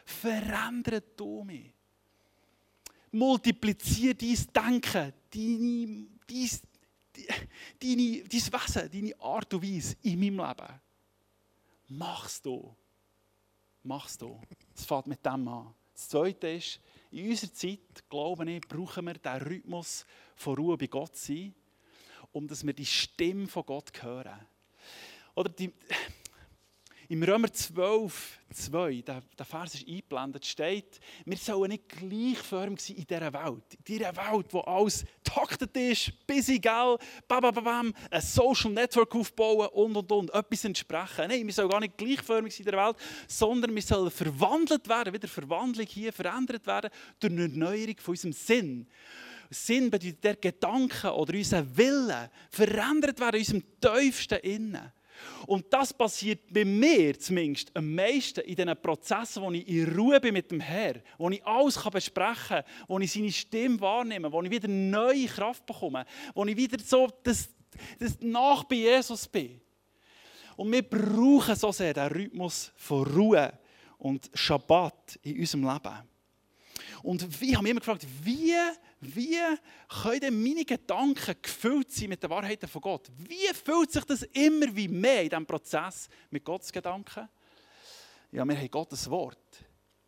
Verändere 0.04 1.02
du 1.16 1.44
mich. 1.44 1.72
multipliziere 3.12 4.14
dein 4.14 4.36
Denken, 4.52 5.12
deine, 5.30 6.06
dein, 6.26 6.50
deine, 7.80 8.22
dein 8.28 8.52
Wesen, 8.52 8.90
deine 8.92 9.20
Art 9.20 9.54
und 9.54 9.62
Weise 9.62 9.96
in 10.02 10.20
meinem 10.20 10.38
Leben. 10.38 10.80
Machst 11.88 12.44
du. 12.44 12.76
Machst 13.82 14.20
du. 14.20 14.40
Es 14.74 14.84
fängt 14.84 15.06
mit 15.06 15.24
dem 15.24 15.48
an. 15.48 15.74
Das 15.94 16.08
Zweite 16.08 16.48
ist, 16.48 16.80
in 17.10 17.30
unserer 17.30 17.52
Zeit, 17.52 18.08
glaube 18.08 18.50
ich, 18.50 18.60
brauchen 18.68 19.06
wir 19.06 19.14
den 19.14 19.42
Rhythmus 19.42 20.06
von 20.36 20.54
Ruhe 20.56 20.76
bei 20.76 20.86
Gott 20.86 21.16
sein, 21.16 21.54
um 22.32 22.46
dass 22.46 22.64
wir 22.64 22.74
die 22.74 22.86
Stimme 22.86 23.48
von 23.48 23.64
Gott 23.64 23.90
hören. 24.02 24.46
Oder 25.34 25.48
die, 25.48 25.72
im 27.10 27.22
Römer 27.22 27.50
12, 27.50 28.38
2, 28.52 29.02
der, 29.02 29.22
der 29.38 29.46
Vers 29.46 29.74
ist 29.74 29.88
eingeblendet, 29.88 30.44
steht, 30.44 31.00
wir 31.24 31.36
sollen 31.38 31.70
nicht 31.70 31.88
gleichförmig 31.88 32.80
sein 32.80 32.96
in 32.96 33.06
dieser 33.06 33.32
Welt. 33.32 33.74
In 33.78 33.84
dieser 33.86 34.14
Welt, 34.14 34.46
wo 34.50 34.60
alles 34.60 35.06
taktet 35.24 35.74
ist, 35.74 36.12
busy, 36.26 36.58
gell, 36.58 36.98
bam, 37.26 37.40
bam, 37.40 37.64
bam, 37.64 37.94
ein 38.10 38.20
Social 38.20 38.70
Network 38.72 39.14
aufbauen 39.14 39.68
und, 39.68 39.96
und, 39.96 40.12
und, 40.12 40.34
etwas 40.34 40.64
entsprechen. 40.66 41.28
Nein, 41.28 41.46
wir 41.46 41.54
sollen 41.54 41.70
gar 41.70 41.80
nicht 41.80 41.96
gleichförmig 41.96 42.54
sein 42.54 42.66
in 42.66 42.70
dieser 42.70 42.86
Welt, 42.86 42.96
sondern 43.26 43.74
wir 43.74 43.82
sollen 43.82 44.10
verwandelt 44.10 44.86
werden, 44.86 45.14
wieder 45.14 45.28
Verwandlung 45.28 45.86
hier, 45.86 46.12
verändert 46.12 46.66
werden 46.66 46.90
durch 47.20 47.32
eine 47.32 47.42
Erneuerung 47.42 47.96
von 47.98 48.12
unserem 48.12 48.32
Sinn. 48.34 48.86
Sinn 49.50 49.90
bedeutet 49.90 50.22
der 50.22 50.36
Gedanke 50.36 51.10
oder 51.10 51.32
unser 51.32 51.64
Wille, 51.74 52.30
verändert 52.50 53.18
werden 53.18 53.40
in 53.40 53.40
unserem 53.40 53.62
tiefsten 53.80 54.38
Innen. 54.40 54.92
Und 55.46 55.72
das 55.72 55.92
passiert 55.92 56.52
bei 56.52 56.64
mir 56.64 57.18
zumindest 57.18 57.70
am 57.74 57.94
meisten 57.94 58.40
in 58.40 58.56
diesen 58.56 58.82
Prozessen, 58.82 59.42
wo 59.42 59.50
ich 59.50 59.66
in 59.66 59.96
Ruhe 59.96 60.20
bin 60.20 60.34
mit 60.34 60.50
dem 60.50 60.60
Herrn, 60.60 61.02
wo 61.16 61.30
ich 61.30 61.44
alles 61.44 61.78
besprechen 61.90 62.36
kann, 62.48 62.64
wo 62.86 62.98
ich 62.98 63.12
seine 63.12 63.32
Stimme 63.32 63.80
wahrnehme, 63.80 64.30
wo 64.30 64.42
ich 64.42 64.50
wieder 64.50 64.68
neue 64.68 65.26
Kraft 65.26 65.64
bekomme, 65.64 66.04
wo 66.34 66.44
ich 66.44 66.56
wieder 66.56 66.78
so 66.84 67.08
das, 67.22 67.48
das 67.98 68.18
nach 68.20 68.64
bei 68.64 68.76
Jesus 68.76 69.26
bin. 69.28 69.60
Und 70.56 70.72
wir 70.72 70.82
brauchen 70.82 71.54
so 71.54 71.70
sehr 71.70 71.94
den 71.94 72.08
Rhythmus 72.08 72.72
von 72.76 73.06
Ruhe 73.06 73.52
und 73.98 74.30
Schabbat 74.34 75.18
in 75.22 75.38
unserem 75.38 75.64
Leben. 75.64 75.98
Und 77.02 77.22
ich 77.40 77.54
habe 77.54 77.62
mich 77.62 77.70
immer 77.70 77.80
gefragt, 77.80 78.06
wie 78.22 78.54
wie 79.00 79.38
können 80.02 80.42
meine 80.42 80.64
Gedanken 80.64 81.36
gefüllt 81.40 81.92
sein 81.92 82.08
mit 82.08 82.22
den 82.22 82.30
Wahrheiten 82.30 82.68
von 82.68 82.80
Gott? 82.80 83.08
Wie 83.16 83.54
fühlt 83.54 83.92
sich 83.92 84.04
das 84.04 84.22
immer 84.32 84.74
wie 84.74 84.88
mehr 84.88 85.22
in 85.22 85.28
diesem 85.28 85.46
Prozess 85.46 86.08
mit 86.30 86.44
Gottes 86.44 86.72
Gedanken? 86.72 87.28
Ja, 88.32 88.44
wir 88.44 88.56
haben 88.56 88.70
Gottes 88.70 89.08
Wort. 89.08 89.38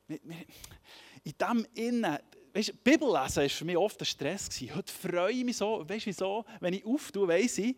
In 0.08 1.34
dem 1.40 1.66
Innen, 1.74 2.18
weißt, 2.52 2.82
Bibellesen 2.82 3.42
war 3.42 3.48
für 3.48 3.64
mich 3.64 3.76
oft 3.76 4.00
ein 4.00 4.06
Stress. 4.06 4.48
Heute 4.74 4.92
freue 4.92 5.32
ich 5.32 5.44
mich 5.44 5.56
so, 5.56 5.88
weißt 5.88 6.06
du 6.06 6.10
wieso? 6.10 6.44
Wenn 6.58 6.74
ich 6.74 6.84
auftue, 6.84 7.28
weiss 7.28 7.58
ich, 7.58 7.76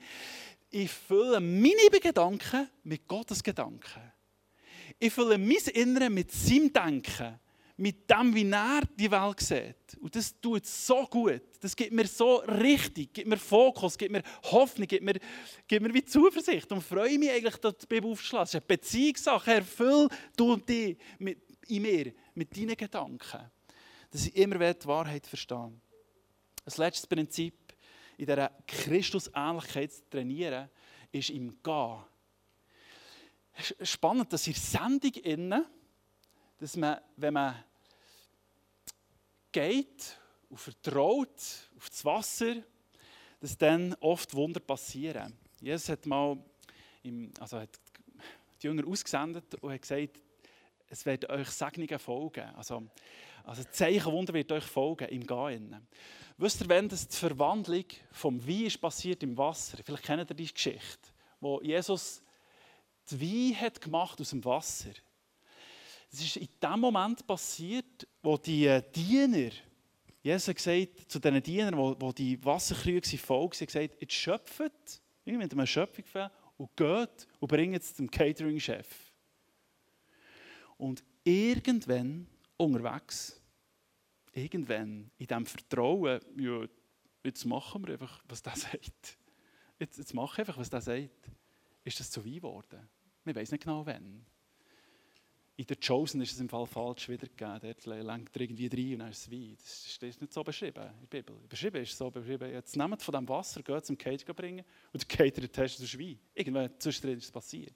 ich 0.70 0.90
fülle 0.90 1.40
meine 1.40 2.00
Gedanken 2.00 2.70
mit 2.84 3.06
Gottes 3.06 3.42
Gedanken. 3.42 4.12
Ich 4.98 5.12
fülle 5.12 5.36
mein 5.36 5.56
Innere 5.74 6.08
mit 6.08 6.32
seinem 6.32 6.72
Denken 6.72 7.38
mit 7.76 8.08
dem, 8.10 8.34
wie 8.34 8.50
er 8.50 8.82
die 8.96 9.10
Welt 9.10 9.40
sieht. 9.40 9.98
Und 10.00 10.14
das 10.14 10.38
tut 10.40 10.66
so 10.66 11.04
gut. 11.06 11.42
Das 11.60 11.74
gibt 11.74 11.92
mir 11.92 12.06
so 12.06 12.36
richtig, 12.36 13.12
gibt 13.12 13.28
mir 13.28 13.36
Fokus, 13.36 13.96
gibt 13.96 14.12
mir 14.12 14.22
Hoffnung, 14.44 14.86
gibt 14.86 15.04
mir, 15.04 15.14
gibt 15.66 15.82
mir 15.82 15.94
wie 15.94 16.04
Zuversicht. 16.04 16.70
Und 16.72 16.82
freue 16.82 17.18
mich 17.18 17.30
eigentlich, 17.30 17.56
dass 17.56 17.78
die 17.78 17.86
Bibel 17.86 18.10
aufzuschlagen. 18.10 18.44
Es 18.44 18.50
ist 18.50 18.54
eine 18.56 18.66
Beziehungssache. 18.66 19.54
Erfüll 19.54 20.08
du 20.36 20.56
dich 20.56 20.96
mit, 21.18 21.38
in 21.68 21.82
mir, 21.82 22.12
mit 22.34 22.56
deinen 22.56 22.76
Gedanken. 22.76 23.50
Dass 24.10 24.26
ich 24.26 24.36
immer 24.36 24.72
die 24.72 24.86
Wahrheit 24.86 25.26
verstehe. 25.26 25.72
Das 26.64 26.76
letzte 26.76 27.06
Prinzip 27.08 27.54
in 28.16 28.26
dieser 28.26 28.50
Christusähnlichkeit 28.66 29.92
zu 29.92 30.08
trainieren, 30.08 30.68
ist 31.10 31.30
im 31.30 31.62
Gehen. 31.62 32.04
Spannend, 33.82 34.32
dass 34.32 34.46
in 34.46 34.54
der 34.54 34.62
Sendung 34.62 35.14
innen, 35.24 35.66
dass 36.62 36.76
man, 36.76 36.96
wenn 37.16 37.34
man 37.34 37.56
geht 39.50 40.16
und 40.48 40.60
vertraut 40.60 41.34
auf 41.76 41.90
das 41.90 42.04
Wasser, 42.04 42.54
dass 43.40 43.58
dann 43.58 43.94
oft 43.94 44.32
Wunder 44.32 44.60
passieren. 44.60 45.36
Jesus 45.60 45.88
hat 45.88 46.06
mal 46.06 46.38
im, 47.02 47.32
also 47.40 47.58
hat 47.58 47.80
die 48.62 48.68
Jünger 48.68 48.86
ausgesendet 48.86 49.56
und 49.56 49.72
hat 49.72 49.82
gesagt, 49.82 50.20
es 50.86 51.04
werden 51.04 51.28
euch 51.32 51.48
Segnungen 51.48 51.98
folgen. 51.98 52.48
Also, 52.54 52.84
also 53.42 53.64
Zeichen, 53.64 54.12
Wunder 54.12 54.32
wird 54.32 54.52
euch 54.52 54.62
folgen 54.62 55.08
im 55.08 55.26
Gehen. 55.26 55.84
Wisst 56.36 56.60
ihr, 56.60 56.68
wenn 56.68 56.88
das 56.88 57.08
die 57.08 57.16
Verwandlung 57.16 57.86
vom 58.12 58.46
Wein 58.46 58.66
ist 58.66 58.80
passiert 58.80 59.24
im 59.24 59.36
Wasser? 59.36 59.78
Vielleicht 59.84 60.04
kennt 60.04 60.30
ihr 60.30 60.34
diese 60.36 60.52
Geschichte, 60.52 61.10
wo 61.40 61.60
Jesus 61.60 62.22
die 63.10 63.20
Wein 63.20 63.60
hat 63.60 63.80
gemacht 63.80 64.20
aus 64.20 64.30
dem 64.30 64.44
Wasser. 64.44 64.90
Es 66.12 66.20
ist 66.20 66.36
in 66.36 66.48
dem 66.62 66.80
Moment 66.80 67.26
passiert, 67.26 68.06
wo 68.22 68.36
die 68.36 68.66
äh, 68.66 68.82
Diener, 68.94 69.50
Jesus 70.22 70.54
gesagt 70.54 71.10
zu 71.10 71.18
diesen 71.18 71.42
Dienern, 71.42 71.76
wo, 71.76 71.96
wo 71.98 72.12
die 72.12 72.42
Wasserkrüge 72.44 73.16
voll 73.16 73.46
waren, 73.46 73.50
gesagt, 73.50 73.96
jetzt 73.98 74.12
schöpft, 74.12 75.00
mit 75.24 75.52
einem 75.52 75.66
Schöpfung 75.66 76.04
und 76.58 76.76
geht 76.76 77.26
und 77.40 77.48
bringt 77.48 77.76
es 77.76 77.94
zum 77.94 78.10
Catering-Chef. 78.10 78.86
Und 80.76 81.02
irgendwann 81.24 82.26
unterwegs, 82.56 83.40
irgendwann 84.32 85.10
in 85.16 85.26
diesem 85.26 85.46
Vertrauen, 85.46 86.20
ja, 86.36 86.66
jetzt 87.24 87.44
machen 87.44 87.86
wir 87.86 87.94
einfach, 87.94 88.22
was 88.28 88.42
der 88.42 88.56
sagt. 88.56 89.18
Jetzt, 89.78 89.98
jetzt 89.98 90.14
mach 90.14 90.38
einfach, 90.38 90.58
was 90.58 90.70
der 90.70 90.80
sagt. 90.80 91.30
Ist 91.84 91.98
das 91.98 92.10
zu 92.10 92.24
Wein 92.24 92.34
geworden? 92.34 92.88
Wir 93.24 93.34
wissen 93.34 93.54
nicht 93.54 93.64
genau 93.64 93.86
wann. 93.86 94.26
In 95.62 95.68
der 95.68 95.76
Chosen 95.76 96.20
ist 96.20 96.32
es 96.32 96.40
im 96.40 96.48
Fall 96.48 96.66
falsch 96.66 97.08
wiedergegeben. 97.08 97.60
Dort 97.62 97.86
lenkt 97.86 98.34
er 98.34 98.42
irgendwie 98.42 98.66
rein 98.66 98.94
und 98.94 98.98
dann 98.98 99.10
ist 99.10 99.18
es 99.18 99.30
Wein. 99.30 99.56
Das 99.56 100.02
ist 100.02 100.20
nicht 100.20 100.32
so 100.32 100.42
beschrieben 100.42 100.82
in 100.82 101.08
der 101.08 101.22
Bibel. 101.22 101.36
Beschrieben 101.48 101.80
ist 101.84 101.96
so 101.96 102.10
beschrieben, 102.10 102.50
jetzt 102.50 102.76
nehmt 102.76 103.00
von 103.00 103.14
dem 103.14 103.28
Wasser, 103.28 103.62
geht 103.62 103.86
zum 103.86 103.96
Cater 103.96 104.34
bringen 104.34 104.64
und 104.92 105.00
der 105.00 105.16
Cater 105.16 105.52
testet 105.52 105.84
das 105.84 105.96
Wein. 105.96 106.18
Irgendwann 106.34 106.68
zwischendrin 106.80 107.18
ist 107.18 107.26
es 107.26 107.30
passiert. 107.30 107.74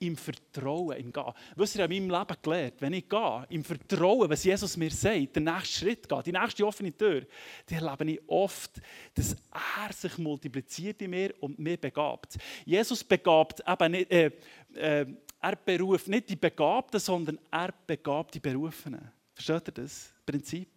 Im 0.00 0.18
Vertrauen, 0.18 0.98
im 0.98 1.10
Gehen. 1.10 1.32
Was 1.56 1.74
ich 1.74 1.80
in 1.80 1.88
meinem 1.88 2.10
Leben 2.10 2.42
gelernt 2.42 2.74
wenn 2.80 2.92
ich 2.92 3.08
gehe, 3.08 3.46
im 3.48 3.64
Vertrauen, 3.64 4.28
was 4.28 4.44
Jesus 4.44 4.76
mir 4.76 4.90
sagt, 4.90 5.36
den 5.36 5.44
nächsten 5.44 5.78
Schritt 5.78 6.06
gehe, 6.06 6.22
die 6.22 6.32
nächste 6.32 6.66
offene 6.66 6.94
Tür, 6.94 7.24
dann 7.70 7.86
erlebe 7.86 8.10
ich 8.10 8.20
oft, 8.28 8.82
dass 9.14 9.34
er 9.78 9.92
sich 9.94 10.18
multipliziert 10.18 11.00
in 11.00 11.08
mir 11.08 11.32
und 11.40 11.58
mir 11.58 11.78
begabt. 11.78 12.36
Jesus 12.66 13.02
begabt 13.02 13.62
eben 13.66 13.92
nicht, 13.92 14.10
äh, 14.10 14.30
äh, 14.74 15.06
er 15.44 15.56
beruft 15.56 16.08
nicht 16.08 16.30
die 16.30 16.36
Begabten, 16.36 16.98
sondern 16.98 17.38
er 17.50 17.74
begabt 17.86 18.34
die 18.34 18.40
Berufenen. 18.40 19.12
Versteht 19.34 19.68
ihr 19.68 19.72
das 19.72 20.14
Prinzip? 20.24 20.68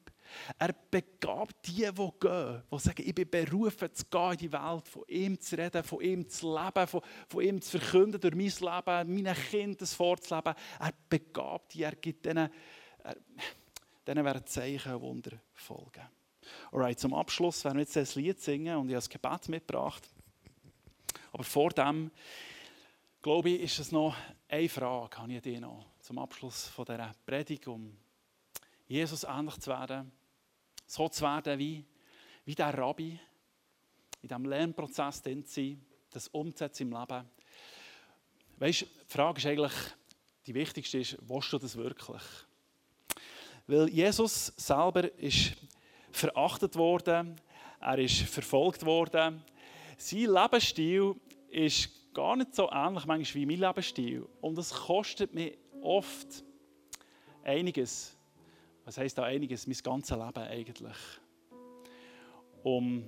Er 0.59 0.75
begabt 0.91 1.65
die, 1.65 1.89
die 1.89 2.09
gehen, 2.19 2.63
die 2.69 2.79
sagen, 2.79 3.03
ich 3.05 3.15
bin 3.15 3.29
berufen 3.29 3.93
zu 3.93 4.03
gehen 4.11 4.31
in 4.31 4.37
die 4.37 4.51
Welt, 4.51 4.87
von 4.89 5.03
ihm 5.07 5.39
zu 5.39 5.57
reden, 5.57 5.83
von 5.83 6.01
ihm 6.01 6.27
zu 6.27 6.53
leben, 6.53 6.85
von, 6.85 7.01
von 7.29 7.41
ihm 7.41 7.61
zu 7.61 7.79
verkünden 7.79 8.19
durch 8.19 8.35
mein 8.35 8.75
Leben, 9.05 9.15
meinen 9.15 9.35
Kindern 9.49 9.87
vorzuleben. 9.87 10.53
Er 10.81 10.93
begabt 11.07 11.73
die, 11.73 11.83
er 11.83 11.95
gibt 11.95 12.25
denen, 12.25 12.49
er, 13.05 13.15
denen 14.05 14.25
werden 14.25 14.45
Zeichen 14.45 14.95
und 14.95 15.01
Wunder 15.01 15.31
folgen. 15.53 16.09
Alright, 16.73 16.99
zum 16.99 17.13
Abschluss 17.13 17.63
werden 17.63 17.77
wir 17.77 17.83
jetzt 17.83 17.95
ein 17.95 18.21
Lied 18.21 18.41
singen 18.41 18.75
und 18.75 18.89
ich 18.89 18.95
habe 18.95 19.07
das 19.07 19.09
Gebet 19.09 19.47
mitgebracht. 19.47 20.09
Aber 21.31 21.45
vor 21.45 21.69
dem 21.69 22.11
glaube 23.21 23.49
ich, 23.49 23.61
ist 23.61 23.79
es 23.79 23.91
noch 23.91 24.15
eine 24.49 24.69
Frage, 24.69 25.17
habe 25.17 25.33
ich 25.33 25.41
dir 25.41 25.59
noch 25.59 25.85
zum 25.99 26.19
Abschluss 26.19 26.67
von 26.67 26.85
dieser 26.85 27.13
Predigt, 27.25 27.67
um 27.67 27.97
Jesus 28.87 29.25
ähnlich 29.25 29.59
zu 29.59 29.69
werden, 29.69 30.11
so 30.85 31.09
zu 31.09 31.23
werden 31.23 31.59
wie, 31.59 31.85
wie 32.45 32.55
der 32.55 32.77
Rabbi, 32.77 33.19
in 34.21 34.29
diesem 34.29 34.45
Lernprozess 34.45 35.21
drin 35.21 35.45
zu 35.45 35.53
sein, 35.53 35.85
das 36.11 36.29
umzusetzen 36.29 36.83
im 36.83 36.97
Leben. 36.97 37.29
Weißt 38.57 38.81
die 38.81 39.13
Frage 39.13 39.39
ist 39.39 39.45
eigentlich, 39.45 39.73
die 40.45 40.53
wichtigste 40.53 40.99
ist, 40.99 41.17
willst 41.21 41.51
du 41.51 41.57
das 41.57 41.75
wirklich? 41.75 42.23
Weil 43.67 43.89
Jesus 43.89 44.53
selber 44.55 45.13
ist 45.19 45.57
verachtet 46.11 46.75
worden, 46.77 47.35
er 47.81 47.99
ist 47.99 48.21
verfolgt 48.21 48.85
worden, 48.85 49.43
sein 49.97 50.19
Lebensstil 50.21 51.15
ist 51.49 51.89
gar 52.17 52.35
nicht 52.35 52.55
so 52.55 52.67
ähnlich 52.71 53.05
manchmal 53.05 53.41
wie 53.41 53.45
mein 53.45 53.59
Lebensstil. 53.59 54.27
Und 54.41 54.57
es 54.57 54.73
kostet 54.73 55.35
mir 55.35 55.55
oft 55.83 56.43
einiges. 57.43 58.17
Was 58.85 58.97
heisst 58.97 59.19
da 59.19 59.23
einiges? 59.23 59.67
Mein 59.67 59.77
ganzes 59.83 60.17
Leben 60.17 60.37
eigentlich. 60.37 60.97
Um, 62.63 63.03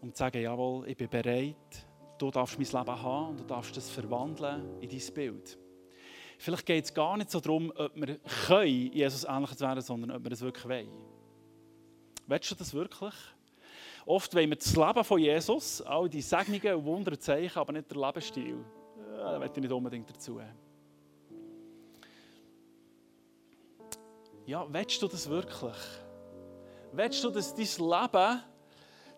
um 0.00 0.12
zu 0.12 0.18
sagen, 0.18 0.40
jawohl, 0.40 0.88
ich 0.88 0.96
bin 0.96 1.10
bereit, 1.10 1.86
du 2.16 2.30
darfst 2.30 2.58
mein 2.58 2.66
Leben 2.66 3.02
haben 3.02 3.28
und 3.28 3.40
du 3.40 3.44
darfst 3.44 3.76
das 3.76 3.90
verwandeln 3.90 4.80
in 4.80 4.88
dein 4.88 5.14
Bild. 5.14 5.58
Vielleicht 6.38 6.64
geht 6.64 6.84
es 6.84 6.94
gar 6.94 7.14
nicht 7.18 7.30
so 7.30 7.40
darum, 7.40 7.70
ob 7.76 7.94
wir 7.94 8.18
können, 8.46 8.92
Jesus 8.92 9.24
ähnlich 9.24 9.50
zu 9.50 9.60
werden, 9.60 9.82
sondern 9.82 10.12
ob 10.12 10.24
wir 10.24 10.32
es 10.32 10.40
wirklich 10.40 10.66
wollen. 10.66 11.04
Willst 12.26 12.50
du 12.50 12.54
das 12.54 12.72
wirklich? 12.72 13.14
Oft 14.08 14.34
wollen 14.34 14.48
wir 14.48 14.56
das 14.56 14.74
Leben 14.74 15.04
von 15.04 15.20
Jesus, 15.20 15.82
all 15.82 16.08
die 16.08 16.22
Segnungen 16.22 16.76
und 16.76 16.84
Wunder 16.86 17.20
zeichen, 17.20 17.58
aber 17.58 17.74
nicht 17.74 17.90
der 17.90 17.98
Lebensstil. 17.98 18.64
Ja, 19.18 19.32
da 19.32 19.38
möchte 19.38 19.60
ich 19.60 19.64
nicht 19.64 19.72
unbedingt 19.72 20.08
dazu. 20.08 20.40
Ja, 24.46 24.66
willst 24.66 25.02
du 25.02 25.08
das 25.08 25.28
wirklich? 25.28 25.76
Willst 26.92 27.22
du, 27.22 27.28
dass 27.28 27.54
dein 27.54 27.66
Leben, 27.66 28.42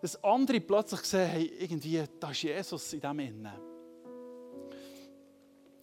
dass 0.01 0.21
andere 0.25 0.59
plötzlich 0.59 1.01
sehen, 1.03 1.29
hey, 1.29 1.53
irgendwie, 1.57 2.03
da 2.19 2.31
ist 2.31 2.41
Jesus 2.43 2.91
in 2.91 2.99
dem 2.99 3.19
Innen? 3.19 3.51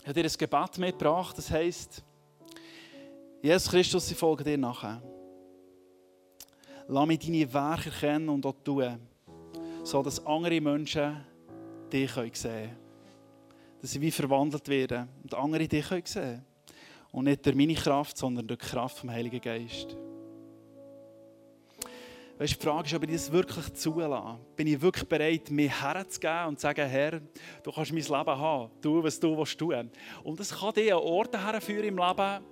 Ich 0.02 0.06
habe 0.06 0.22
dir 0.22 0.28
ein 0.28 0.36
Gebet 0.36 0.76
mitgebracht, 0.76 1.38
das 1.38 1.50
heisst, 1.50 2.04
Jesus 3.40 3.70
Christus, 3.70 4.10
ich 4.10 4.18
folge 4.18 4.44
dir 4.44 4.58
nachher. 4.58 5.00
Lass 6.90 7.06
mich 7.06 7.18
deine 7.18 7.52
Werke 7.52 7.90
kennen 7.90 8.30
und 8.30 8.46
auch 8.46 8.54
tun, 8.64 8.98
so 9.84 10.02
dass 10.02 10.24
andere 10.24 10.58
Menschen 10.58 11.22
dich 11.92 12.10
sehen 12.10 12.32
können. 12.32 12.76
Dass 13.80 13.90
sie 13.90 14.00
wie 14.00 14.10
verwandelt 14.10 14.66
werden 14.68 15.06
und 15.22 15.34
andere 15.34 15.68
dich 15.68 15.86
sehen 15.86 16.04
können. 16.04 16.44
Und 17.12 17.24
nicht 17.24 17.44
durch 17.44 17.56
meine 17.56 17.74
Kraft, 17.74 18.16
sondern 18.16 18.46
durch 18.46 18.60
die 18.60 18.66
Kraft 18.66 18.98
vom 18.98 19.10
Heiligen 19.10 19.40
Geist. 19.40 19.96
Weißt, 22.38 22.54
die 22.54 22.64
Frage 22.64 22.86
ist, 22.86 22.94
ob 22.94 23.02
ich 23.02 23.10
das 23.10 23.32
wirklich 23.32 23.74
zulasse. 23.74 24.38
Bin 24.56 24.68
ich 24.68 24.80
wirklich 24.80 25.08
bereit, 25.08 25.50
mir 25.50 25.68
herzugeben 25.68 26.46
und 26.46 26.58
zu 26.58 26.62
sagen, 26.62 26.88
Herr, 26.88 27.20
du 27.64 27.72
kannst 27.72 27.92
mein 27.92 28.00
Leben 28.00 28.38
haben. 28.38 28.70
Tu, 28.80 29.02
was 29.02 29.18
du 29.18 29.36
willst 29.36 29.58
tun. 29.58 29.90
Und 30.22 30.40
das 30.40 30.56
kann 30.56 30.72
dich 30.72 30.92
an 30.92 31.00
Orte 31.00 31.44
herführen 31.44 31.84
im 31.84 31.98
Leben, 31.98 32.44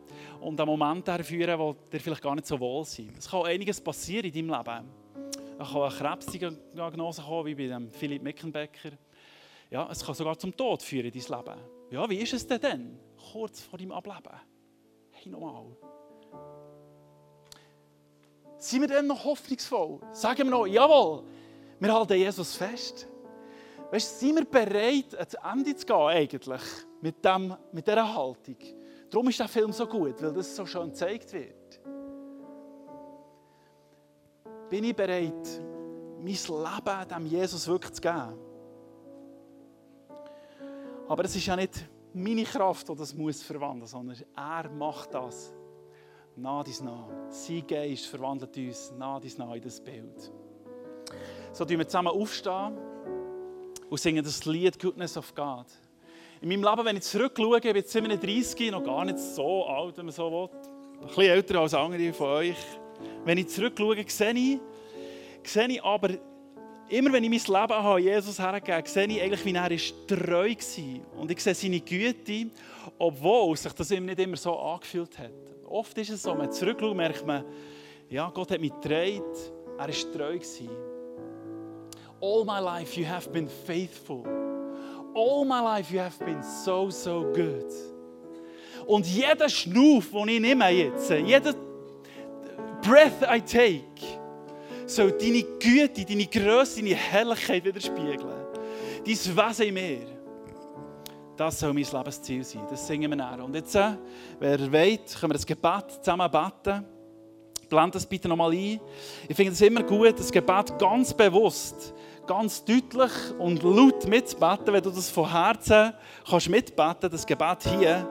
und 0.47 0.61
an 0.61 0.66
Momente 0.68 1.11
herführen, 1.12 1.59
wo 1.59 1.74
dir 1.92 1.99
vielleicht 1.99 2.22
gar 2.22 2.36
nicht 2.36 2.47
so 2.47 2.59
wohl 2.61 2.84
sind. 2.84 3.18
Es 3.18 3.28
kann 3.28 3.44
einiges 3.47 3.80
passieren 3.80 4.26
in 4.26 4.32
deinem 4.32 4.57
Leben. 4.57 4.88
Es 5.59 5.68
kann 5.68 5.82
eine 5.82 5.94
Krebsdiagnose 5.94 7.22
kommen, 7.22 7.47
wie 7.47 7.55
bei 7.57 7.66
dem 7.66 7.90
Philipp 7.90 8.22
Meckenbecker. 8.22 8.90
Ja, 9.70 9.88
es 9.90 10.05
kann 10.05 10.14
sogar 10.14 10.38
zum 10.38 10.57
Tod 10.57 10.84
führen 10.84 11.07
in 11.07 11.12
dein 11.12 11.38
Leben. 11.38 11.61
Ja, 11.90 12.09
wie 12.09 12.18
ist 12.18 12.32
es 12.32 12.47
denn 12.47 12.61
dann, 12.61 13.01
kurz 13.32 13.62
vor 13.62 13.76
deinem 13.76 13.90
Ableben? 13.90 14.36
Hey, 15.11 15.32
nochmal. 15.32 15.64
Sind 18.59 18.82
wir 18.82 18.88
denn 18.88 19.09
noch 19.09 19.24
hoffnungsvoll? 19.24 19.99
Sagen 20.12 20.44
wir 20.44 20.51
noch, 20.51 20.66
jawohl, 20.66 21.24
wir 21.80 21.92
halten 21.92 22.18
Jesus 22.18 22.55
fest. 22.55 23.09
Weißt, 23.90 24.20
sind 24.20 24.36
wir 24.36 24.44
bereit, 24.44 25.12
ans 25.16 25.34
Ende 25.34 25.74
zu 25.74 25.86
gehen, 25.86 25.97
eigentlich, 25.97 26.62
mit, 27.01 27.24
dem, 27.24 27.57
mit 27.72 27.84
dieser 27.84 28.14
Haltung? 28.14 28.57
Darum 29.11 29.28
ist 29.28 29.38
der 29.38 29.48
Film 29.48 29.72
so 29.72 29.86
gut, 29.86 30.20
weil 30.22 30.32
das 30.32 30.54
so 30.54 30.66
schön 30.66 30.90
gezeigt 30.90 31.32
wird. 31.32 31.80
Bin 34.68 34.84
ich 34.84 34.96
bereit, 34.96 35.62
mein 36.18 36.26
Leben 36.26 37.09
dem 37.09 37.26
Jesus 37.26 37.68
wirklich 37.68 37.92
zu 37.92 38.00
geben? 38.00 38.38
Aber 41.09 41.24
es 41.24 41.36
ist 41.36 41.46
ja 41.46 41.54
nicht 41.54 41.88
meine 42.12 42.44
Kraft, 42.44 42.88
die 42.88 42.94
das 42.96 43.14
muss 43.14 43.42
verwandeln, 43.42 43.86
sondern 43.86 44.16
er 44.34 44.68
macht 44.70 45.14
das. 45.14 45.54
Nah 46.34 46.64
dies 46.64 46.80
nah. 46.80 47.09
Sein 47.30 47.66
Geist 47.66 48.07
verwandelt 48.07 48.57
uns 48.57 48.92
nah 48.98 49.20
dies 49.20 49.38
nah 49.38 49.54
in 49.54 49.62
das 49.62 49.80
Bild. 49.80 50.32
So 51.52 51.64
tun 51.64 51.78
wir 51.78 51.86
zusammen 51.86 52.09
aufstehen 52.09 52.76
und 53.88 54.00
singen 54.00 54.24
das 54.24 54.44
Lied 54.44 54.78
Goodness 54.78 55.16
of 55.16 55.34
God. 55.34 55.66
In 56.47 56.61
meinem 56.61 56.70
Leben, 56.70 56.86
wenn 56.86 56.97
ich 56.97 57.03
zurückschaue, 57.03 57.57
ich 57.57 57.62
bin 57.64 57.74
jetzt 57.74 57.90
37, 57.90 58.70
noch 58.70 58.84
gar 58.84 59.05
nicht 59.05 59.18
so 59.18 59.64
alt, 59.64 59.99
wenn 59.99 60.05
man 60.07 60.14
so 60.14 60.30
will. 60.30 60.49
Ein 61.01 61.09
bisschen 61.09 61.22
älter 61.24 61.59
als 61.59 61.74
andere 61.74 62.12
von 62.12 62.28
euch. 62.28 62.57
Wenn 63.24 63.38
ich 63.38 63.49
zurückschaue, 63.49 63.97
sehe 64.07 64.32
ich, 64.32 64.59
sehe 65.42 65.66
ich 65.66 65.82
aber, 65.82 66.11
immer 66.88 67.12
wenn 67.12 67.24
ich 67.24 67.30
mein 67.49 67.62
Leben 67.62 67.82
habe, 67.82 68.01
Jesus 68.01 68.38
hergegeben 68.38 68.86
sehe 68.86 69.09
ich 69.09 69.22
eigentlich, 69.22 69.44
wie 69.44 69.55
er 69.55 69.70
ist 69.72 69.94
treu 70.07 70.55
war. 70.55 71.20
Und 71.20 71.32
ich 71.32 71.40
sehe 71.40 71.53
seine 71.53 71.80
Güte, 71.80 72.47
obwohl 72.97 73.57
sich 73.57 73.72
das 73.72 73.90
nicht 73.90 74.20
immer 74.20 74.36
so 74.36 74.57
angefühlt 74.57 75.18
hat. 75.18 75.32
Oft 75.68 75.99
ist 75.99 76.11
es 76.11 76.22
so, 76.22 76.30
wenn 76.30 76.38
man 76.38 76.53
zurückschaut, 76.53 76.97
merkt 76.97 77.26
man, 77.26 77.44
ja, 78.09 78.30
Gott 78.30 78.53
hat 78.53 78.61
mich 78.61 78.72
getragen, 78.72 79.20
er 79.78 79.88
war 79.88 80.12
treu. 80.12 80.38
All 82.20 82.44
my 82.44 82.61
life 82.61 82.97
you 82.97 83.05
have 83.05 83.28
been 83.30 83.49
faithful 83.49 84.45
all 85.16 85.44
my 85.44 85.60
life 85.60 85.90
you 85.90 85.98
have 85.98 86.18
been 86.24 86.42
so, 86.42 86.90
so 86.90 87.32
good. 87.32 87.72
Und 88.86 89.06
jeder 89.06 89.48
Schnuff, 89.48 90.12
den 90.12 90.28
ich 90.28 90.40
nehme 90.40 90.68
jetzt, 90.68 91.10
jeder 91.10 91.54
Breath 92.82 93.22
I 93.22 93.40
take, 93.40 94.20
soll 94.86 95.10
deine 95.12 95.42
Güte, 95.42 96.04
deine 96.04 96.26
Größe, 96.26 96.80
deine 96.80 96.94
Herrlichkeit 96.94 97.64
widerspiegeln. 97.64 98.20
Dein 99.04 99.06
Wesen 99.06 99.66
in 99.66 99.74
mir. 99.74 100.06
Das 101.36 101.58
soll 101.58 101.72
mein 101.72 101.84
Lebensziel 101.84 102.44
sein. 102.44 102.66
Das 102.70 102.86
singen 102.86 103.10
wir 103.10 103.16
nachher. 103.16 103.44
Und 103.44 103.54
jetzt, 103.54 103.74
äh, 103.74 103.92
wer 104.38 104.58
will, 104.58 104.98
können 104.98 105.32
wir 105.32 105.34
das 105.34 105.46
Gebet 105.46 105.90
zusammen 106.00 106.30
beten. 106.30 106.84
Blend 107.68 107.94
das 107.94 108.06
bitte 108.06 108.28
nochmal 108.28 108.52
ein. 108.52 108.80
Ich 109.28 109.36
finde 109.36 109.52
es 109.52 109.60
immer 109.60 109.82
gut, 109.82 110.18
das 110.18 110.30
Gebet 110.30 110.78
ganz 110.78 111.12
bewusst 111.12 111.92
ganz 112.26 112.64
deutlich 112.64 113.12
und 113.38 113.62
laut 113.62 114.06
mitzubeten, 114.06 114.72
wenn 114.72 114.82
du 114.82 114.90
das 114.90 115.10
von 115.10 115.30
Herzen 115.30 115.92
kannst 116.28 116.48
mitbeten, 116.48 117.10
das 117.10 117.26
Gebet 117.26 117.62
hier, 117.62 118.08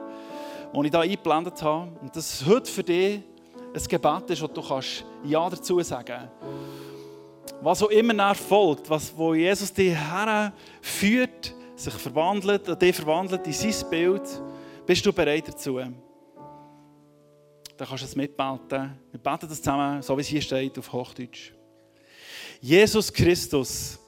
das 0.72 0.84
ich 0.84 0.90
hier 0.90 1.00
eingeblendet 1.00 1.62
habe. 1.62 1.90
Und 2.00 2.14
das 2.14 2.44
heute 2.46 2.70
für 2.70 2.82
dich 2.82 3.20
ein 3.74 3.82
Gebet 3.88 4.30
ist, 4.30 4.42
wo 4.42 4.46
du 4.46 4.62
kannst 4.62 5.04
Ja 5.24 5.48
dazu 5.50 5.80
sagen 5.82 6.30
Was 7.60 7.82
auch 7.82 7.90
immer 7.90 8.12
nach 8.12 8.36
folgt, 8.36 8.88
was, 8.88 9.16
wo 9.16 9.34
Jesus 9.34 9.72
dich 9.72 9.94
herführt, 9.94 11.54
sich 11.74 11.94
verwandelt, 11.94 12.80
dich 12.80 12.96
verwandelt 12.96 13.46
in 13.46 13.52
sein 13.52 13.90
Bild, 13.90 14.42
bist 14.86 15.04
du 15.04 15.12
bereit 15.12 15.48
dazu? 15.48 15.78
Dann 17.76 17.88
kannst 17.88 18.02
du 18.02 18.06
es 18.06 18.16
mitbeten. 18.16 18.98
Wir 19.10 19.20
beten 19.20 19.48
das 19.48 19.58
zusammen, 19.58 20.00
so 20.00 20.16
wie 20.16 20.22
es 20.22 20.28
hier 20.28 20.40
steht, 20.40 20.78
auf 20.78 20.90
Hochdeutsch. 20.92 21.52
Jesus 22.60 23.12
Christus, 23.12 23.98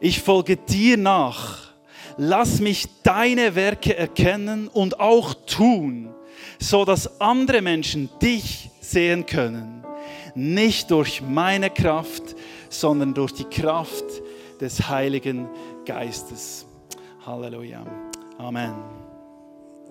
ich 0.00 0.20
folge 0.20 0.56
dir 0.56 0.96
nach. 0.96 1.72
Lass 2.16 2.60
mich 2.60 2.86
deine 3.02 3.54
Werke 3.54 3.96
erkennen 3.96 4.68
und 4.68 5.00
auch 5.00 5.34
tun, 5.46 6.14
so 6.58 6.84
dass 6.84 7.20
andere 7.20 7.60
Menschen 7.60 8.08
dich 8.22 8.70
sehen 8.80 9.26
können. 9.26 9.84
Nicht 10.34 10.90
durch 10.90 11.22
meine 11.22 11.70
Kraft, 11.70 12.36
sondern 12.68 13.14
durch 13.14 13.32
die 13.32 13.44
Kraft 13.44 14.04
des 14.60 14.88
Heiligen 14.88 15.48
Geistes. 15.84 16.66
Halleluja. 17.26 17.84
Amen. 18.38 19.03